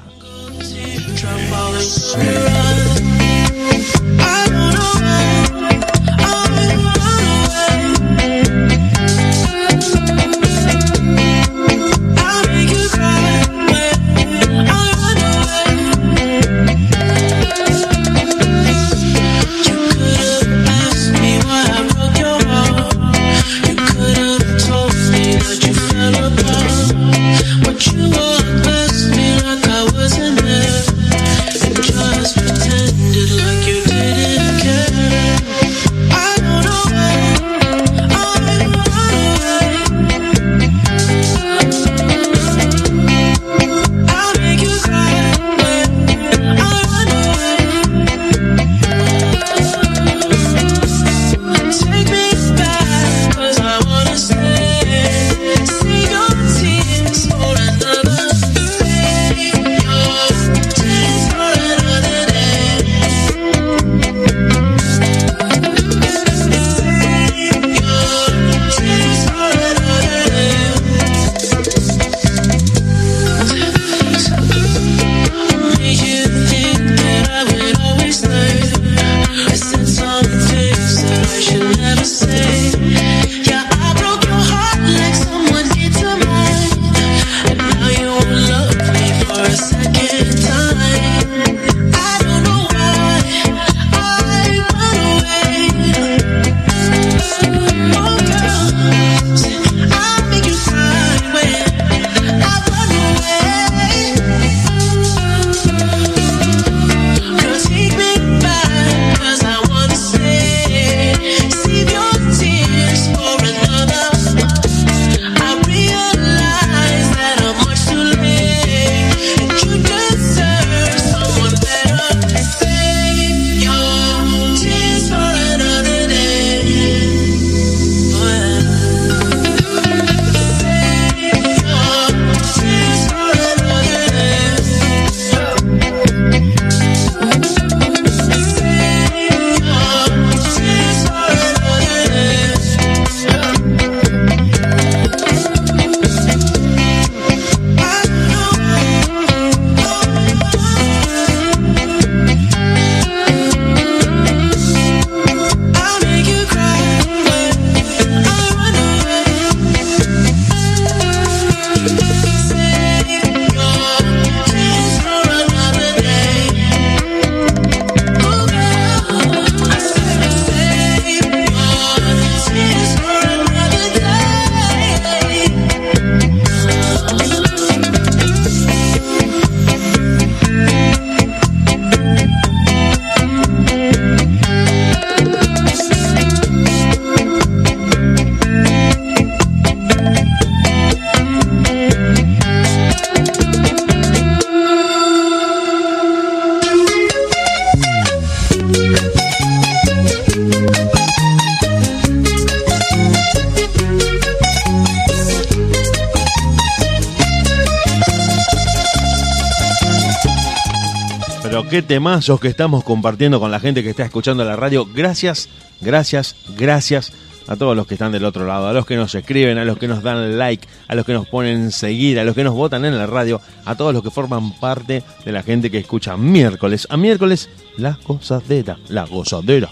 Qué 211.72 211.80
temazos 211.80 212.38
que 212.38 212.48
estamos 212.48 212.84
compartiendo 212.84 213.40
con 213.40 213.50
la 213.50 213.58
gente 213.58 213.82
que 213.82 213.88
está 213.88 214.02
escuchando 214.02 214.44
la 214.44 214.56
radio. 214.56 214.86
Gracias, 214.94 215.48
gracias, 215.80 216.36
gracias 216.54 217.14
a 217.48 217.56
todos 217.56 217.74
los 217.74 217.86
que 217.86 217.94
están 217.94 218.12
del 218.12 218.26
otro 218.26 218.46
lado, 218.46 218.68
a 218.68 218.74
los 218.74 218.84
que 218.84 218.94
nos 218.94 219.14
escriben, 219.14 219.56
a 219.56 219.64
los 219.64 219.78
que 219.78 219.88
nos 219.88 220.02
dan 220.02 220.36
like, 220.36 220.68
a 220.86 220.94
los 220.94 221.06
que 221.06 221.14
nos 221.14 221.26
ponen 221.26 221.70
seguir, 221.70 222.20
a 222.20 222.24
los 222.24 222.34
que 222.34 222.44
nos 222.44 222.52
votan 222.52 222.84
en 222.84 222.98
la 222.98 223.06
radio, 223.06 223.40
a 223.64 223.74
todos 223.74 223.94
los 223.94 224.02
que 224.02 224.10
forman 224.10 224.52
parte 224.60 225.02
de 225.24 225.32
la 225.32 225.42
gente 225.42 225.70
que 225.70 225.78
escucha 225.78 226.14
miércoles 226.18 226.86
a 226.90 226.98
miércoles 226.98 227.48
la 227.78 227.98
gozadera, 228.06 228.76
la 228.88 229.06
gozadera. 229.06 229.70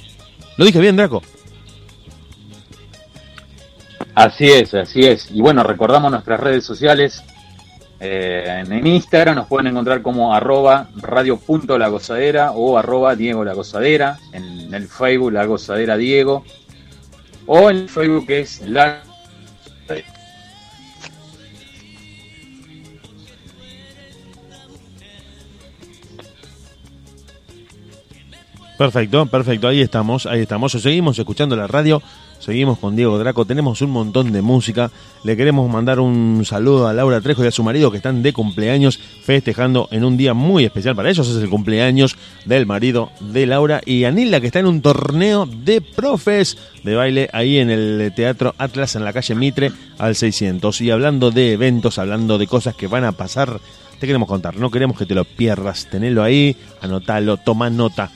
¿Lo 0.56 0.64
dije 0.64 0.80
bien, 0.80 0.96
Draco? 0.96 1.20
Así 4.14 4.46
es, 4.46 4.72
así 4.72 5.00
es. 5.00 5.30
Y 5.30 5.42
bueno, 5.42 5.64
recordamos 5.64 6.10
nuestras 6.10 6.40
redes 6.40 6.64
sociales. 6.64 7.22
Eh, 8.00 8.64
en, 8.66 8.86
Instagram 8.86 9.36
nos 9.36 9.46
pueden 9.46 9.66
encontrar 9.66 10.00
como 10.00 10.34
arroba 10.34 10.88
radio.la 10.96 11.88
gozadera 11.88 12.52
o 12.52 12.78
arroba 12.78 13.14
Diego 13.14 13.44
la 13.44 13.52
gozadera. 13.52 14.18
En 14.32 14.72
el 14.72 14.88
Facebook 14.88 15.32
la 15.32 15.44
gozadera 15.44 15.96
Diego. 15.96 16.44
O 17.46 17.70
en 17.70 17.76
el 17.76 17.88
Facebook 17.88 18.26
es 18.30 18.62
la 18.62 19.02
Perfecto, 28.80 29.26
perfecto, 29.26 29.68
ahí 29.68 29.82
estamos, 29.82 30.24
ahí 30.24 30.40
estamos. 30.40 30.72
Seguimos 30.72 31.18
escuchando 31.18 31.54
la 31.54 31.66
radio, 31.66 32.00
seguimos 32.40 32.78
con 32.78 32.96
Diego 32.96 33.18
Draco, 33.18 33.44
tenemos 33.44 33.80
un 33.82 33.90
montón 33.90 34.32
de 34.32 34.42
música. 34.42 34.90
Le 35.22 35.36
queremos 35.36 35.70
mandar 35.70 36.00
un 36.00 36.42
saludo 36.44 36.88
a 36.88 36.92
Laura 36.92 37.20
Trejo 37.20 37.44
y 37.44 37.46
a 37.46 37.50
su 37.52 37.62
marido 37.62 37.90
que 37.90 37.98
están 37.98 38.22
de 38.22 38.32
cumpleaños 38.32 38.98
festejando 38.98 39.86
en 39.90 40.04
un 40.04 40.16
día 40.16 40.34
muy 40.34 40.64
especial 40.64 40.96
para 40.96 41.10
ellos. 41.10 41.28
Es 41.28 41.36
el 41.36 41.48
cumpleaños 41.48 42.16
del 42.46 42.66
marido 42.66 43.10
de 43.20 43.46
Laura 43.46 43.80
y 43.84 44.04
Anila 44.04 44.40
que 44.40 44.46
está 44.46 44.58
en 44.58 44.66
un 44.66 44.82
torneo 44.82 45.46
de 45.46 45.80
profes 45.80 46.58
de 46.82 46.94
baile 46.94 47.28
ahí 47.32 47.58
en 47.58 47.70
el 47.70 48.12
Teatro 48.16 48.54
Atlas 48.58 48.96
en 48.96 49.04
la 49.04 49.12
calle 49.12 49.34
Mitre 49.34 49.70
al 49.98 50.16
600. 50.16 50.80
Y 50.80 50.90
hablando 50.90 51.30
de 51.30 51.52
eventos, 51.52 51.98
hablando 51.98 52.38
de 52.38 52.46
cosas 52.46 52.74
que 52.74 52.86
van 52.86 53.04
a 53.04 53.12
pasar, 53.12 53.60
te 54.00 54.06
queremos 54.06 54.28
contar, 54.28 54.56
no 54.56 54.70
queremos 54.70 54.96
que 54.96 55.04
te 55.04 55.14
lo 55.14 55.24
pierdas. 55.24 55.86
Tenelo 55.90 56.22
ahí, 56.22 56.56
anotalo, 56.80 57.36
toma 57.36 57.68
nota. 57.68 58.10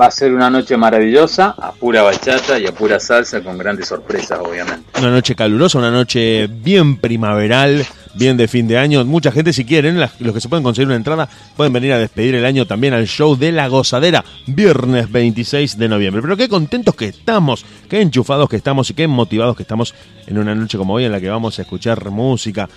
Va 0.00 0.06
a 0.06 0.10
ser 0.10 0.32
una 0.34 0.50
noche 0.50 0.76
maravillosa, 0.76 1.54
a 1.56 1.70
pura 1.70 2.02
bachata 2.02 2.58
y 2.58 2.66
a 2.66 2.72
pura 2.72 2.98
salsa, 2.98 3.40
con 3.42 3.56
grandes 3.56 3.86
sorpresas, 3.86 4.40
obviamente. 4.42 4.98
Una 4.98 5.10
noche 5.10 5.36
calurosa, 5.36 5.78
una 5.78 5.92
noche 5.92 6.48
bien 6.48 6.96
primaveral, 6.96 7.86
bien 8.14 8.36
de 8.36 8.48
fin 8.48 8.66
de 8.66 8.78
año. 8.78 9.04
Mucha 9.04 9.32
gente, 9.32 9.52
si 9.52 9.64
quieren, 9.64 9.98
los 9.98 10.34
que 10.34 10.40
se 10.40 10.48
pueden 10.48 10.62
conseguir 10.62 10.88
una 10.88 10.96
entrada, 10.96 11.28
pueden 11.56 11.72
venir 11.72 11.92
a 11.92 11.98
despedir 11.98 12.34
el 12.34 12.44
año 12.44 12.66
también 12.66 12.94
al 12.94 13.06
show 13.06 13.36
de 13.36 13.52
la 13.52 13.68
gozadera, 13.68 14.24
viernes 14.46 15.10
26 15.10 15.78
de 15.78 15.88
noviembre. 15.88 16.22
Pero 16.22 16.36
qué 16.36 16.48
contentos 16.48 16.94
que 16.94 17.06
estamos, 17.06 17.64
qué 17.88 18.00
enchufados 18.00 18.48
que 18.48 18.56
estamos 18.56 18.90
y 18.90 18.94
qué 18.94 19.06
motivados 19.06 19.56
que 19.56 19.62
estamos 19.62 19.94
en 20.26 20.38
una 20.38 20.54
noche 20.54 20.78
como 20.78 20.94
hoy 20.94 21.04
en 21.04 21.12
la 21.12 21.20
que 21.20 21.28
vamos 21.28 21.58
a 21.58 21.62
escuchar 21.62 22.10
música. 22.10 22.68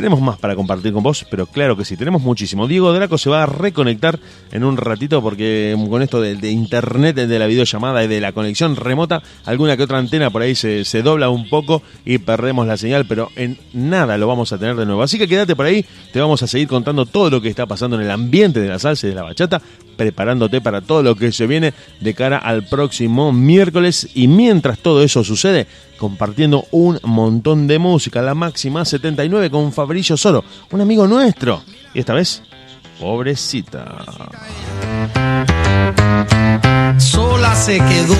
Tenemos 0.00 0.22
más 0.22 0.38
para 0.38 0.56
compartir 0.56 0.94
con 0.94 1.02
vos, 1.02 1.26
pero 1.30 1.44
claro 1.44 1.76
que 1.76 1.84
sí, 1.84 1.94
tenemos 1.94 2.22
muchísimo. 2.22 2.66
Diego 2.66 2.90
Draco 2.90 3.18
se 3.18 3.28
va 3.28 3.42
a 3.42 3.46
reconectar 3.46 4.18
en 4.50 4.64
un 4.64 4.78
ratito 4.78 5.20
porque 5.20 5.76
con 5.90 6.00
esto 6.00 6.22
de, 6.22 6.36
de 6.36 6.50
internet, 6.50 7.16
de 7.16 7.38
la 7.38 7.46
videollamada 7.46 8.02
y 8.02 8.08
de 8.08 8.18
la 8.18 8.32
conexión 8.32 8.76
remota, 8.76 9.22
alguna 9.44 9.76
que 9.76 9.82
otra 9.82 9.98
antena 9.98 10.30
por 10.30 10.40
ahí 10.40 10.54
se, 10.54 10.86
se 10.86 11.02
dobla 11.02 11.28
un 11.28 11.50
poco 11.50 11.82
y 12.06 12.16
perdemos 12.16 12.66
la 12.66 12.78
señal, 12.78 13.04
pero 13.04 13.28
en 13.36 13.58
nada 13.74 14.16
lo 14.16 14.26
vamos 14.26 14.54
a 14.54 14.58
tener 14.58 14.74
de 14.74 14.86
nuevo. 14.86 15.02
Así 15.02 15.18
que 15.18 15.28
quédate 15.28 15.54
por 15.54 15.66
ahí, 15.66 15.84
te 16.14 16.18
vamos 16.18 16.42
a 16.42 16.46
seguir 16.46 16.66
contando 16.66 17.04
todo 17.04 17.28
lo 17.28 17.42
que 17.42 17.50
está 17.50 17.66
pasando 17.66 17.96
en 17.96 18.02
el 18.02 18.10
ambiente 18.10 18.58
de 18.58 18.70
la 18.70 18.78
salsa 18.78 19.06
y 19.06 19.10
de 19.10 19.16
la 19.16 19.24
bachata, 19.24 19.60
preparándote 20.00 20.62
para 20.62 20.80
todo 20.80 21.02
lo 21.02 21.14
que 21.14 21.30
se 21.30 21.46
viene 21.46 21.74
de 22.00 22.14
cara 22.14 22.38
al 22.38 22.62
próximo 22.62 23.34
miércoles. 23.34 24.08
Y 24.14 24.28
mientras 24.28 24.78
todo 24.78 25.02
eso 25.02 25.22
sucede, 25.22 25.66
compartiendo 25.98 26.64
un 26.70 26.98
montón 27.02 27.66
de 27.66 27.78
música, 27.78 28.22
la 28.22 28.34
máxima 28.34 28.86
79 28.86 29.50
con 29.50 29.74
Fabricio 29.74 30.16
Soro, 30.16 30.42
un 30.70 30.80
amigo 30.80 31.06
nuestro. 31.06 31.62
Y 31.92 31.98
esta 31.98 32.14
vez, 32.14 32.42
pobrecita. 32.98 33.94
sola 36.96 37.54
se 37.54 37.76
quedó. 37.76 38.16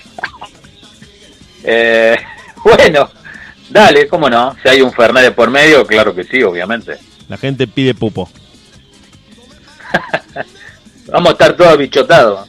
Eh, 1.66 2.14
bueno, 2.62 3.08
dale, 3.70 4.06
cómo 4.06 4.28
no. 4.28 4.54
Si 4.62 4.68
hay 4.68 4.82
un 4.82 4.92
Fernández 4.92 5.32
por 5.32 5.50
medio, 5.50 5.86
claro 5.86 6.14
que 6.14 6.22
sí, 6.22 6.42
obviamente. 6.42 6.98
La 7.26 7.38
gente 7.38 7.66
pide 7.66 7.94
pupo. 7.94 8.28
Vamos 11.10 11.30
a 11.30 11.32
estar 11.32 11.56
todos 11.56 11.78
bichotados. 11.78 12.48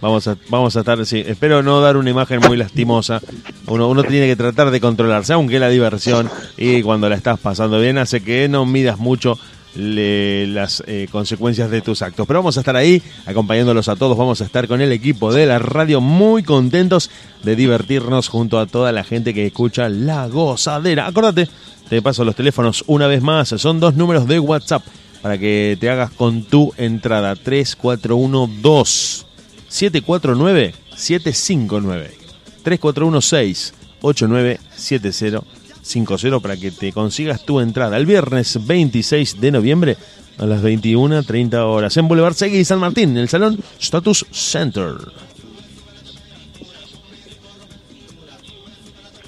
Vamos 0.00 0.28
a, 0.28 0.36
vamos 0.50 0.76
a 0.76 0.80
estar, 0.80 1.06
sí, 1.06 1.24
espero 1.26 1.62
no 1.62 1.80
dar 1.80 1.96
una 1.96 2.10
imagen 2.10 2.38
muy 2.40 2.58
lastimosa. 2.58 3.22
Uno, 3.66 3.88
uno 3.88 4.04
tiene 4.04 4.26
que 4.26 4.36
tratar 4.36 4.70
de 4.70 4.78
controlarse, 4.78 5.32
aunque 5.32 5.58
la 5.58 5.70
diversión 5.70 6.30
y 6.58 6.82
cuando 6.82 7.08
la 7.08 7.16
estás 7.16 7.40
pasando 7.40 7.80
bien 7.80 7.96
hace 7.96 8.22
que 8.22 8.46
no 8.48 8.66
midas 8.66 8.98
mucho 8.98 9.38
las 9.76 10.82
eh, 10.86 11.08
consecuencias 11.10 11.70
de 11.70 11.80
tus 11.80 12.02
actos. 12.02 12.26
Pero 12.26 12.40
vamos 12.40 12.56
a 12.56 12.60
estar 12.60 12.76
ahí 12.76 13.02
acompañándolos 13.26 13.88
a 13.88 13.96
todos. 13.96 14.16
Vamos 14.16 14.40
a 14.40 14.44
estar 14.44 14.68
con 14.68 14.80
el 14.80 14.92
equipo 14.92 15.32
de 15.32 15.46
la 15.46 15.58
radio 15.58 16.00
muy 16.00 16.42
contentos 16.42 17.10
de 17.42 17.56
divertirnos 17.56 18.28
junto 18.28 18.58
a 18.58 18.66
toda 18.66 18.92
la 18.92 19.04
gente 19.04 19.34
que 19.34 19.46
escucha 19.46 19.88
La 19.88 20.28
Gozadera. 20.28 21.06
Acordate, 21.06 21.48
te 21.88 22.02
paso 22.02 22.24
los 22.24 22.36
teléfonos 22.36 22.84
una 22.86 23.06
vez 23.06 23.22
más. 23.22 23.48
Son 23.48 23.80
dos 23.80 23.94
números 23.94 24.26
de 24.28 24.38
WhatsApp 24.38 24.82
para 25.22 25.38
que 25.38 25.76
te 25.80 25.90
hagas 25.90 26.10
con 26.10 26.44
tu 26.44 26.72
entrada. 26.76 27.34
3412 27.36 29.24
749 29.68 30.74
759 30.96 32.10
3416 32.62 33.74
897050 35.84 36.40
para 36.40 36.56
que 36.56 36.70
te 36.70 36.92
consigas 36.92 37.44
tu 37.44 37.60
entrada 37.60 37.96
el 37.96 38.06
viernes 38.06 38.66
26 38.66 39.40
de 39.40 39.50
noviembre 39.52 39.96
a 40.38 40.46
las 40.46 40.62
21.30 40.62 41.54
horas 41.56 41.96
en 41.96 42.08
Boulevard 42.08 42.34
Segui 42.34 42.58
y 42.58 42.64
San 42.64 42.80
Martín, 42.80 43.10
en 43.10 43.18
el 43.18 43.28
Salón 43.28 43.58
Status 43.78 44.26
Center. 44.32 44.94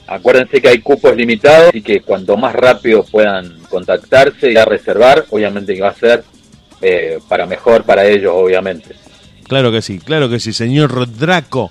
Acuérdense 0.09 0.61
que 0.63 0.69
hay 0.69 0.79
cupos 0.79 1.17
limitados 1.17 1.75
y 1.75 1.83
que 1.83 2.01
cuanto 2.01 2.37
más 2.37 2.55
rápido 2.55 3.05
puedan 3.05 3.59
contactarse 3.69 4.53
y 4.53 4.57
a 4.57 4.65
reservar, 4.65 5.27
obviamente 5.31 5.75
que 5.75 5.83
va 5.83 5.89
a 5.89 5.95
ser 5.95 6.25
eh, 6.81 7.19
para 7.29 7.47
mejor 7.47 7.85
para 7.85 8.07
ellos, 8.07 8.33
obviamente. 8.35 8.95
Claro 9.45 9.73
que 9.73 9.83
sí, 9.83 9.99
claro 9.99 10.29
que 10.29 10.41
sí, 10.41 10.53
señor 10.53 11.09
Draco. 11.17 11.71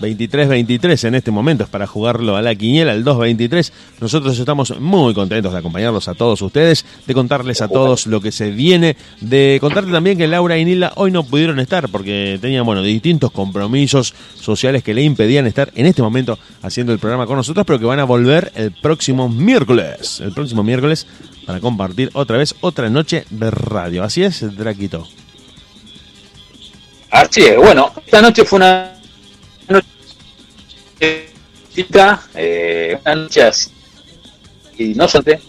23-23 0.00 1.08
en 1.08 1.14
este 1.14 1.30
momento 1.30 1.64
es 1.64 1.70
para 1.70 1.86
jugarlo 1.86 2.36
a 2.36 2.42
la 2.42 2.54
quiniela, 2.54 2.92
el 2.92 3.04
2-23. 3.04 3.72
Nosotros 4.00 4.38
estamos 4.38 4.78
muy 4.78 5.14
contentos 5.14 5.52
de 5.52 5.58
acompañarlos 5.58 6.08
a 6.08 6.14
todos 6.14 6.40
ustedes, 6.42 6.84
de 7.06 7.14
contarles 7.14 7.62
a 7.62 7.68
todos 7.68 8.06
lo 8.06 8.20
que 8.20 8.32
se 8.32 8.50
viene, 8.50 8.96
de 9.20 9.58
contarte 9.60 9.90
también 9.90 10.18
que 10.18 10.26
Laura 10.26 10.58
y 10.58 10.64
Nila 10.64 10.92
hoy 10.96 11.10
no 11.10 11.24
pudieron 11.24 11.58
estar 11.60 11.88
porque 11.88 12.38
tenían, 12.40 12.64
bueno, 12.64 12.82
distintos 12.82 13.30
compromisos 13.30 14.14
sociales 14.34 14.82
que 14.82 14.94
le 14.94 15.02
impedían 15.02 15.46
estar 15.46 15.70
en 15.74 15.86
este 15.86 16.02
momento 16.02 16.38
haciendo 16.62 16.92
el 16.92 16.98
programa 16.98 17.26
con 17.26 17.36
nosotros, 17.36 17.64
pero 17.66 17.78
que 17.78 17.86
van 17.86 18.00
a 18.00 18.04
volver 18.04 18.52
el 18.54 18.72
próximo 18.72 19.28
miércoles, 19.28 20.20
el 20.20 20.32
próximo 20.32 20.62
miércoles 20.62 21.06
para 21.46 21.60
compartir 21.60 22.10
otra 22.12 22.36
vez 22.36 22.54
otra 22.60 22.90
noche 22.90 23.24
de 23.30 23.50
radio. 23.50 24.02
Así 24.02 24.22
es, 24.22 24.56
Draquito. 24.56 25.06
Así 27.10 27.42
es, 27.42 27.56
bueno, 27.56 27.92
esta 28.04 28.20
noche 28.20 28.44
fue 28.44 28.58
una 28.58 28.95
eh, 32.34 32.98
una 33.04 33.14
noche 33.14 33.42
así, 33.42 33.70
y 34.78 34.94
no 34.94 35.06
solté, 35.08 35.40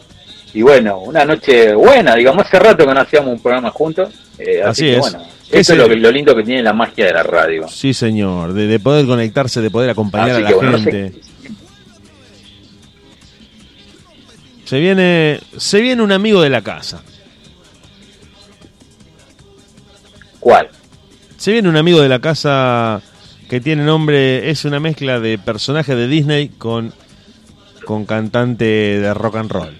y 0.53 0.61
bueno, 0.61 0.99
una 0.99 1.25
noche 1.25 1.73
buena, 1.73 2.15
digamos, 2.15 2.45
hace 2.45 2.59
rato 2.59 2.85
que 2.85 2.93
no 2.93 2.99
hacíamos 3.01 3.33
un 3.33 3.39
programa 3.39 3.69
juntos, 3.71 4.13
eh, 4.37 4.61
así, 4.63 4.69
Así 4.69 4.83
que 4.83 4.93
es. 4.93 4.99
bueno, 4.99 5.23
eso 5.51 5.73
es 5.73 5.79
lo, 5.79 5.87
que- 5.89 5.95
lo 5.95 6.11
lindo 6.11 6.35
que 6.35 6.43
tiene 6.43 6.61
la 6.63 6.73
magia 6.73 7.05
de 7.05 7.13
la 7.13 7.23
radio. 7.23 7.67
Sí, 7.67 7.93
señor, 7.93 8.53
de, 8.53 8.67
de 8.67 8.79
poder 8.79 9.05
conectarse, 9.05 9.61
de 9.61 9.71
poder 9.71 9.89
acompañar 9.89 10.31
Así 10.31 10.53
a 10.53 10.55
la 10.55 10.61
no 10.71 10.77
sé- 10.77 10.83
gente. 10.91 11.21
Se 14.65 14.79
viene, 14.79 15.39
se 15.57 15.79
viene 15.79 16.01
un 16.03 16.11
amigo 16.11 16.41
de 16.41 16.49
la 16.49 16.61
casa. 16.61 17.01
¿Cuál? 20.41 20.69
Se 21.37 21.51
viene 21.53 21.69
un 21.69 21.77
amigo 21.77 22.01
de 22.01 22.09
la 22.09 22.19
casa 22.19 23.01
que 23.49 23.61
tiene 23.61 23.83
nombre, 23.83 24.49
es 24.49 24.65
una 24.65 24.79
mezcla 24.79 25.19
de 25.19 25.37
personaje 25.37 25.95
de 25.95 26.07
Disney 26.07 26.49
con, 26.49 26.93
con 27.85 28.05
cantante 28.05 28.65
de 28.65 29.13
rock 29.13 29.35
and 29.37 29.51
roll. 29.51 29.77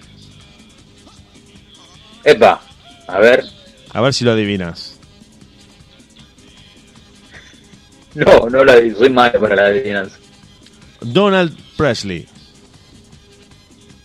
Epa, 2.24 2.60
a 3.06 3.18
ver, 3.18 3.44
A 3.92 4.00
ver 4.00 4.12
si 4.14 4.24
lo 4.24 4.32
adivinas. 4.32 4.98
no, 8.14 8.48
no 8.50 8.64
la 8.64 8.74
soy 8.96 9.10
malo 9.10 9.40
para 9.40 9.56
la 9.56 9.66
adivinanza. 9.66 10.16
Donald 11.00 11.56
Presley. 11.76 12.26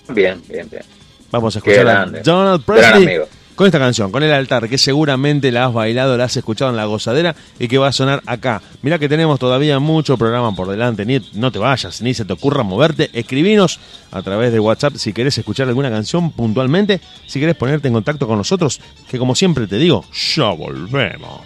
Bien, 0.09 0.41
bien, 0.47 0.70
bien. 0.70 0.84
Vamos 1.32 1.55
a 1.55 1.59
escuchar 1.59 1.88
a. 1.88 2.05
Donald 2.05 2.64
Gran 2.66 2.80
Presley 2.80 3.03
amigo. 3.07 3.28
Con 3.56 3.68
esta 3.68 3.80
canción, 3.80 4.12
con 4.12 4.24
el 4.24 4.32
altar, 4.32 4.68
que 4.68 4.78
seguramente 4.78 5.51
la 5.51 5.66
has 5.66 5.74
bailado, 5.74 6.18
la 6.18 6.26
has 6.26 6.38
escuchado 6.38 6.72
en 6.72 6.78
la 6.78 6.86
gozadera 6.86 7.36
y 7.60 7.68
que 7.68 7.78
va 7.78 7.88
a 7.88 7.91
sonar 7.91 8.22
acá. 8.26 8.62
Mirá 8.82 8.99
que 8.99 9.10
tenemos 9.10 9.39
todavía 9.39 9.80
mucho 9.80 10.18
programa 10.18 10.56
por 10.56 10.68
delante, 10.68 11.06
ni, 11.06 11.20
no 11.34 11.51
te 11.51 11.60
vayas, 11.60 12.01
ni 12.01 12.14
se 12.14 12.26
te 12.26 12.34
ocurra 12.34 12.64
moverte. 12.64 13.10
Escribinos 13.14 13.80
a 14.12 14.22
través 14.22 14.51
de 14.51 14.60
WhatsApp 14.60 14.95
si 14.95 15.14
querés 15.14 15.38
escuchar 15.38 15.68
alguna 15.68 15.89
canción 15.89 16.32
puntualmente, 16.32 17.01
si 17.28 17.39
querés 17.39 17.56
ponerte 17.56 17.88
en 17.88 17.93
contacto 17.93 18.28
con 18.28 18.38
nosotros, 18.38 18.80
que 19.10 19.18
como 19.18 19.36
siempre 19.36 19.68
te 19.68 19.78
digo, 19.78 20.06
ya 20.36 20.49
volvemos. 20.49 21.41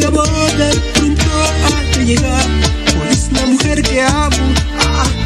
La 0.00 0.10
boda 0.10 0.70
pronto 0.94 1.24
ha 1.64 1.98
de 1.98 2.04
llegar. 2.04 2.46
Pues 2.96 3.30
la 3.32 3.46
mujer 3.46 3.82
que 3.82 4.02
amo 4.02 4.54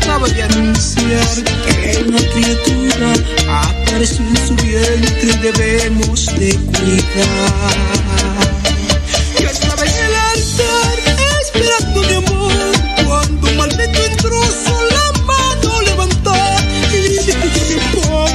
acaba 0.00 0.28
de 0.28 0.42
anunciar 0.42 1.34
que 1.66 2.04
una 2.06 2.18
criatura 2.18 3.12
apareció 3.48 4.24
en 4.26 4.46
su 4.46 4.54
vientre 4.56 5.30
y 5.32 5.36
debemos 5.38 6.26
de 6.38 6.56
cuidar. 6.56 7.74
Yo 9.40 9.48
estaba 9.48 9.82
en 9.84 9.94
el 10.06 10.14
altar 10.14 10.98
esperando 11.42 12.02
mi 12.02 12.14
amor 12.14 13.06
cuando 13.06 13.48
un 13.48 13.56
maldito 13.56 13.98
intruso 14.10 14.72
la 14.90 15.22
mano 15.22 15.82
levantó 15.82 16.34
y 16.92 17.08
dije 17.08 17.32
que 17.32 17.78
pongo 17.92 18.28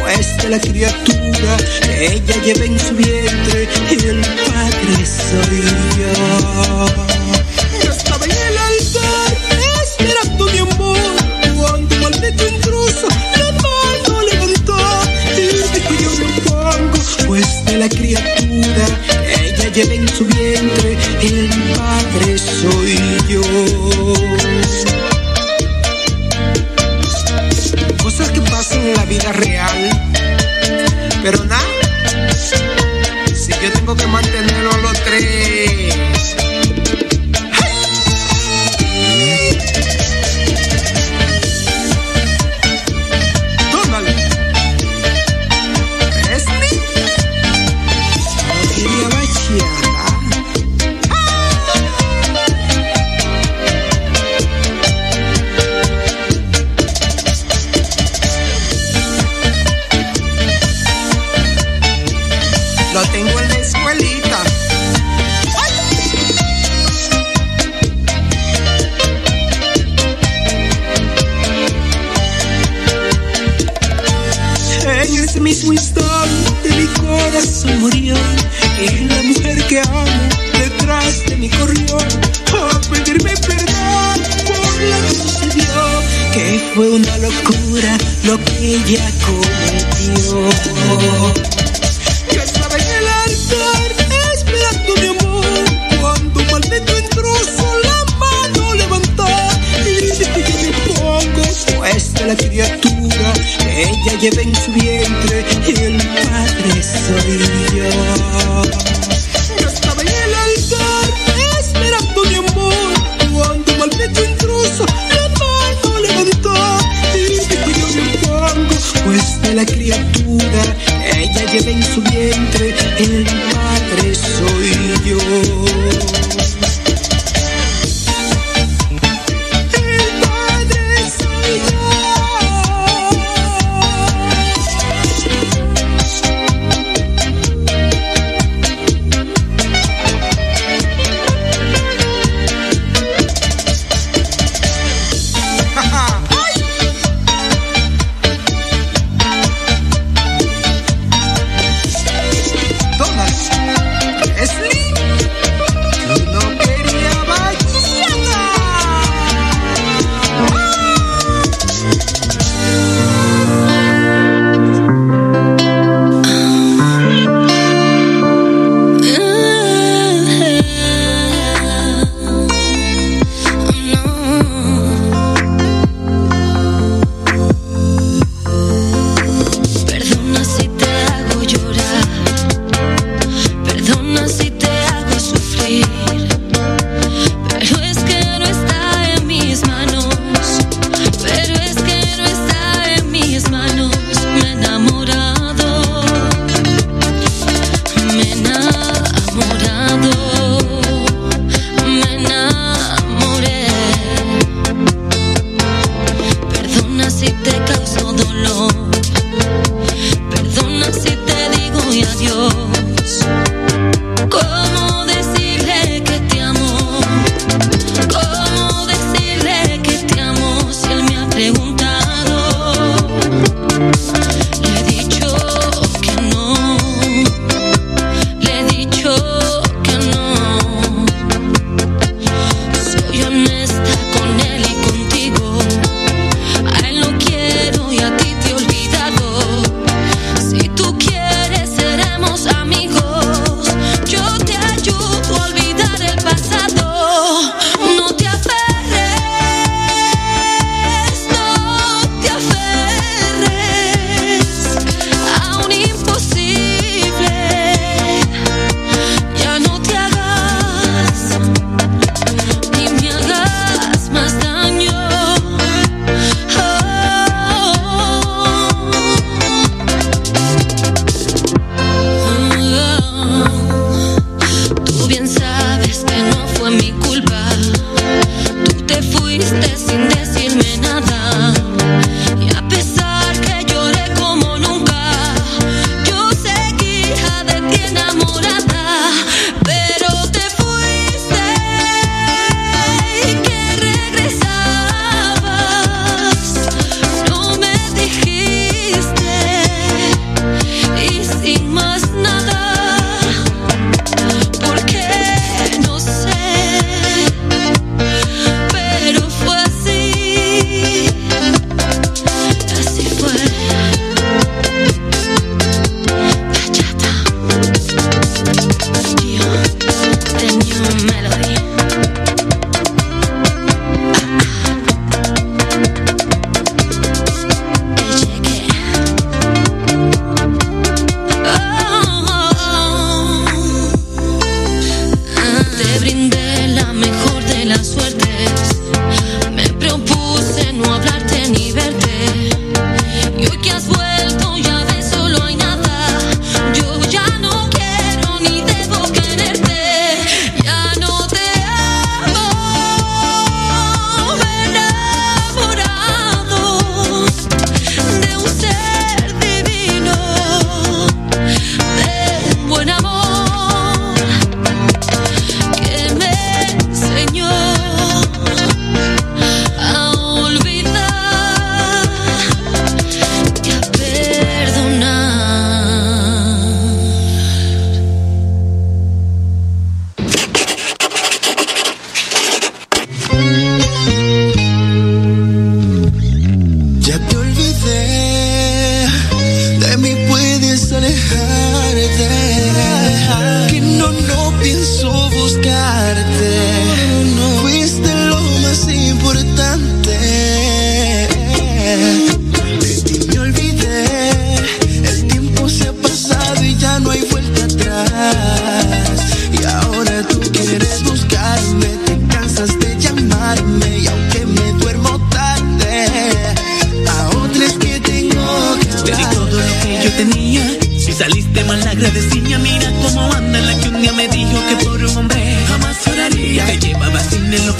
pues 0.00 0.36
de 0.38 0.48
la 0.48 0.60
criatura 0.60 1.56
que 1.82 2.06
ella 2.14 2.42
lleva 2.44 2.64
en 2.64 2.78
su 2.78 2.94
vientre 2.94 3.68
y 3.90 4.04
el 4.06 4.49
padre 4.90 5.06
soy 5.06 5.62
yo. 5.98 6.86
Yo 7.84 7.90
estaba 7.90 8.24
en 8.24 8.30
el 8.32 8.58
altar 8.58 9.36
esperando 9.82 10.44
mi 10.46 10.58
amor 10.58 10.98
cuando 11.56 11.94
un 11.96 12.02
maldito 12.02 12.48
intruso 12.48 13.08
la 13.38 13.52
mano 13.52 14.22
levantó 14.22 14.78
y 15.36 15.42
dije 15.42 15.94
yo 16.02 16.10
me 16.26 16.40
pongo 16.42 16.98
pues 17.26 17.64
de 17.64 17.76
la 17.78 17.88
criatura 17.88 18.86
que 19.34 19.48
ella 19.48 19.68
lleva 19.72 19.94
en 19.94 20.08
su 20.08 20.24
vientre 20.26 20.96
el 21.22 21.50
padre 21.76 22.38
soy 22.38 22.98
yo. 23.28 23.42
Cosas 28.02 28.30
que 28.30 28.40
pasan 28.40 28.80
en 28.88 28.94
la 28.94 29.04
vida 29.04 29.32
real, 29.32 29.90
pero 31.22 31.44
nada, 31.44 31.79
tengo 33.74 33.94
que 33.96 34.06
mantenerlo 34.06 34.70
los 34.82 34.92
tres. 35.04 35.89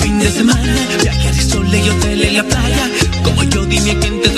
Fin 0.01 0.19
de 0.19 0.31
semana. 0.31 0.75
Viajes 1.03 1.39
y 1.39 1.51
sol 1.51 1.67
y 1.75 1.89
hotel 1.89 2.23
en 2.23 2.35
la 2.35 2.45
playa. 2.45 2.91
Como 3.23 3.43
yo 3.45 3.65
dime 3.67 3.99
quién 3.99 4.21
te 4.23 4.31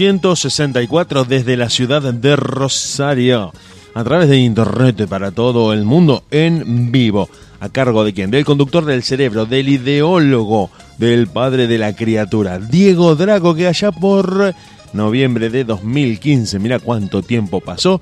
864 0.00 1.24
desde 1.24 1.58
la 1.58 1.68
ciudad 1.68 2.00
de 2.00 2.34
Rosario, 2.34 3.52
a 3.92 4.02
través 4.02 4.30
de 4.30 4.38
internet 4.38 5.06
para 5.06 5.30
todo 5.30 5.74
el 5.74 5.84
mundo 5.84 6.24
en 6.30 6.90
vivo. 6.90 7.28
¿A 7.60 7.68
cargo 7.68 8.02
de 8.02 8.14
quién? 8.14 8.30
Del 8.30 8.46
conductor 8.46 8.86
del 8.86 9.02
cerebro, 9.02 9.44
del 9.44 9.68
ideólogo, 9.68 10.70
del 10.96 11.26
padre 11.26 11.66
de 11.66 11.76
la 11.76 11.94
criatura, 11.94 12.58
Diego 12.58 13.14
Drago, 13.14 13.54
que 13.54 13.66
allá 13.66 13.92
por 13.92 14.54
noviembre 14.94 15.50
de 15.50 15.64
2015, 15.64 16.58
mira 16.60 16.78
cuánto 16.78 17.20
tiempo 17.20 17.60
pasó, 17.60 18.00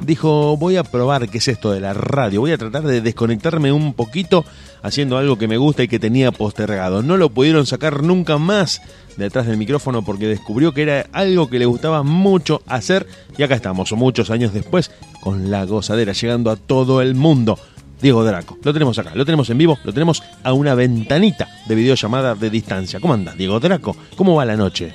dijo, 0.00 0.56
voy 0.56 0.76
a 0.76 0.84
probar 0.84 1.28
qué 1.28 1.38
es 1.38 1.48
esto 1.48 1.72
de 1.72 1.80
la 1.80 1.94
radio, 1.94 2.40
voy 2.40 2.52
a 2.52 2.58
tratar 2.58 2.84
de 2.84 3.00
desconectarme 3.00 3.72
un 3.72 3.94
poquito 3.94 4.44
haciendo 4.82 5.18
algo 5.18 5.38
que 5.38 5.48
me 5.48 5.56
gusta 5.56 5.82
y 5.82 5.88
que 5.88 5.98
tenía 5.98 6.32
postergado. 6.32 7.02
No 7.02 7.16
lo 7.16 7.30
pudieron 7.30 7.66
sacar 7.66 8.02
nunca 8.02 8.38
más 8.38 8.80
detrás 9.16 9.46
del 9.46 9.56
micrófono 9.56 10.04
porque 10.04 10.26
descubrió 10.26 10.72
que 10.72 10.82
era 10.82 11.06
algo 11.12 11.48
que 11.48 11.58
le 11.58 11.66
gustaba 11.66 12.02
mucho 12.02 12.62
hacer 12.66 13.06
y 13.36 13.42
acá 13.42 13.54
estamos, 13.54 13.92
muchos 13.92 14.30
años 14.30 14.52
después, 14.52 14.90
con 15.20 15.50
la 15.50 15.64
gozadera, 15.64 16.12
llegando 16.12 16.50
a 16.50 16.56
todo 16.56 17.02
el 17.02 17.14
mundo. 17.14 17.58
Diego 18.00 18.22
Draco, 18.22 18.56
lo 18.62 18.72
tenemos 18.72 18.96
acá, 18.98 19.10
lo 19.14 19.24
tenemos 19.24 19.50
en 19.50 19.58
vivo, 19.58 19.76
lo 19.82 19.92
tenemos 19.92 20.22
a 20.44 20.52
una 20.52 20.74
ventanita 20.74 21.48
de 21.66 21.74
videollamada 21.74 22.36
de 22.36 22.48
distancia. 22.48 23.00
¿Cómo 23.00 23.14
anda, 23.14 23.34
Diego 23.34 23.58
Draco? 23.58 23.96
¿Cómo 24.14 24.36
va 24.36 24.44
la 24.44 24.56
noche? 24.56 24.92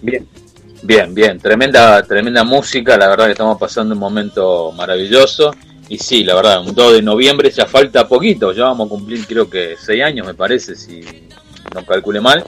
Bien, 0.00 0.26
bien, 0.84 1.14
bien. 1.14 1.38
Tremenda, 1.38 2.02
tremenda 2.02 2.44
música. 2.44 2.96
La 2.96 3.08
verdad 3.08 3.26
que 3.26 3.32
estamos 3.32 3.58
pasando 3.58 3.94
un 3.94 4.00
momento 4.00 4.72
maravilloso. 4.72 5.52
Y 5.88 5.98
sí, 5.98 6.24
la 6.24 6.34
verdad, 6.34 6.66
un 6.66 6.74
2 6.74 6.94
de 6.94 7.02
noviembre 7.02 7.50
ya 7.50 7.66
falta 7.66 8.08
poquito. 8.08 8.52
Ya 8.52 8.64
vamos 8.64 8.86
a 8.86 8.88
cumplir 8.88 9.26
creo 9.26 9.50
que 9.50 9.74
6 9.78 10.02
años, 10.02 10.26
me 10.26 10.32
parece, 10.34 10.74
si 10.76 11.02
no 11.74 11.84
calcule 11.84 12.20
mal. 12.20 12.44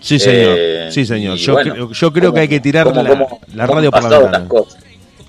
Sí, 0.00 0.18
señor. 0.18 0.54
Eh, 0.58 0.88
sí, 0.90 1.04
señor. 1.06 1.36
Yo, 1.36 1.52
bueno, 1.52 1.72
creo, 1.74 1.92
yo 1.92 2.12
creo 2.12 2.32
que 2.32 2.40
hay 2.40 2.48
que 2.48 2.60
tirar 2.60 2.86
¿cómo- 2.86 3.02
la, 3.02 3.08
cómo- 3.10 3.40
la 3.54 3.66
cómo 3.66 3.76
radio 3.78 3.90
por 3.90 4.02
la 4.02 4.08
ventana. 4.18 4.38
las 4.40 4.48
cosas? 4.48 4.82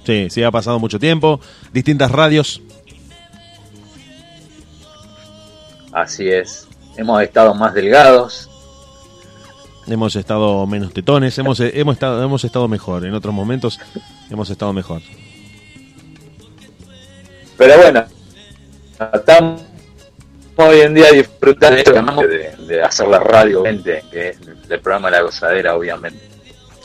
Sí, 0.05 0.27
sí, 0.29 0.41
ha 0.43 0.51
pasado 0.51 0.79
mucho 0.79 0.99
tiempo. 0.99 1.39
Distintas 1.71 2.11
radios. 2.11 2.61
Así 5.91 6.29
es. 6.29 6.67
Hemos 6.97 7.21
estado 7.21 7.53
más 7.53 7.73
delgados. 7.73 8.49
Hemos 9.87 10.15
estado 10.15 10.65
menos 10.65 10.93
tetones, 10.93 11.37
hemos, 11.37 11.59
hemos, 11.59 11.93
estado, 11.93 12.23
hemos 12.23 12.43
estado 12.43 12.67
mejor. 12.67 13.05
En 13.05 13.13
otros 13.13 13.33
momentos 13.33 13.79
hemos 14.29 14.49
estado 14.49 14.71
mejor. 14.73 15.01
Pero 17.57 17.77
bueno, 17.77 18.05
estamos 19.13 19.61
hoy 20.55 20.81
en 20.81 20.93
día 20.93 21.11
disfrutando 21.11 21.75
de, 21.75 21.81
esto 21.81 22.63
de 22.65 22.81
hacer 22.81 23.07
la 23.07 23.19
radio, 23.19 23.63
gente, 23.63 24.03
que 24.11 24.29
es 24.29 24.37
el 24.69 24.79
programa 24.79 25.11
La 25.11 25.21
Gozadera, 25.21 25.75
obviamente. 25.75 26.33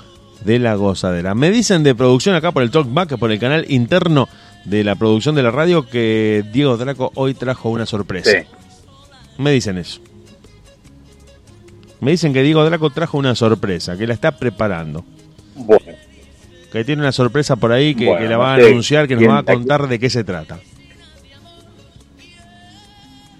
de 0.45 0.59
la 0.59 0.75
gozadera. 0.75 1.35
Me 1.35 1.51
dicen 1.51 1.83
de 1.83 1.95
producción 1.95 2.35
acá 2.35 2.53
por 2.53 2.63
el 2.63 2.71
Talkback, 2.71 3.19
por 3.19 3.33
el 3.33 3.39
canal 3.39 3.65
interno 3.69 4.29
de 4.65 4.85
la 4.85 4.97
producción 4.97 5.35
de 5.35 5.43
la 5.43 5.51
radio, 5.51 5.89
que 5.89 6.45
Diego 6.53 6.77
Draco 6.77 7.11
hoy 7.15 7.35
trajo 7.35 7.71
una 7.71 7.87
sorpresa. 7.87 8.31
Sí. 8.31 8.39
Me 9.39 9.51
dicen 9.53 9.79
eso. 9.79 10.01
Me 12.01 12.11
dicen 12.11 12.33
que 12.33 12.43
Diego 12.43 12.65
Draco 12.65 12.91
trajo 12.91 13.19
una 13.19 13.35
sorpresa, 13.35 13.97
que 13.97 14.07
la 14.07 14.15
está 14.15 14.33
preparando. 14.39 15.05
Bueno, 15.55 15.83
Que 16.73 16.85
tiene 16.85 17.01
una 17.03 17.13
sorpresa 17.13 17.57
por 17.57 17.73
ahí 17.73 17.95
que, 17.95 18.07
Bueno, 18.07 18.21
que 18.21 18.29
la 18.29 18.37
va 18.37 18.53
a 18.53 18.55
anunciar, 18.57 19.09
que 19.09 19.17
nos 19.17 19.29
va 19.29 19.37
a 19.37 19.39
aquí. 19.41 19.53
contar 19.55 19.89
de 19.89 19.99
qué 19.99 20.11
se 20.11 20.25
trata. 20.25 20.59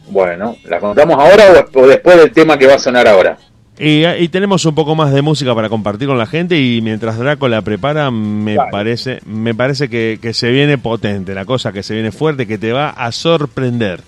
bueno, 0.09 0.57
¿la 0.65 0.79
contamos 0.79 1.17
ahora 1.19 1.67
o, 1.75 1.87
después 1.87 2.17
del 2.17 2.31
tema 2.33 2.57
que 2.57 2.67
va 2.67 2.75
a 2.75 2.79
sonar 2.79 3.07
ahora? 3.09 3.39
Y, 3.79 4.07
y 4.07 4.29
tenemos 4.29 4.65
un 4.65 4.75
poco 4.75 4.95
más 4.95 5.13
de 5.13 5.21
música 5.21 5.55
para 5.55 5.69
compartir 5.69 6.09
con 6.09 6.17
la 6.17 6.27
gente 6.27 6.59
y 6.59 6.81
mientras 6.81 7.19
Draco 7.19 7.47
la 7.49 7.61
prepara 7.61 8.11
me 8.11 8.57
parece 8.71 9.21
me 9.27 9.55
parece 9.55 9.91
que, 9.91 10.19
que 10.23 10.33
se 10.33 10.51
viene 10.51 10.79
potente, 10.79 11.35
la 11.35 11.45
cosa 11.45 11.73
que 11.73 11.83
se 11.83 11.93
viene 11.93 12.11
fuerte, 12.13 12.47
que 12.47 12.57
te 12.57 12.73
va 12.73 12.89
a 12.91 13.13
sorprender. 13.13 14.01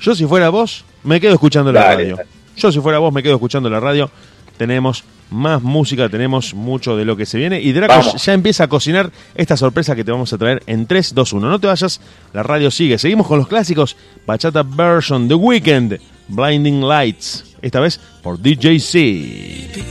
Yo 0.00 0.14
si 0.16 0.24
fuera 0.26 0.48
vos, 0.48 0.84
me 1.06 1.20
quedo 1.20 1.34
escuchando 1.34 1.72
la 1.72 1.80
Dale, 1.80 1.96
radio. 2.02 2.16
dale. 2.16 2.28
Yo 2.56 2.72
si 2.72 2.80
fuera 2.80 2.98
vos, 2.98 3.12
me 3.12 3.22
quedo 3.22 3.34
escuchando 3.34 3.68
la 3.70 3.80
radio. 3.80 4.10
Tenemos 4.56 5.04
más 5.30 5.60
música, 5.62 6.08
tenemos 6.08 6.54
mucho 6.54 6.96
de 6.96 7.04
lo 7.04 7.16
que 7.16 7.26
se 7.26 7.36
viene 7.36 7.60
y 7.60 7.72
Draco 7.72 7.92
Vamos. 7.94 8.24
ya 8.24 8.32
empieza 8.32 8.64
a 8.64 8.68
cocinar 8.68 9.10
esta 9.34 9.56
sorpresa 9.56 9.94
que 9.96 10.04
te 10.04 10.10
vamos 10.12 10.32
a 10.32 10.38
traer 10.38 10.62
en 10.66 10.86
3, 10.86 11.14
2, 11.14 11.32
1. 11.34 11.48
No 11.50 11.58
te 11.60 11.66
vayas, 11.66 12.00
la 12.32 12.42
radio 12.42 12.70
sigue. 12.70 12.96
Seguimos 12.98 13.26
con 13.26 13.38
los 13.38 13.48
clásicos. 13.48 13.96
Bachata 14.26 14.62
Version, 14.62 15.28
The 15.28 15.34
Weeknd, 15.34 15.98
Blinding 16.28 16.80
Lights. 16.88 17.44
Esta 17.60 17.80
vez 17.80 18.00
por 18.22 18.38
DJC. 18.40 19.84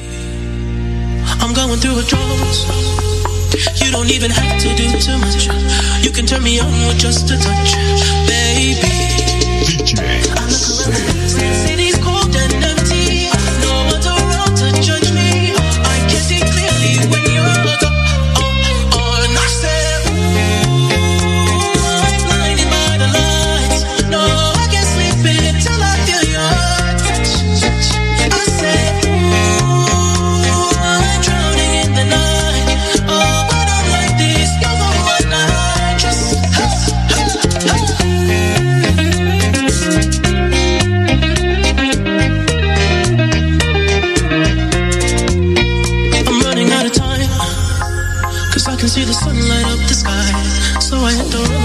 I'm 1.42 1.54
going 1.54 1.80
through 1.80 2.00
a 2.00 2.04
drought. 2.04 2.22
You 3.84 3.92
don't 3.92 4.10
even 4.10 4.32
have 4.32 4.58
to 4.62 4.70
do 4.76 4.90
too 5.00 5.18
much. 5.20 5.48
You 6.04 6.12
can 6.12 6.26
turn 6.26 6.44
me 6.44 6.60
on 6.60 6.72
with 6.88 6.98
just 7.00 7.30
a 7.32 7.38
touch, 7.38 7.76
can 48.86 48.92
see 48.92 49.04
the 49.04 49.14
sun 49.14 49.36
light 49.50 49.66
up 49.66 49.80
the 49.88 49.96
sky. 49.96 50.80
So 50.80 50.98
I 50.98 51.12
hit 51.14 51.32
the 51.32 51.40
road 51.40 51.65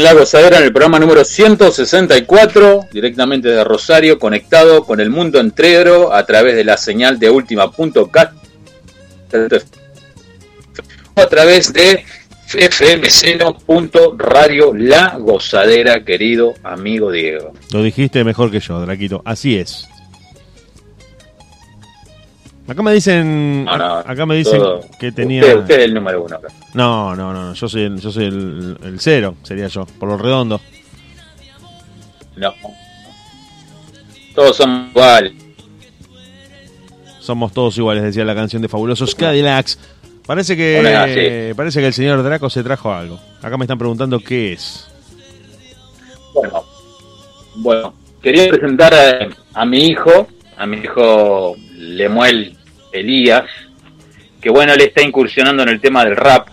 La 0.00 0.14
Gozadera 0.14 0.56
en 0.56 0.64
el 0.64 0.72
programa 0.72 0.98
número 0.98 1.22
164, 1.24 2.88
directamente 2.90 3.48
de 3.48 3.62
Rosario, 3.64 4.18
conectado 4.18 4.84
con 4.84 4.98
el 4.98 5.10
mundo 5.10 5.38
entero 5.38 6.14
a 6.14 6.24
través 6.24 6.56
de 6.56 6.64
la 6.64 6.78
señal 6.78 7.18
de 7.18 7.28
última.cat 7.28 8.32
a 11.16 11.26
través 11.26 11.74
de 11.74 12.02
fmceno.radio 12.46 14.72
La 14.74 15.18
Gozadera, 15.18 16.02
querido 16.02 16.54
amigo 16.62 17.12
Diego. 17.12 17.52
Lo 17.70 17.82
dijiste 17.82 18.24
mejor 18.24 18.50
que 18.50 18.60
yo, 18.60 18.80
Draquito. 18.80 19.20
Así 19.26 19.58
es. 19.58 19.89
Acá 22.70 22.82
me 22.84 22.92
dicen, 22.92 23.64
No, 23.64 23.76
no, 23.76 23.94
acá 23.96 24.24
me 24.26 24.36
dicen 24.36 24.58
todo- 24.60 24.80
que 24.98 25.10
tenía. 25.10 25.40
Usted, 25.42 25.58
usted 25.58 25.78
es 25.80 25.84
el 25.86 25.94
número 25.94 26.22
uno 26.22 26.36
acá. 26.36 26.48
No, 26.74 27.16
no, 27.16 27.32
no, 27.32 27.52
yo 27.52 27.68
soy 27.68 27.82
el, 27.82 28.00
yo 28.00 28.12
soy 28.12 28.26
el, 28.26 28.76
el 28.84 29.00
cero, 29.00 29.34
sería 29.42 29.66
yo, 29.66 29.86
por 29.98 30.08
lo 30.08 30.16
redondo. 30.16 30.60
No. 32.36 32.54
Todos 34.36 34.56
son 34.56 34.88
iguales. 34.90 35.32
Somos 37.18 37.52
todos 37.52 37.76
iguales, 37.76 38.02
decía 38.04 38.24
la 38.24 38.34
canción 38.36 38.62
de 38.62 38.68
Fabulosos 38.68 39.14
Cadillacs. 39.16 39.78
Parece 40.24 40.56
que 40.56 40.80
Bueno, 40.80 41.56
parece 41.56 41.80
que 41.80 41.86
el 41.88 41.92
señor 41.92 42.22
Draco 42.22 42.48
se 42.48 42.62
trajo 42.62 42.92
algo. 42.92 43.18
Acá 43.42 43.56
me 43.58 43.64
están 43.64 43.78
preguntando 43.78 44.20
qué 44.20 44.52
es. 44.52 44.86
Bueno, 46.32 46.62
bueno, 47.56 47.94
quería 48.22 48.48
presentar 48.48 48.94
a, 48.94 49.28
a 49.60 49.66
mi 49.66 49.86
hijo, 49.88 50.28
a 50.56 50.66
mi 50.66 50.76
hijo 50.78 51.56
Lemuel 51.76 52.56
Elías, 52.92 53.44
que 54.40 54.50
bueno, 54.50 54.72
él 54.72 54.80
está 54.80 55.02
incursionando 55.02 55.62
en 55.62 55.68
el 55.70 55.80
tema 55.80 56.04
del 56.04 56.16
rap. 56.16 56.48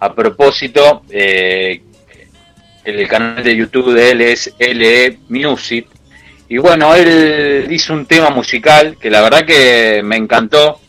A 0.00 0.12
propósito, 0.14 1.02
eh, 1.10 1.80
el 2.84 3.06
canal 3.08 3.42
de 3.44 3.56
YouTube 3.56 3.92
de 3.94 4.10
él 4.10 4.20
es 4.22 4.52
LE 4.58 5.18
Music. 5.28 5.86
Y 6.48 6.58
bueno, 6.58 6.94
él 6.94 7.66
hizo 7.70 7.92
un 7.94 8.06
tema 8.06 8.30
musical 8.30 8.96
que 9.00 9.08
la 9.10 9.22
verdad 9.22 9.46
que 9.46 10.02
me 10.04 10.16
encantó. 10.16 10.80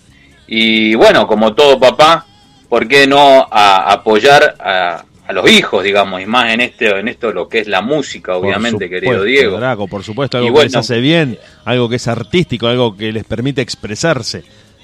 Y 0.47 0.95
bueno, 0.95 1.27
como 1.27 1.53
todo 1.53 1.79
papá, 1.79 2.25
¿por 2.67 2.87
qué 2.87 3.05
no 3.07 3.47
a- 3.49 3.91
apoyar 3.93 4.55
a, 4.59 5.05
a 5.27 5.31
los 5.33 5.49
hijos, 5.49 5.83
digamos, 5.83 6.21
y 6.21 6.25
más 6.25 6.51
en 6.51 6.59
este 6.61 6.89
en 6.99 7.07
esto 7.07 7.31
lo 7.31 7.47
que 7.47 7.59
es 7.59 7.67
la 7.67 7.81
música, 7.81 8.35
obviamente, 8.35 8.89
querido 8.89 9.23
Diego. 9.23 9.57
Draco, 9.57 9.87
por 9.87 10.03
supuesto, 10.03 10.37
Y 10.37 10.39
algo 10.39 10.47
que 10.47 10.51
bueno. 10.53 10.65
les 10.65 10.75
hace 10.75 10.99
bien, 10.99 11.37
algo 11.63 11.87
que 11.87 11.95
es 11.95 12.07
artístico, 12.07 12.67
algo 12.67 12.97
que 12.97 13.11
les 13.13 13.23
permite 13.23 13.61
expresarse. 13.61 14.43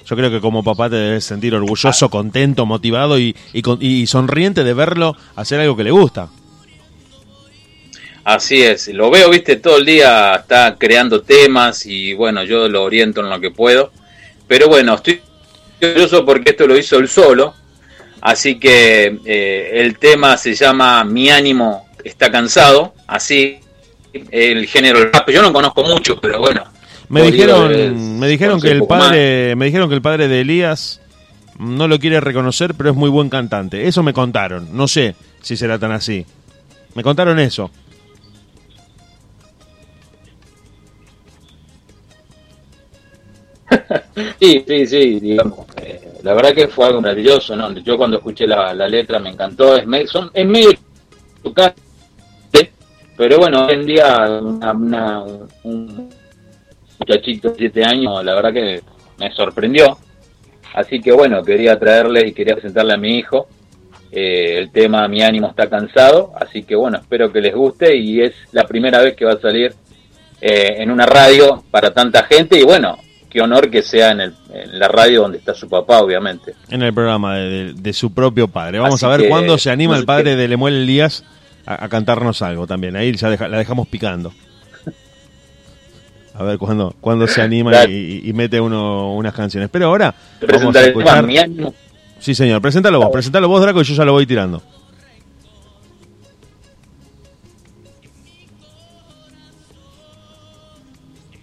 Yo 0.10 0.16
creo 0.16 0.32
que 0.32 0.42
como 0.42 0.64
papá 0.64 0.90
te 0.90 0.96
debes 0.96 1.24
sentir 1.24 1.54
orgulloso, 1.54 2.06
Ah. 2.08 2.10
contento, 2.10 2.66
motivado 2.66 3.20
y, 3.20 3.36
y 3.54 4.08
sonriente 4.08 4.64
de 4.64 4.74
verlo 4.74 5.16
hacer 5.36 5.60
algo 5.60 5.76
que 5.78 5.84
le 5.84 5.92
gusta. 5.92 6.30
Así 8.24 8.62
es, 8.62 8.88
lo 8.90 9.10
veo, 9.10 9.30
viste, 9.30 9.56
todo 9.56 9.78
el 9.78 9.86
día 9.86 10.36
está 10.36 10.76
creando 10.78 11.22
temas 11.22 11.86
y 11.86 12.14
bueno, 12.14 12.44
yo 12.44 12.68
lo 12.68 12.84
oriento 12.84 13.22
en 13.22 13.30
lo 13.30 13.40
que 13.40 13.52
puedo. 13.52 13.92
Pero 14.48 14.68
bueno, 14.68 14.96
estoy 14.96 15.22
orgulloso 15.82 16.26
porque 16.26 16.52
esto 16.52 16.68
lo 16.68 16.78
hizo 16.78 16.98
él 16.98 17.08
solo. 17.08 17.54
Así 18.22 18.60
que 18.60 19.20
eh, 19.26 19.72
el 19.76 19.98
tema 19.98 20.38
se 20.38 20.54
llama 20.54 21.04
Mi 21.04 21.30
ánimo 21.30 21.88
está 22.04 22.30
cansado, 22.30 22.94
así 23.08 23.60
el 24.32 24.66
género 24.68 25.10
rap. 25.12 25.30
Yo 25.30 25.42
no 25.42 25.54
conozco 25.54 25.84
mucho, 25.84 26.20
pero 26.20 26.40
bueno. 26.40 26.64
Me 27.10 27.24
dijeron, 27.24 28.20
me 28.20 28.28
dijeron 28.28 28.62
que 28.62 28.70
el 28.72 28.80
más. 28.80 28.88
padre, 28.88 29.56
me 29.56 29.66
dijeron 29.66 29.90
que 29.90 29.96
el 29.96 30.02
padre 30.02 30.28
de 30.28 30.42
Elías 30.42 31.02
no 31.58 31.88
lo 31.88 32.00
quiere 32.00 32.20
reconocer, 32.22 32.76
pero 32.76 32.92
es 32.92 32.96
muy 32.96 33.10
buen 33.10 33.30
cantante. 33.30 33.88
Eso 33.88 34.04
me 34.04 34.14
contaron. 34.14 34.70
No 34.78 34.88
sé 34.88 35.16
si 35.42 35.58
será 35.58 35.80
tan 35.80 35.92
así. 35.92 36.26
Me 36.96 37.04
contaron 37.04 37.40
eso. 37.40 37.72
Sí, 44.40 44.64
sí, 44.68 44.86
sí, 44.88 45.20
digamos. 45.20 45.60
eh, 45.82 46.02
la 46.24 46.34
verdad 46.34 46.54
que 46.54 46.68
fue 46.68 46.88
algo 46.88 47.02
maravilloso, 47.02 47.56
¿no? 47.56 47.72
Yo 47.80 47.98
cuando 47.98 48.18
escuché 48.18 48.48
la, 48.48 48.74
la 48.74 48.88
letra 48.88 49.20
me 49.20 49.30
encantó. 49.30 49.76
Es, 49.76 49.86
me- 49.86 50.08
son, 50.08 50.30
es 50.34 50.46
medio 50.46 50.72
pero 53.18 53.38
bueno, 53.38 53.66
hoy 53.66 53.74
en 53.74 53.86
día 53.86 54.40
una- 54.42 54.72
una- 54.72 55.24
un 55.64 56.10
muchachito 57.00 57.50
de 57.50 57.56
7 57.58 57.84
años, 57.86 58.24
la 58.24 58.36
verdad 58.36 58.54
que 58.54 58.82
me 59.18 59.32
sorprendió. 59.34 59.98
Así 60.74 61.00
que 61.02 61.12
bueno, 61.12 61.44
quería 61.44 61.78
traerle 61.80 62.28
y 62.28 62.32
quería 62.34 62.54
presentarle 62.56 62.94
a 62.94 62.98
mi 62.98 63.18
hijo 63.18 63.48
eh, 64.12 64.58
el 64.60 64.72
tema 64.72 65.08
Mi 65.08 65.22
ánimo 65.22 65.48
está 65.48 65.70
cansado. 65.70 66.32
Así 66.40 66.64
que 66.64 66.76
bueno, 66.76 66.98
espero 67.00 67.32
que 67.32 67.42
les 67.42 67.56
guste 67.56 67.96
y 67.98 68.22
es 68.22 68.34
la 68.52 68.64
primera 68.66 69.00
vez 69.02 69.16
que 69.16 69.26
va 69.26 69.34
a 69.34 69.40
salir 69.40 69.74
eh, 70.42 70.76
en 70.78 70.92
una 70.92 71.06
radio 71.06 71.64
para 71.72 71.92
tanta 71.92 72.24
gente 72.24 72.60
y 72.60 72.64
bueno, 72.64 72.98
qué 73.30 73.42
honor 73.42 73.70
que 73.70 73.82
sea 73.82 74.12
en, 74.12 74.22
el, 74.22 74.34
en 74.54 74.80
la 74.80 74.88
radio 74.88 75.22
donde 75.22 75.38
está 75.40 75.54
su 75.54 75.68
papá, 75.68 76.00
obviamente. 76.02 76.54
En 76.70 76.82
el 76.84 76.94
programa 76.94 77.38
de, 77.38 77.50
de- 77.50 77.74
de 77.74 77.94
su 77.94 78.14
propio 78.14 78.48
padre. 78.48 78.80
Vamos 78.80 78.96
Así 79.04 79.06
a 79.06 79.10
ver 79.10 79.22
que, 79.24 79.30
cuándo 79.30 79.58
se 79.58 79.70
anima 79.72 79.94
no 79.96 80.00
el 80.00 80.06
padre 80.06 80.32
qué- 80.32 80.36
de 80.38 80.48
Lemuel 80.48 80.76
Elías 80.84 81.24
a, 81.66 81.84
a 81.86 81.90
cantarnos 81.90 82.42
algo 82.42 82.68
también. 82.68 82.96
Ahí 82.96 83.12
ya 83.16 83.30
deja- 83.30 83.48
la 83.48 83.58
dejamos 83.58 83.88
picando. 83.88 84.32
A 86.40 86.44
ver 86.44 86.58
cuándo, 86.58 86.96
cuándo 87.02 87.28
se 87.28 87.42
anima 87.42 87.84
y, 87.84 88.22
y 88.24 88.32
mete 88.32 88.62
uno 88.62 89.14
unas 89.14 89.34
canciones. 89.34 89.70
Pero 89.70 89.88
ahora 89.88 90.16
Te 90.40 90.46
vamos 90.46 90.74
a 90.74 90.86
escuchar. 90.86 91.28
Sí, 92.18 92.34
señor. 92.34 92.62
Preséntalo 92.62 93.00
vos. 93.00 93.10
Preséntalo 93.12 93.50
vos, 93.50 93.62
Draco, 93.62 93.82
y 93.82 93.84
yo 93.84 93.94
ya 93.94 94.06
lo 94.06 94.14
voy 94.14 94.26
tirando. 94.26 94.64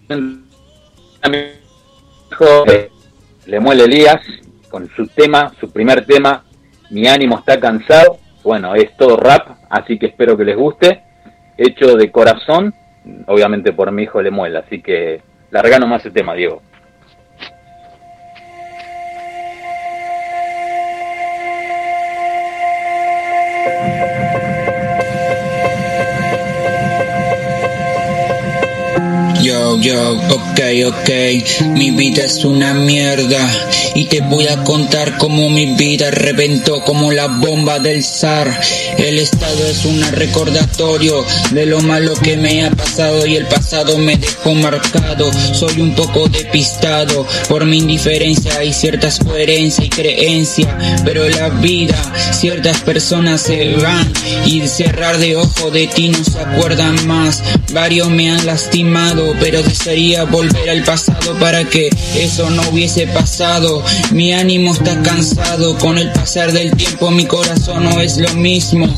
a 0.09 1.29
mi 1.29 1.39
hijo 2.31 2.65
eh, 2.71 2.91
Lemuel 3.47 3.81
Elías 3.81 4.21
con 4.71 4.89
su 4.95 5.09
tema, 5.09 5.53
su 5.61 5.69
primer 5.71 6.07
tema, 6.07 6.45
Mi 6.89 7.07
ánimo 7.07 7.39
está 7.39 7.61
cansado. 7.61 8.19
Bueno, 8.43 8.75
es 8.75 8.97
todo 8.97 9.17
rap, 9.19 9.59
así 9.69 9.99
que 9.99 10.07
espero 10.07 10.39
que 10.39 10.45
les 10.45 10.57
guste. 10.57 11.03
Hecho 11.59 11.97
de 11.97 12.11
corazón, 12.11 12.73
obviamente 13.27 13.73
por 13.73 13.91
mi 13.93 14.05
hijo 14.05 14.23
Lemuel, 14.23 14.57
así 14.57 14.81
que 14.83 15.21
larga 15.51 15.79
nomás 15.79 16.01
ese 16.01 16.11
tema, 16.11 16.35
Diego. 16.35 16.63
Yo, 29.57 29.81
yo, 29.81 30.13
ok, 30.13 30.61
ok, 30.87 31.11
mi 31.69 31.91
vida 31.91 32.25
es 32.25 32.45
una 32.45 32.75
mierda 32.75 33.41
y 33.95 34.05
te 34.05 34.21
voy 34.21 34.47
a 34.49 34.63
contar 34.65 35.17
cómo 35.17 35.49
mi 35.49 35.75
vida 35.77 36.11
reventó 36.11 36.83
como 36.83 37.11
la 37.11 37.27
bomba 37.27 37.79
del 37.79 38.05
zar. 38.05 38.61
El 38.99 39.19
estado 39.19 39.67
es 39.67 39.87
un 39.87 40.03
recordatorio 40.13 41.25
de 41.53 41.65
lo 41.65 41.81
malo 41.81 42.13
que 42.23 42.37
me 42.37 42.67
ha 42.67 42.71
pasado 42.71 43.25
y 43.25 43.37
el 43.37 43.47
pasado 43.47 43.97
me 43.97 44.19
dejó 44.19 44.55
marcado. 44.55 45.31
Soy 45.55 45.81
un 45.81 45.95
poco 45.95 46.29
despistado 46.29 47.27
por 47.49 47.65
mi 47.65 47.79
indiferencia 47.79 48.63
y 48.63 48.75
ciertas 48.75 49.19
coherencia 49.21 49.87
y 49.87 49.89
creencia, 49.89 50.77
pero 51.03 51.27
la 51.31 51.49
vida, 51.49 51.97
ciertas 52.33 52.83
personas 52.83 53.41
se 53.41 53.77
van 53.77 54.13
y 54.45 54.69
cerrar 54.69 55.17
de 55.17 55.37
ojo 55.37 55.71
de 55.71 55.87
ti 55.87 56.09
no 56.11 56.23
se 56.23 56.39
acuerdan 56.39 57.07
más. 57.07 57.43
Varios 57.73 58.11
me 58.11 58.31
han 58.31 58.45
lastimado, 58.45 59.35
desearía 59.51 60.25
volver 60.25 60.71
al 60.71 60.83
pasado 60.83 61.35
para 61.39 61.65
que 61.65 61.91
eso 62.17 62.49
no 62.51 62.63
hubiese 62.71 63.07
pasado. 63.07 63.83
Mi 64.13 64.33
ánimo 64.33 64.73
está 64.73 65.01
cansado, 65.03 65.79
con 65.79 65.99
el 65.99 66.11
pasar 66.13 66.53
del 66.53 66.71
tiempo 66.73 67.11
mi 67.11 67.27
corazón 67.27 67.85
no 67.85 68.01
es 68.01 68.17
lo 68.19 68.33
mismo 68.35 68.93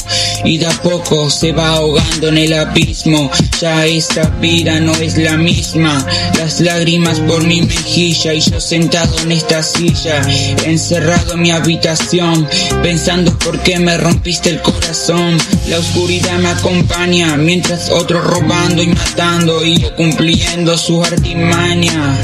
y 0.45 0.59
de 0.59 0.67
a 0.67 0.83
poco 0.83 1.31
se 1.31 1.53
va 1.53 1.69
ahogando 1.69 2.29
en 2.29 2.39
el 2.39 2.53
abismo. 2.53 3.31
Ya 3.61 3.87
esta 3.87 4.29
vida 4.41 4.81
no 4.81 4.93
es 4.95 5.19
la 5.19 5.37
misma, 5.37 6.05
las 6.39 6.61
lágrimas 6.61 7.21
por 7.21 7.43
mi 7.45 7.63
mejilla 7.63 8.35
y 8.35 8.41
yo 8.41 8.61
sentado 8.61 9.19
en 9.21 9.33
esta 9.33 9.63
silla, 9.63 10.23
encerrado 10.65 11.35
en 11.35 11.43
mi 11.43 11.51
habitación, 11.51 12.49
pensando 12.83 13.37
por 13.39 13.61
qué 13.63 13.79
me 13.79 13.97
rompiste 13.99 14.51
el 14.51 14.63
corazón. 14.63 15.37
La 15.69 15.79
oscuridad 15.79 16.39
me 16.39 16.49
acompaña 16.49 17.37
mientras 17.37 17.91
otros 17.91 18.25
robando 18.25 18.83
y 18.83 18.89
matando 18.89 19.65
y 19.65 19.79
yo 19.79 19.95
cumpliendo 20.39 20.79
su 20.79 21.03
artimaña. 21.03 22.17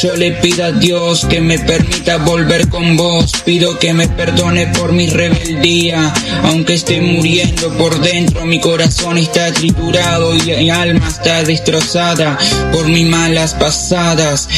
Yo 0.00 0.16
le 0.16 0.32
pido 0.32 0.64
a 0.64 0.72
Dios 0.72 1.26
que 1.26 1.40
me 1.40 1.58
permita 1.58 2.16
volver 2.18 2.68
con 2.68 2.96
vos. 2.96 3.32
Pido 3.44 3.78
que 3.78 3.92
me 3.92 4.08
perdone 4.08 4.68
por 4.68 4.92
mi 4.92 5.08
rebeldía. 5.08 6.12
Aunque 6.44 6.74
esté 6.74 7.00
muriendo 7.00 7.70
por 7.76 8.00
dentro, 8.00 8.46
mi 8.46 8.60
corazón 8.60 9.18
está 9.18 9.52
triturado 9.52 10.34
y 10.34 10.52
mi 10.56 10.70
alma 10.70 11.06
está 11.08 11.42
destrozada 11.42 12.38
por 12.72 12.88
mis 12.88 13.06
malas 13.06 13.54
pasadas. 13.54 14.48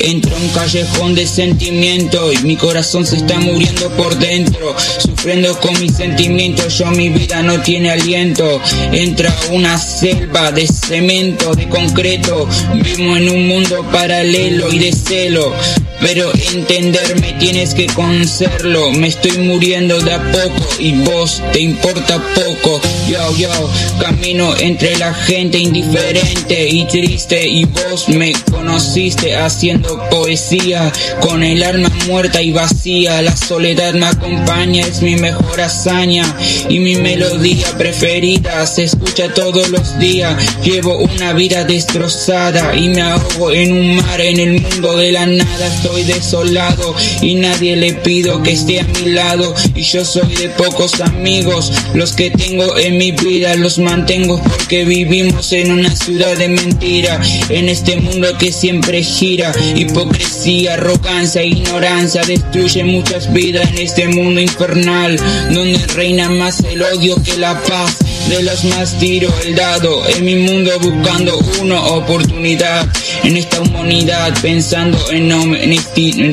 Entro 0.00 0.34
a 0.34 0.38
un 0.38 0.48
callejón 0.48 1.14
de 1.14 1.26
sentimiento 1.26 2.32
y 2.32 2.38
mi 2.38 2.56
corazón 2.56 3.06
se 3.06 3.16
está 3.16 3.38
muriendo 3.38 3.90
por 3.90 4.18
dentro. 4.18 4.74
Sufriendo 4.98 5.60
con 5.60 5.78
mis 5.78 5.94
sentimientos, 5.94 6.78
yo 6.78 6.86
mi 6.86 7.10
vida 7.10 7.42
no 7.42 7.60
tiene 7.60 7.90
aliento. 7.90 8.60
Entra 8.92 9.32
una 9.52 9.78
selva 9.78 10.50
de 10.52 10.66
cemento, 10.66 11.54
de 11.54 11.68
concreto. 11.68 12.39
Vivo 12.74 13.16
en 13.16 13.30
un 13.30 13.48
mundo 13.48 13.84
paralelo 13.92 14.70
y 14.72 14.78
de 14.78 14.92
celo. 14.92 15.52
Pero 16.00 16.32
entenderme 16.52 17.34
tienes 17.38 17.74
que 17.74 17.86
conocerlo. 17.86 18.90
Me 18.92 19.08
estoy 19.08 19.38
muriendo 19.38 20.00
de 20.00 20.14
a 20.14 20.32
poco 20.32 20.66
y 20.78 20.92
vos 20.92 21.42
te 21.52 21.60
importa 21.60 22.22
poco. 22.34 22.80
Yo, 23.08 23.36
yo, 23.36 23.70
camino 24.00 24.54
entre 24.58 24.96
la 24.96 25.12
gente 25.12 25.58
indiferente 25.58 26.68
y 26.68 26.84
triste. 26.86 27.46
Y 27.46 27.64
vos 27.64 28.08
me 28.08 28.32
conociste 28.50 29.36
haciendo 29.36 30.00
poesía 30.10 30.92
con 31.20 31.42
el 31.42 31.62
alma 31.62 31.90
muerta 32.06 32.40
y 32.42 32.52
vacía. 32.52 33.22
La 33.22 33.36
soledad 33.36 33.94
me 33.94 34.06
acompaña, 34.06 34.86
es 34.86 35.02
mi 35.02 35.16
mejor 35.16 35.60
hazaña 35.60 36.24
y 36.68 36.78
mi 36.78 36.96
melodía 36.96 37.66
preferida 37.76 38.66
se 38.66 38.84
escucha 38.84 39.32
todos 39.34 39.68
los 39.68 39.98
días. 39.98 40.34
Llevo 40.62 40.96
una 40.98 41.32
vida 41.32 41.64
destrozada 41.64 42.74
y 42.74 42.88
me 42.88 43.02
ahogo 43.02 43.50
en 43.52 43.72
un 43.72 43.96
mar 43.96 44.20
en 44.20 44.38
el 44.38 44.60
mundo 44.60 44.96
de 44.96 45.12
la 45.12 45.26
nada. 45.26 45.80
Desolado 45.92 46.94
y 47.20 47.34
nadie 47.34 47.76
le 47.76 47.94
pido 47.94 48.42
que 48.42 48.52
esté 48.52 48.80
a 48.80 48.84
mi 48.84 49.12
lado. 49.12 49.54
Y 49.74 49.82
yo 49.82 50.04
soy 50.04 50.34
de 50.36 50.48
pocos 50.50 51.00
amigos, 51.00 51.72
los 51.94 52.12
que 52.12 52.30
tengo 52.30 52.76
en 52.78 52.98
mi 52.98 53.12
vida 53.12 53.54
los 53.56 53.78
mantengo 53.78 54.42
porque 54.42 54.84
vivimos 54.84 55.52
en 55.52 55.72
una 55.72 55.94
ciudad 55.94 56.36
de 56.36 56.48
mentira. 56.48 57.20
En 57.48 57.68
este 57.68 57.96
mundo 57.96 58.28
que 58.38 58.52
siempre 58.52 59.02
gira, 59.02 59.52
hipocresía, 59.74 60.74
arrogancia, 60.74 61.42
ignorancia 61.42 62.22
destruye 62.22 62.84
muchas 62.84 63.32
vidas 63.32 63.68
en 63.70 63.78
este 63.78 64.08
mundo 64.08 64.40
infernal 64.40 65.18
donde 65.50 65.78
reina 65.94 66.28
más 66.28 66.60
el 66.60 66.82
odio 66.82 67.22
que 67.22 67.36
la 67.36 67.60
paz. 67.62 67.98
De 68.28 68.42
las 68.42 68.64
más 68.64 68.98
tiro 68.98 69.32
el 69.44 69.54
dado. 69.54 70.06
En 70.08 70.24
mi 70.24 70.36
mundo 70.36 70.70
buscando 70.80 71.38
una 71.60 71.80
oportunidad. 71.80 72.88
En 73.24 73.36
esta 73.36 73.60
humanidad 73.60 74.34
pensando 74.42 74.98
en 75.10 75.30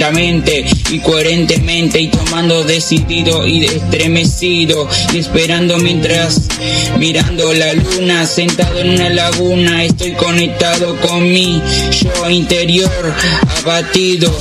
honestamente 0.08 0.66
y 0.90 1.00
coherentemente 1.00 2.00
y 2.00 2.08
tomando 2.08 2.64
decidido 2.64 3.46
y 3.46 3.66
estremecido 3.66 4.88
y 5.14 5.18
esperando 5.18 5.78
mientras 5.78 6.48
mirando 6.98 7.54
la 7.54 7.74
luna 7.74 8.26
sentado 8.26 8.80
en 8.80 8.92
una 8.92 9.10
laguna 9.10 9.84
estoy 9.84 10.14
conectado 10.14 10.96
con 11.02 11.24
mi 11.24 11.62
yo 11.92 12.30
interior 12.30 13.14
abatido 13.60 14.32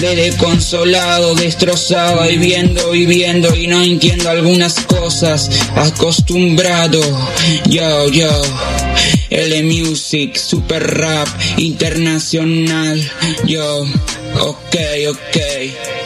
de 0.00 0.14
desconsolado, 0.14 1.34
destrozado 1.34 2.28
y 2.30 2.36
viendo 2.36 2.94
y 2.94 3.06
viendo 3.06 3.54
y 3.54 3.66
no 3.66 3.82
entiendo 3.82 4.28
algunas 4.28 4.80
cosas, 4.80 5.50
acostumbrado, 5.74 7.00
yo, 7.68 8.08
yo, 8.10 8.30
L 9.30 9.62
Music, 9.64 10.36
super 10.36 10.82
rap, 10.82 11.28
internacional, 11.56 13.00
yo, 13.46 13.86
ok, 14.40 14.76
ok. 15.08 16.05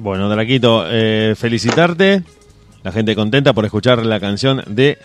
Bueno, 0.00 0.28
Draquito, 0.28 0.84
eh, 0.88 1.34
felicitarte. 1.36 2.22
La 2.84 2.92
gente 2.92 3.16
contenta 3.16 3.52
por 3.52 3.64
escuchar 3.64 4.06
la 4.06 4.20
canción 4.20 4.62
de 4.68 4.98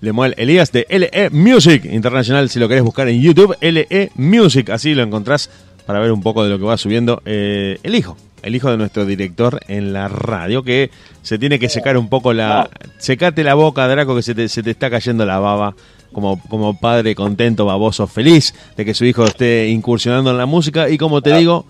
Lemuel 0.00 0.34
Elías 0.36 0.72
de 0.72 0.86
LE 0.88 1.30
Music 1.30 1.84
Internacional. 1.84 2.50
Si 2.50 2.58
lo 2.58 2.68
querés 2.68 2.82
buscar 2.82 3.08
en 3.08 3.22
YouTube, 3.22 3.56
LE 3.60 4.10
Music. 4.16 4.70
Así 4.70 4.94
lo 4.94 5.02
encontrás 5.02 5.50
para 5.86 6.00
ver 6.00 6.10
un 6.10 6.20
poco 6.20 6.42
de 6.42 6.50
lo 6.50 6.58
que 6.58 6.64
va 6.64 6.76
subiendo 6.76 7.22
eh, 7.24 7.78
el 7.84 7.94
hijo. 7.94 8.16
El 8.42 8.56
hijo 8.56 8.70
de 8.70 8.76
nuestro 8.76 9.06
director 9.06 9.60
en 9.68 9.92
la 9.92 10.08
radio, 10.08 10.62
que 10.62 10.90
se 11.22 11.38
tiene 11.38 11.58
que 11.58 11.68
secar 11.68 11.96
un 11.96 12.08
poco 12.08 12.32
la. 12.32 12.68
Secate 12.98 13.44
la 13.44 13.54
boca, 13.54 13.86
Draco, 13.86 14.16
que 14.16 14.22
se 14.22 14.34
te, 14.34 14.48
se 14.48 14.62
te 14.62 14.70
está 14.70 14.90
cayendo 14.90 15.24
la 15.24 15.38
baba. 15.38 15.74
Como, 16.12 16.40
como 16.48 16.78
padre 16.78 17.16
contento, 17.16 17.66
baboso, 17.66 18.06
feliz 18.06 18.54
de 18.76 18.84
que 18.84 18.94
su 18.94 19.04
hijo 19.04 19.24
esté 19.24 19.68
incursionando 19.68 20.30
en 20.30 20.38
la 20.38 20.46
música. 20.46 20.88
Y 20.88 20.96
como 20.96 21.22
te 21.22 21.36
digo, 21.36 21.66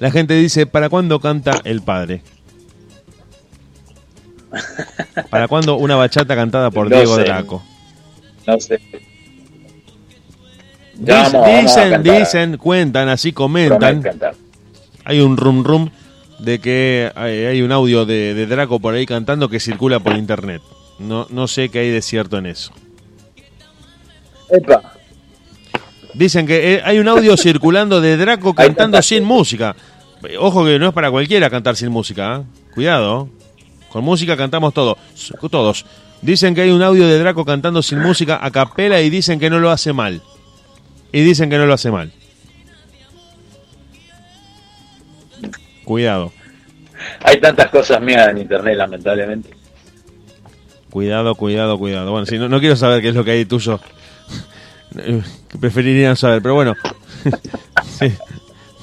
la 0.00 0.10
gente 0.10 0.34
dice, 0.34 0.66
¿para 0.66 0.88
cuándo 0.88 1.20
canta 1.20 1.60
el 1.64 1.80
padre? 1.82 2.22
¿Para 5.30 5.48
cuándo 5.48 5.76
una 5.76 5.96
bachata 5.96 6.34
cantada 6.36 6.70
por 6.70 6.88
No 6.90 6.96
Diego 6.96 7.16
sé. 7.16 7.22
Draco? 7.24 7.62
No 8.46 8.60
sé. 8.60 8.80
Ya 11.00 11.28
vamos- 11.28 11.60
dicen, 11.62 12.02
dicen, 12.02 12.56
cuentan, 12.56 13.08
así 13.08 13.32
comentan. 13.32 14.02
Hay 15.04 15.20
un 15.20 15.36
rum 15.36 15.64
rum 15.64 15.90
de 16.38 16.60
que 16.60 17.10
hay, 17.16 17.44
hay 17.46 17.62
un 17.62 17.72
audio 17.72 18.06
de, 18.06 18.34
de 18.34 18.46
Draco 18.46 18.78
por 18.78 18.94
ahí 18.94 19.06
cantando 19.06 19.48
que 19.48 19.58
circula 19.60 19.98
por 20.00 20.16
internet. 20.16 20.62
No, 21.00 21.26
no 21.30 21.48
sé 21.48 21.68
qué 21.70 21.80
hay 21.80 21.90
de 21.90 22.00
cierto 22.02 22.38
en 22.38 22.46
eso. 22.46 22.72
Epa. 24.50 24.93
Dicen 26.14 26.46
que 26.46 26.74
eh, 26.74 26.82
hay 26.84 26.98
un 26.98 27.08
audio 27.08 27.36
circulando 27.36 28.00
de 28.00 28.16
Draco 28.16 28.54
cantando 28.54 29.00
sin 29.02 29.24
música. 29.24 29.74
Eh, 30.28 30.36
Ojo 30.38 30.64
que 30.64 30.78
no 30.78 30.88
es 30.88 30.94
para 30.94 31.10
cualquiera 31.10 31.50
cantar 31.50 31.76
sin 31.76 31.90
música. 31.90 32.36
¿eh? 32.36 32.72
Cuidado. 32.74 33.28
Con 33.90 34.04
música 34.04 34.36
cantamos 34.36 34.72
todos. 34.72 34.96
Todos. 35.50 35.84
Dicen 36.22 36.54
que 36.54 36.62
hay 36.62 36.70
un 36.70 36.82
audio 36.82 37.06
de 37.06 37.18
Draco 37.18 37.44
cantando 37.44 37.82
sin 37.82 38.00
música 38.00 38.38
a 38.42 38.50
capela 38.50 39.00
y 39.00 39.10
dicen 39.10 39.38
que 39.38 39.50
no 39.50 39.58
lo 39.58 39.70
hace 39.70 39.92
mal. 39.92 40.22
Y 41.12 41.20
dicen 41.20 41.50
que 41.50 41.58
no 41.58 41.66
lo 41.66 41.74
hace 41.74 41.90
mal. 41.90 42.12
Cuidado. 45.84 46.32
Hay 47.22 47.38
tantas 47.40 47.70
cosas 47.70 48.00
mías 48.00 48.28
en 48.28 48.38
internet, 48.38 48.76
lamentablemente. 48.76 49.50
Cuidado, 50.90 51.34
cuidado, 51.34 51.78
cuidado. 51.78 52.10
Bueno, 52.10 52.24
si 52.24 52.38
no, 52.38 52.48
no 52.48 52.60
quiero 52.60 52.76
saber 52.76 53.02
qué 53.02 53.08
es 53.08 53.14
lo 53.14 53.24
que 53.24 53.32
hay 53.32 53.44
tuyo. 53.44 53.80
Eh, 54.98 55.22
que 55.48 55.58
preferiría 55.58 56.10
no 56.10 56.16
saber, 56.16 56.42
pero 56.42 56.54
bueno. 56.54 56.74
Sí. 57.98 58.12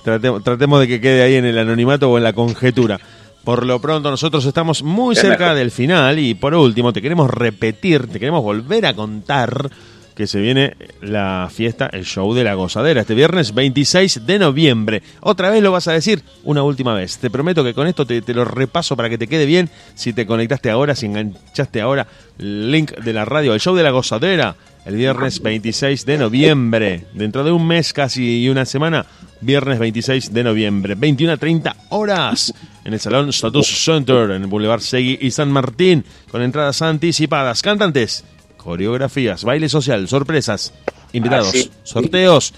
Tratemos, 0.04 0.44
tratemos 0.44 0.80
de 0.80 0.88
que 0.88 1.02
quede 1.02 1.22
ahí 1.22 1.36
en 1.36 1.46
el 1.46 1.58
anonimato 1.58 2.10
o 2.10 2.18
en 2.18 2.24
la 2.24 2.34
conjetura. 2.34 3.00
Por 3.44 3.66
lo 3.66 3.82
pronto, 3.82 4.10
nosotros 4.10 4.46
estamos 4.46 4.84
muy 4.84 5.16
cerca 5.16 5.46
mejor. 5.46 5.58
del 5.58 5.72
final 5.72 6.20
y 6.20 6.34
por 6.34 6.54
último, 6.54 6.94
te 6.94 7.02
queremos 7.02 7.30
repetir, 7.30 8.08
te 8.08 8.20
queremos 8.20 8.44
volver 8.44 8.86
a 8.86 8.94
contar 8.94 9.70
que 10.16 10.28
se 10.28 10.40
viene 10.40 10.76
la 11.02 11.50
fiesta, 11.52 11.90
el 11.92 12.06
show 12.06 12.34
de 12.34 12.44
la 12.44 12.54
gozadera, 12.54 13.02
este 13.02 13.16
viernes 13.16 13.54
26 13.54 14.26
de 14.26 14.40
noviembre. 14.40 15.02
Otra 15.22 15.50
vez 15.50 15.64
lo 15.64 15.72
vas 15.72 15.88
a 15.88 15.94
decir, 15.94 16.24
una 16.44 16.64
última 16.64 16.94
vez. 16.94 17.18
Te 17.18 17.30
prometo 17.30 17.64
que 17.64 17.74
con 17.74 17.88
esto 17.88 18.06
te, 18.06 18.22
te 18.22 18.34
lo 18.34 18.46
repaso 18.46 18.96
para 18.96 19.10
que 19.10 19.18
te 19.18 19.28
quede 19.28 19.46
bien. 19.46 19.70
Si 19.96 20.14
te 20.14 20.26
conectaste 20.26 20.70
ahora, 20.70 20.96
si 20.96 21.08
enganchaste 21.08 21.82
ahora 21.82 22.08
el 22.38 22.72
link 22.72 22.92
de 22.92 23.14
la 23.14 23.26
radio, 23.26 23.54
el 23.54 23.60
show 23.60 23.76
de 23.76 23.84
la 23.84 23.92
gozadera, 23.92 24.56
el 24.86 24.96
viernes 24.96 25.42
26 25.42 26.06
de 26.06 26.18
noviembre. 26.18 27.06
Dentro 27.14 27.44
de 27.44 27.52
un 27.52 27.68
mes 27.68 27.94
casi 27.94 28.44
y 28.44 28.50
una 28.50 28.66
semana, 28.66 29.06
viernes 29.42 29.80
26 29.80 30.34
de 30.34 30.44
noviembre, 30.44 30.96
21 30.96 31.34
a 31.34 31.38
30 31.38 31.76
horas, 31.90 32.54
en 32.84 32.94
el 32.94 33.00
Salón 33.00 33.30
Status 33.30 33.68
Center, 33.68 34.32
en 34.32 34.44
el 34.44 34.48
Boulevard 34.48 34.82
Segui 34.82 35.18
y 35.22 35.32
San 35.32 35.52
Martín, 35.52 36.04
con 36.32 36.42
entradas 36.42 36.82
anticipadas. 36.82 37.62
Cantantes, 37.62 38.24
coreografías, 38.58 39.44
baile 39.44 39.70
social, 39.70 40.08
sorpresas, 40.08 40.74
invitados, 41.14 41.70
Ah, 41.70 41.76
sorteos. 41.84 42.54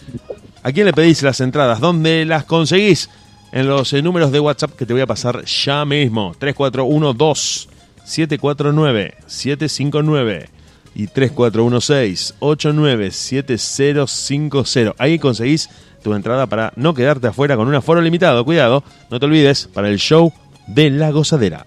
¿A 0.63 0.71
quién 0.71 0.85
le 0.85 0.93
pedís 0.93 1.21
las 1.23 1.41
entradas? 1.41 1.79
¿Dónde 1.81 2.23
las 2.25 2.45
conseguís? 2.45 3.09
En 3.51 3.67
los 3.67 3.91
eh, 3.93 4.01
números 4.01 4.31
de 4.31 4.39
WhatsApp 4.39 4.75
que 4.75 4.85
te 4.85 4.93
voy 4.93 5.01
a 5.01 5.07
pasar 5.07 5.43
ya 5.45 5.83
mismo. 5.85 6.33
3412 6.39 7.67
749 8.05 9.15
759 9.27 10.49
y 10.95 11.07
3416 11.07 12.35
897050. 12.39 14.93
Ahí 14.97 15.19
conseguís 15.19 15.69
tu 16.03 16.13
entrada 16.13 16.47
para 16.47 16.73
no 16.75 16.93
quedarte 16.93 17.27
afuera 17.27 17.55
con 17.55 17.67
un 17.67 17.75
aforo 17.75 18.01
limitado. 18.01 18.43
Cuidado, 18.45 18.83
no 19.09 19.19
te 19.19 19.25
olvides, 19.25 19.67
para 19.73 19.89
el 19.89 19.97
show 19.97 20.31
de 20.67 20.89
la 20.89 21.11
gozadera. 21.11 21.65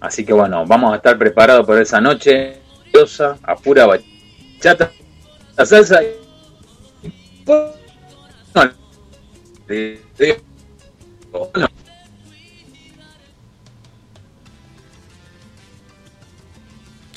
Así 0.00 0.24
que 0.24 0.32
bueno, 0.32 0.66
vamos 0.66 0.92
a 0.92 0.96
estar 0.96 1.16
preparados 1.16 1.64
por 1.64 1.80
esa 1.80 2.00
noche. 2.00 2.58
A 3.44 3.56
pura 3.56 3.86
bachata, 3.86 4.90
la 5.56 5.64
salsa. 5.64 6.02
y- 6.02 6.08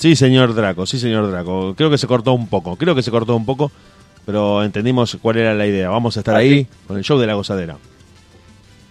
Sí, 0.06 0.14
señor 0.14 0.54
Draco, 0.54 0.86
sí, 0.86 1.00
señor 1.00 1.28
Draco. 1.32 1.74
Creo 1.76 1.90
que 1.90 1.98
se 1.98 2.06
cortó 2.06 2.32
un 2.32 2.46
poco, 2.46 2.76
creo 2.76 2.94
que 2.94 3.02
se 3.02 3.10
cortó 3.10 3.34
un 3.34 3.44
poco, 3.44 3.72
pero 4.24 4.62
entendimos 4.62 5.18
cuál 5.20 5.38
era 5.38 5.52
la 5.52 5.66
idea. 5.66 5.88
Vamos 5.88 6.16
a 6.16 6.20
estar 6.20 6.36
ahí 6.36 6.64
con 6.86 6.96
el 6.96 7.02
show 7.02 7.18
de 7.18 7.26
la 7.26 7.34
gozadera. 7.34 7.76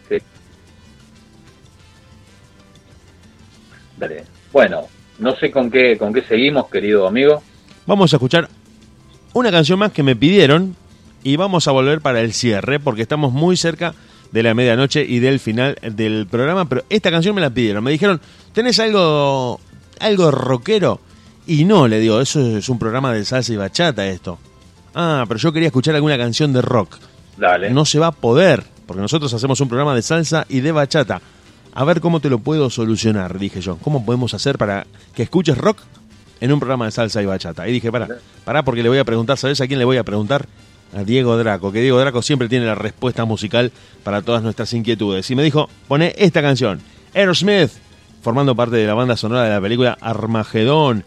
Sí. 0.10 0.18
Dale. 3.96 4.26
Bueno, 4.52 4.82
no 5.18 5.34
sé 5.38 5.52
con 5.52 5.72
qué, 5.72 5.98
con 5.98 6.12
qué 6.12 6.22
seguimos, 6.22 6.68
querido 6.68 7.08
amigo. 7.08 7.42
Vamos 7.86 8.12
a 8.12 8.18
escuchar 8.18 8.50
una 9.32 9.52
canción 9.52 9.80
más 9.80 9.94
que 9.94 10.04
me 10.04 10.18
pidieron 10.18 10.76
y 11.24 11.38
vamos 11.38 11.70
a 11.70 11.72
volver 11.72 12.02
para 12.02 12.20
el 12.20 12.34
cierre 12.34 12.82
porque 12.82 13.04
estamos 13.04 13.32
muy 13.32 13.56
cerca 13.56 13.96
de 14.34 14.44
la 14.44 14.54
medianoche 14.54 15.06
y 15.08 15.20
del 15.20 15.40
final 15.40 15.78
del 15.82 16.28
programa, 16.30 16.68
pero 16.68 16.84
esta 16.90 17.10
canción 17.10 17.36
me 17.36 17.40
la 17.40 17.52
pidieron. 17.52 17.86
Me 17.86 17.92
dijeron, 17.92 18.20
¿tenés 18.52 18.82
algo 18.82 19.62
algo 20.00 20.32
rockero? 20.32 21.00
Y 21.48 21.66
no, 21.66 21.88
le 21.88 22.00
digo, 22.00 22.20
eso 22.22 22.58
es 22.58 22.70
un 22.70 22.80
programa 22.80 23.14
de 23.14 23.24
salsa 23.26 23.54
y 23.54 23.58
bachata 23.58 24.08
esto. 24.08 24.40
Ah, 24.94 25.26
pero 25.28 25.40
yo 25.40 25.52
quería 25.52 25.68
escuchar 25.68 25.96
alguna 25.96 26.18
canción 26.18 26.54
de 26.54 26.62
rock. 26.62 26.98
Dale. 27.38 27.70
No 27.70 27.86
se 27.86 28.00
va 28.00 28.08
a 28.08 28.12
poder, 28.12 28.64
porque 28.86 29.02
nosotros 29.02 29.34
hacemos 29.34 29.60
un 29.62 29.68
programa 29.68 29.94
de 29.94 30.02
salsa 30.02 30.46
y 30.50 30.62
de 30.62 30.72
bachata. 30.72 31.22
A 31.74 31.84
ver 31.84 32.00
cómo 32.00 32.20
te 32.20 32.30
lo 32.30 32.40
puedo 32.40 32.70
solucionar, 32.70 33.38
dije 33.38 33.62
yo. 33.62 33.78
¿Cómo 33.78 34.06
podemos 34.06 34.34
hacer 34.34 34.58
para 34.58 34.88
que 35.14 35.24
escuches 35.24 35.58
rock 35.58 35.80
en 36.40 36.52
un 36.52 36.60
programa 36.60 36.86
de 36.86 36.92
salsa 36.92 37.22
y 37.22 37.26
bachata. 37.26 37.68
Y 37.68 37.74
dije, 37.74 37.92
pará, 37.92 38.08
pará 38.44 38.64
porque 38.64 38.84
le 38.84 38.90
voy 38.90 38.98
a 38.98 39.04
preguntar, 39.04 39.38
¿sabes 39.38 39.62
a 39.62 39.68
quién 39.68 39.80
le 39.80 39.86
voy 39.86 39.98
a 39.98 40.04
preguntar? 40.04 40.48
A 40.96 41.04
Diego 41.04 41.38
Draco, 41.38 41.72
que 41.72 41.82
Diego 41.82 42.00
Draco 42.00 42.22
siempre 42.22 42.48
tiene 42.48 42.66
la 42.66 42.76
respuesta 42.76 43.26
musical 43.26 43.72
para 44.04 44.22
todas 44.22 44.44
nuestras 44.44 44.72
inquietudes. 44.74 45.30
Y 45.32 45.36
me 45.36 45.44
dijo, 45.44 45.70
pone 45.88 46.14
esta 46.18 46.42
canción, 46.42 46.80
Aerosmith, 47.14 47.72
formando 48.26 48.56
parte 48.56 48.78
de 48.78 48.88
la 48.88 48.96
banda 48.96 49.16
sonora 49.16 49.44
de 49.44 49.52
la 49.52 49.62
película 49.62 49.96
Armagedón. 50.02 51.06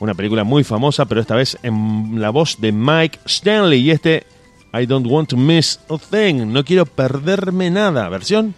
Una 0.00 0.14
película 0.14 0.44
muy 0.44 0.64
famosa, 0.64 1.04
pero 1.04 1.20
esta 1.20 1.34
vez 1.34 1.58
en 1.62 2.22
la 2.22 2.30
voz 2.30 2.58
de 2.58 2.72
Mike 2.72 3.18
Stanley. 3.26 3.80
Y 3.80 3.90
este, 3.90 4.24
I 4.72 4.86
don't 4.86 5.06
want 5.06 5.28
to 5.28 5.36
miss 5.36 5.78
a 5.90 5.98
thing. 5.98 6.50
No 6.50 6.64
quiero 6.64 6.86
perderme 6.86 7.68
nada. 7.68 8.08
Versión 8.08 8.54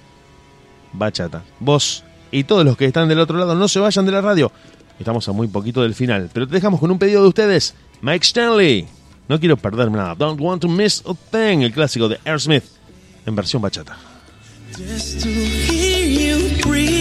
bachata. 0.93 1.43
Vos 1.59 2.05
y 2.31 2.45
todos 2.45 2.65
los 2.65 2.77
que 2.77 2.85
están 2.85 3.09
del 3.09 3.19
otro 3.19 3.37
lado 3.37 3.57
no 3.57 3.67
se 3.67 3.81
vayan 3.81 4.07
de 4.07 4.12
la 4.12 4.21
radio. 4.21 4.53
Estamos 5.01 5.29
a 5.29 5.33
muy 5.33 5.49
poquito 5.49 5.83
del 5.83 5.97
final. 5.97 6.31
Pero 6.33 6.47
te 6.47 6.55
dejamos 6.55 6.79
con 6.79 6.93
un 6.93 6.99
pedido 7.01 7.23
de 7.23 7.29
ustedes. 7.29 7.75
Mike 8.03 8.25
Stanley. 8.25 8.87
No 9.27 9.41
quiero 9.41 9.57
perderme 9.57 9.99
nada. 9.99 10.15
Don't 10.15 10.41
want 10.41 10.62
to 10.62 10.69
miss 10.69 11.03
a 11.07 11.15
thing. 11.33 11.62
El 11.62 11.73
clásico 11.73 12.09
de 12.09 12.21
Aerosmith 12.25 12.67
en 13.27 13.35
versión 13.35 13.61
bachata. 13.61 13.99
Just 14.77 15.23
to 15.23 15.29
hear 15.29 16.07
you 16.07 17.00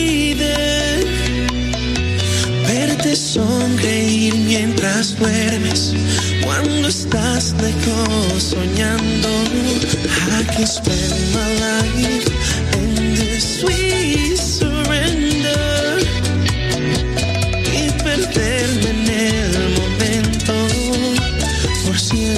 sonreír 3.19 4.33
mientras 4.35 5.17
duermes, 5.17 5.93
cuando 6.43 6.87
estás 6.87 7.53
lejos 7.61 8.43
soñando. 8.43 9.29
I 10.37 10.43
can 10.45 10.65
spend 10.65 11.13
my 11.33 11.49
life 11.59 12.27
in 12.77 13.15
this 13.15 13.59
sweet 13.59 14.37
surrender 14.37 15.99
y 17.73 17.91
perderme 18.03 18.89
en 18.89 19.09
el 19.09 19.69
momento 19.79 20.53
por 21.85 21.99
siempre. 21.99 22.28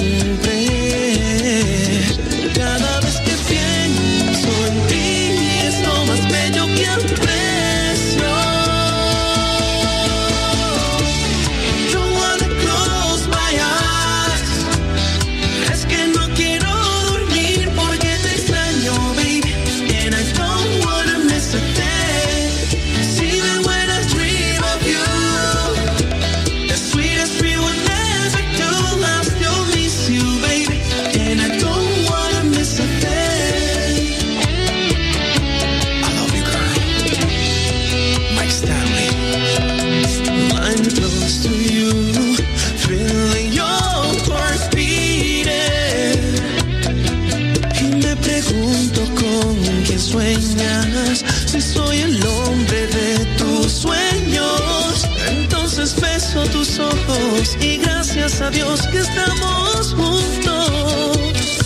Beso 56.32 56.50
tus 56.50 56.78
ojos 56.78 57.56
y 57.60 57.76
gracias 57.78 58.40
a 58.40 58.50
Dios 58.50 58.86
que 58.88 58.98
estamos 58.98 59.94
juntos. 59.94 61.58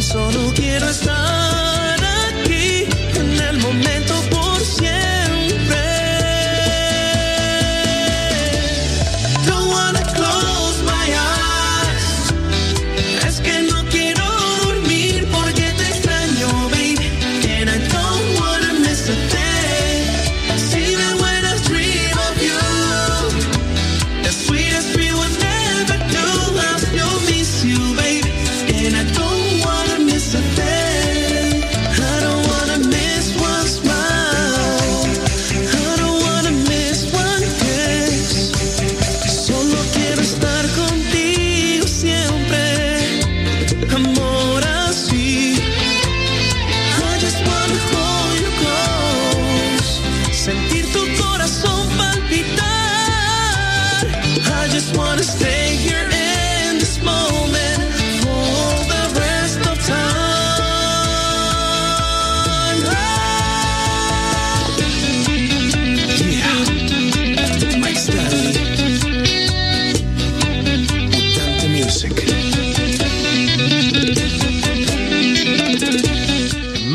Solo 0.00 0.52
quiero 0.54 0.88
estar 0.88 1.47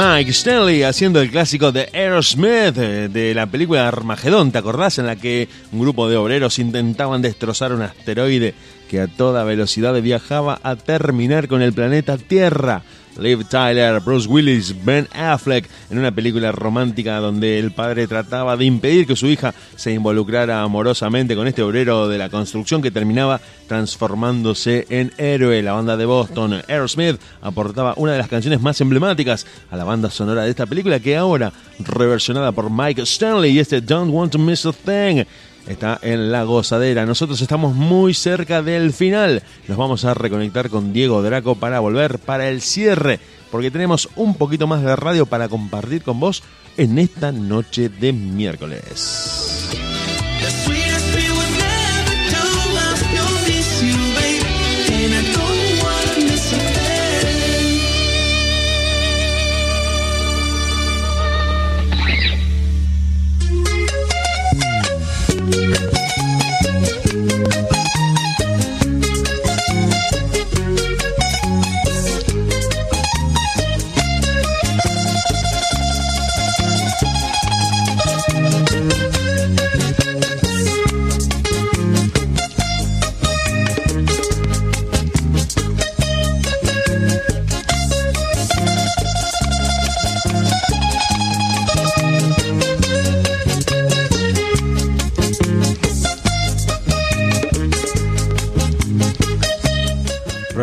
Mike 0.05 0.31
Stanley 0.31 0.83
haciendo 0.83 1.21
el 1.21 1.31
clásico 1.31 1.71
de 1.71 1.89
Aerosmith 1.93 2.77
eh, 2.77 3.07
de 3.07 3.33
la 3.33 3.45
película 3.45 3.87
Armagedón, 3.87 4.51
¿te 4.51 4.57
acordás? 4.57 4.99
En 4.99 5.05
la 5.05 5.15
que 5.15 5.47
un 5.71 5.79
grupo 5.79 6.09
de 6.09 6.17
obreros 6.17 6.59
intentaban 6.59 7.21
destrozar 7.21 7.71
un 7.71 7.83
asteroide 7.83 8.53
que 8.89 8.99
a 8.99 9.07
toda 9.07 9.45
velocidad 9.45 9.93
viajaba 10.01 10.59
a 10.61 10.75
terminar 10.75 11.47
con 11.47 11.61
el 11.61 11.71
planeta 11.71 12.17
Tierra. 12.17 12.81
Liv 13.17 13.45
Tyler, 13.49 13.99
Bruce 13.99 14.27
Willis, 14.27 14.75
Ben 14.83 15.07
Affleck 15.13 15.69
en 15.89 15.99
una 15.99 16.11
película 16.11 16.51
romántica 16.51 17.17
donde 17.17 17.59
el 17.59 17.71
padre 17.71 18.07
trataba 18.07 18.57
de 18.57 18.65
impedir 18.65 19.05
que 19.05 19.15
su 19.15 19.27
hija 19.27 19.53
se 19.75 19.93
involucrara 19.93 20.61
amorosamente 20.61 21.35
con 21.35 21.47
este 21.47 21.61
obrero 21.61 22.07
de 22.07 22.17
la 22.17 22.29
construcción 22.29 22.81
que 22.81 22.91
terminaba 22.91 23.39
transformándose 23.67 24.85
en 24.89 25.11
héroe. 25.17 25.61
La 25.61 25.73
banda 25.73 25.97
de 25.97 26.05
Boston, 26.05 26.61
Aerosmith, 26.67 27.19
aportaba 27.41 27.93
una 27.97 28.13
de 28.13 28.17
las 28.17 28.27
canciones 28.27 28.61
más 28.61 28.79
emblemáticas 28.81 29.45
a 29.71 29.77
la 29.77 29.83
banda 29.83 30.09
sonora 30.09 30.43
de 30.43 30.49
esta 30.49 30.65
película 30.65 30.99
que 30.99 31.17
ahora, 31.17 31.51
reversionada 31.79 32.51
por 32.51 32.69
Mike 32.69 33.03
Stanley 33.03 33.51
y 33.51 33.59
este 33.59 33.81
Don't 33.81 34.13
Want 34.13 34.31
to 34.31 34.39
Miss 34.39 34.65
a 34.65 34.73
Thing, 34.73 35.25
está 35.67 35.99
en 36.01 36.31
la 36.31 36.43
gozadera. 36.43 37.05
Nosotros 37.05 37.41
estamos 37.41 37.75
muy 37.75 38.13
cerca 38.13 38.61
del 38.61 38.93
final. 38.93 39.43
Nos 39.67 39.77
vamos 39.77 40.05
a 40.05 40.13
reconectar 40.13 40.69
con 40.69 40.93
Diego 40.93 41.21
Draco 41.21 41.55
para 41.55 41.79
volver 41.79 42.19
para 42.19 42.49
el 42.49 42.61
cierre, 42.61 43.19
porque 43.51 43.71
tenemos 43.71 44.09
un 44.15 44.35
poquito 44.35 44.67
más 44.67 44.83
de 44.83 44.95
radio 44.95 45.25
para 45.25 45.49
compartir 45.49 46.03
con 46.03 46.19
vos 46.19 46.43
en 46.77 46.99
esta 46.99 47.31
noche 47.31 47.89
de 47.89 48.13
miércoles. 48.13 49.69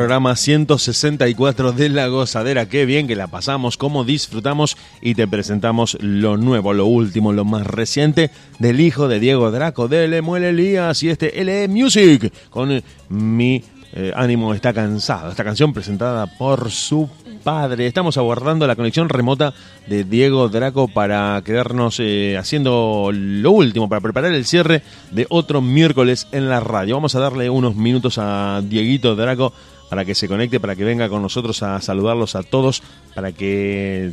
Programa 0.01 0.35
164 0.35 1.73
de 1.73 1.91
La 1.91 2.07
Gozadera. 2.07 2.71
Qué 2.71 2.87
bien 2.87 3.07
que 3.07 3.17
la 3.17 3.27
pasamos, 3.27 3.77
cómo 3.77 4.03
disfrutamos 4.03 4.79
y 5.03 5.15
te 5.15 5.29
presentamos 5.29 5.99
lo 6.01 6.39
nuevo, 6.39 6.73
lo 6.73 6.87
último, 6.87 7.35
lo 7.35 7.45
más 7.45 7.67
reciente 7.67 8.31
del 8.59 8.81
hijo 8.81 9.09
de 9.09 9.21
Diego 9.21 9.51
Draco, 9.51 9.89
de 9.89 10.09
Lemuel 10.09 10.45
Elías 10.45 11.03
y 11.03 11.11
este 11.11 11.45
LE 11.45 11.69
Music 11.69 12.33
con 12.49 12.83
Mi 13.11 13.63
eh, 13.93 14.11
Ánimo 14.17 14.55
está 14.55 14.73
cansado. 14.73 15.29
Esta 15.29 15.45
canción 15.45 15.75
presentada 15.75 16.27
por 16.39 16.71
su 16.71 17.07
padre. 17.45 17.87
Estamos 17.87 18.17
aguardando 18.17 18.67
la 18.67 18.77
conexión 18.77 19.11
remota 19.11 19.53
de 19.87 20.05
Diego 20.05 20.49
Draco 20.49 20.89
para 20.89 21.43
quedarnos 21.45 22.01
eh, 22.01 22.39
haciendo 22.39 23.11
lo 23.13 23.51
último, 23.51 23.87
para 23.87 24.01
preparar 24.01 24.33
el 24.33 24.47
cierre 24.47 24.83
de 25.11 25.27
otro 25.29 25.61
miércoles 25.61 26.27
en 26.33 26.49
la 26.49 26.61
radio. 26.61 26.95
Vamos 26.95 27.15
a 27.17 27.21
darle 27.21 27.51
unos 27.51 27.77
minutos 27.77 28.17
a 28.17 28.63
Dieguito 28.65 29.15
Draco 29.15 29.53
para 29.91 30.05
que 30.07 30.15
se 30.15 30.29
conecte, 30.29 30.61
para 30.61 30.77
que 30.77 30.85
venga 30.85 31.09
con 31.11 31.21
nosotros 31.21 31.63
a 31.63 31.81
saludarlos 31.83 32.37
a 32.37 32.43
todos, 32.43 32.83
para 33.15 33.33
que 33.33 34.13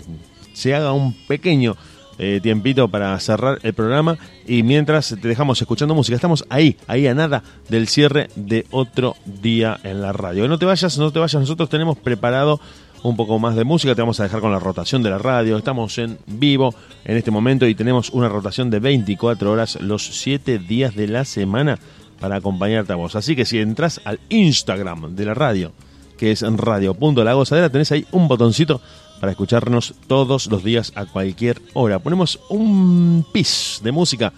se 0.54 0.76
haga 0.76 0.92
un 0.92 1.14
pequeño 1.28 1.78
eh, 2.20 2.40
tiempito 2.42 2.88
para 2.88 3.18
cerrar 3.20 3.60
el 3.62 3.76
programa 3.76 4.18
y 4.48 4.64
mientras 4.64 5.16
te 5.22 5.28
dejamos 5.28 5.62
escuchando 5.62 5.94
música, 5.94 6.16
estamos 6.16 6.46
ahí, 6.50 6.76
ahí 6.88 7.06
a 7.06 7.14
nada 7.14 7.44
del 7.70 7.88
cierre 7.88 8.30
de 8.36 8.66
otro 8.72 9.16
día 9.26 9.80
en 9.84 10.02
la 10.02 10.14
radio. 10.14 10.48
No 10.48 10.58
te 10.58 10.66
vayas, 10.66 10.98
no 10.98 11.12
te 11.12 11.20
vayas, 11.20 11.40
nosotros 11.40 11.70
tenemos 11.70 11.96
preparado 11.96 12.60
un 13.04 13.16
poco 13.16 13.38
más 13.38 13.56
de 13.56 13.66
música, 13.66 13.94
te 13.94 14.02
vamos 14.02 14.20
a 14.20 14.24
dejar 14.24 14.42
con 14.42 14.52
la 14.52 14.58
rotación 14.58 15.04
de 15.04 15.12
la 15.12 15.20
radio, 15.20 15.58
estamos 15.58 15.96
en 16.00 16.18
vivo 16.26 16.74
en 17.06 17.18
este 17.18 17.30
momento 17.30 17.68
y 17.68 17.76
tenemos 17.76 18.10
una 18.10 18.30
rotación 18.30 18.72
de 18.72 18.80
24 18.80 19.52
horas 19.52 19.78
los 19.80 20.04
7 20.04 20.58
días 20.58 20.96
de 20.96 21.08
la 21.08 21.24
semana 21.24 21.78
para 22.20 22.38
acompañarte 22.38 22.94
a 22.94 22.96
vos. 22.96 23.16
Así 23.16 23.36
que 23.36 23.46
si 23.46 23.60
entras 23.60 24.02
al 24.06 24.20
Instagram 24.30 25.16
de 25.16 25.26
la 25.26 25.34
radio, 25.34 25.72
que 26.18 26.32
es 26.32 26.42
radio.lagozadera, 26.42 27.70
tenés 27.70 27.92
ahí 27.92 28.06
un 28.12 28.28
botoncito 28.28 28.82
para 29.20 29.32
escucharnos 29.32 29.96
todos 30.08 30.48
los 30.48 30.64
días 30.64 30.92
a 30.96 31.06
cualquier 31.06 31.62
hora. 31.74 32.00
Ponemos 32.00 32.40
un 32.50 33.26
pis 33.32 33.82
de 33.84 33.92
música 33.92 34.34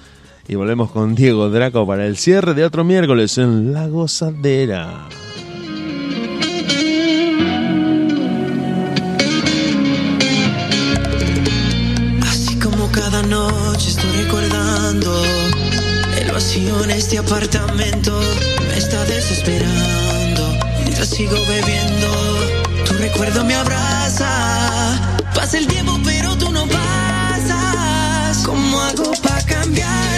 y 0.47 0.55
volvemos 0.55 0.91
con 0.91 1.15
Diego 1.15 1.49
Draco 1.49 1.85
para 1.85 2.05
el 2.05 2.17
cierre 2.17 2.53
de 2.53 2.65
otro 2.65 2.83
miércoles 2.83 3.37
en 3.37 3.73
La 3.73 3.87
Gozadera. 3.87 5.07
En 16.67 16.91
este 16.91 17.17
apartamento 17.17 18.19
me 18.67 18.77
está 18.77 19.05
desesperando. 19.05 20.57
Mientras 20.83 21.07
sigo 21.09 21.37
bebiendo, 21.45 22.07
tu 22.85 22.93
recuerdo 22.95 23.45
me 23.45 23.55
abraza. 23.55 24.27
Pasa 25.33 25.57
el 25.57 25.67
tiempo, 25.67 25.97
pero 26.03 26.35
tú 26.37 26.51
no 26.51 26.67
pasas. 26.67 28.37
¿Cómo 28.45 28.81
hago 28.81 29.11
para 29.23 29.41
cambiarme 29.45 30.08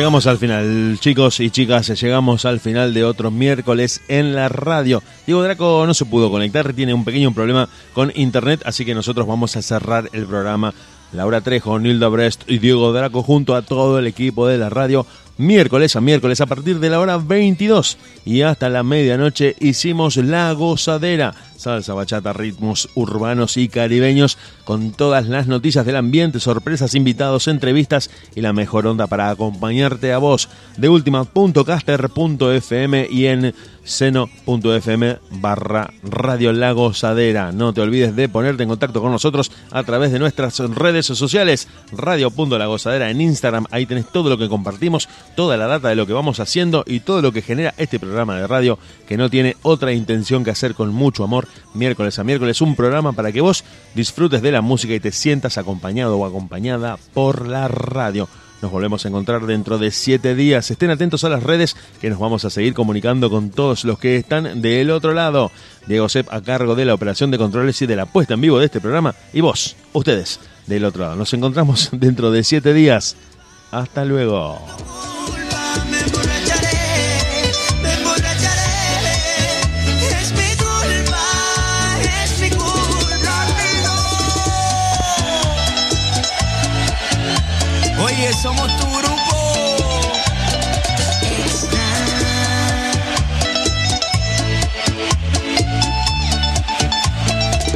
Llegamos 0.00 0.26
al 0.26 0.38
final, 0.38 0.96
chicos 0.98 1.40
y 1.40 1.50
chicas, 1.50 1.88
llegamos 2.00 2.46
al 2.46 2.58
final 2.58 2.94
de 2.94 3.04
otro 3.04 3.30
miércoles 3.30 4.00
en 4.08 4.34
la 4.34 4.48
radio. 4.48 5.02
Diego 5.26 5.42
Draco 5.42 5.84
no 5.86 5.92
se 5.92 6.06
pudo 6.06 6.30
conectar, 6.30 6.72
tiene 6.72 6.94
un 6.94 7.04
pequeño 7.04 7.34
problema 7.34 7.68
con 7.92 8.10
internet, 8.14 8.62
así 8.64 8.86
que 8.86 8.94
nosotros 8.94 9.26
vamos 9.26 9.56
a 9.56 9.62
cerrar 9.62 10.08
el 10.14 10.24
programa. 10.24 10.72
Laura 11.12 11.42
Trejo, 11.42 11.78
Nilda 11.78 12.08
Brest 12.08 12.50
y 12.50 12.60
Diego 12.60 12.94
Draco 12.94 13.22
junto 13.22 13.54
a 13.54 13.60
todo 13.60 13.98
el 13.98 14.06
equipo 14.06 14.46
de 14.46 14.56
la 14.56 14.70
radio. 14.70 15.04
Miércoles 15.36 15.94
a 15.96 16.00
miércoles 16.00 16.40
a 16.40 16.46
partir 16.46 16.80
de 16.80 16.88
la 16.88 16.98
hora 16.98 17.18
22 17.18 17.98
y 18.24 18.40
hasta 18.40 18.70
la 18.70 18.82
medianoche 18.82 19.54
hicimos 19.60 20.16
la 20.16 20.50
gozadera. 20.52 21.34
Salsa, 21.60 21.92
bachata, 21.92 22.32
ritmos 22.32 22.88
urbanos 22.94 23.58
y 23.58 23.68
caribeños 23.68 24.38
con 24.64 24.92
todas 24.92 25.28
las 25.28 25.46
noticias 25.46 25.84
del 25.84 25.96
ambiente, 25.96 26.40
sorpresas, 26.40 26.94
invitados, 26.94 27.48
entrevistas 27.48 28.08
y 28.34 28.40
la 28.40 28.54
mejor 28.54 28.86
onda 28.86 29.08
para 29.08 29.28
acompañarte 29.28 30.14
a 30.14 30.18
vos 30.18 30.48
de 30.78 30.88
última.caster.fm 30.88 33.08
y 33.10 33.26
en 33.26 33.54
seno.fm 33.84 35.18
barra 35.30 35.90
Radio 36.02 36.52
La 36.52 36.72
Gozadera. 36.72 37.52
No 37.52 37.72
te 37.72 37.80
olvides 37.80 38.14
de 38.14 38.28
ponerte 38.28 38.62
en 38.62 38.68
contacto 38.68 39.00
con 39.00 39.12
nosotros 39.12 39.50
a 39.70 39.82
través 39.82 40.12
de 40.12 40.18
nuestras 40.18 40.58
redes 40.58 41.06
sociales, 41.06 41.68
radio.lagozadera 41.92 43.10
en 43.10 43.20
Instagram, 43.20 43.66
ahí 43.70 43.86
tenés 43.86 44.06
todo 44.06 44.30
lo 44.30 44.38
que 44.38 44.48
compartimos, 44.48 45.08
toda 45.34 45.56
la 45.56 45.66
data 45.66 45.88
de 45.88 45.96
lo 45.96 46.06
que 46.06 46.12
vamos 46.12 46.40
haciendo 46.40 46.84
y 46.86 47.00
todo 47.00 47.22
lo 47.22 47.32
que 47.32 47.42
genera 47.42 47.74
este 47.78 47.98
programa 47.98 48.36
de 48.36 48.46
radio 48.46 48.78
que 49.08 49.16
no 49.16 49.28
tiene 49.28 49.56
otra 49.62 49.92
intención 49.92 50.44
que 50.44 50.50
hacer 50.50 50.74
con 50.74 50.94
mucho 50.94 51.24
amor, 51.24 51.48
miércoles 51.74 52.18
a 52.18 52.24
miércoles, 52.24 52.60
un 52.60 52.76
programa 52.76 53.12
para 53.12 53.32
que 53.32 53.40
vos 53.40 53.64
disfrutes 53.94 54.42
de 54.42 54.52
la 54.52 54.60
música 54.60 54.94
y 54.94 55.00
te 55.00 55.12
sientas 55.12 55.58
acompañado 55.58 56.16
o 56.16 56.26
acompañada 56.26 56.98
por 57.14 57.46
la 57.48 57.68
radio. 57.68 58.28
Nos 58.62 58.70
volvemos 58.70 59.04
a 59.04 59.08
encontrar 59.08 59.46
dentro 59.46 59.78
de 59.78 59.90
siete 59.90 60.34
días. 60.34 60.70
Estén 60.70 60.90
atentos 60.90 61.24
a 61.24 61.30
las 61.30 61.42
redes 61.42 61.76
que 62.00 62.10
nos 62.10 62.18
vamos 62.18 62.44
a 62.44 62.50
seguir 62.50 62.74
comunicando 62.74 63.30
con 63.30 63.50
todos 63.50 63.84
los 63.84 63.98
que 63.98 64.16
están 64.16 64.60
del 64.60 64.90
otro 64.90 65.14
lado. 65.14 65.50
Diego 65.86 66.08
Sepp 66.10 66.30
a 66.30 66.42
cargo 66.42 66.74
de 66.74 66.84
la 66.84 66.92
operación 66.92 67.30
de 67.30 67.38
controles 67.38 67.80
y 67.80 67.86
de 67.86 67.96
la 67.96 68.06
puesta 68.06 68.34
en 68.34 68.42
vivo 68.42 68.58
de 68.58 68.66
este 68.66 68.80
programa. 68.80 69.14
Y 69.32 69.40
vos, 69.40 69.76
ustedes, 69.94 70.40
del 70.66 70.84
otro 70.84 71.04
lado. 71.04 71.16
Nos 71.16 71.32
encontramos 71.32 71.88
dentro 71.92 72.30
de 72.30 72.44
siete 72.44 72.74
días. 72.74 73.16
Hasta 73.70 74.04
luego. 74.04 74.60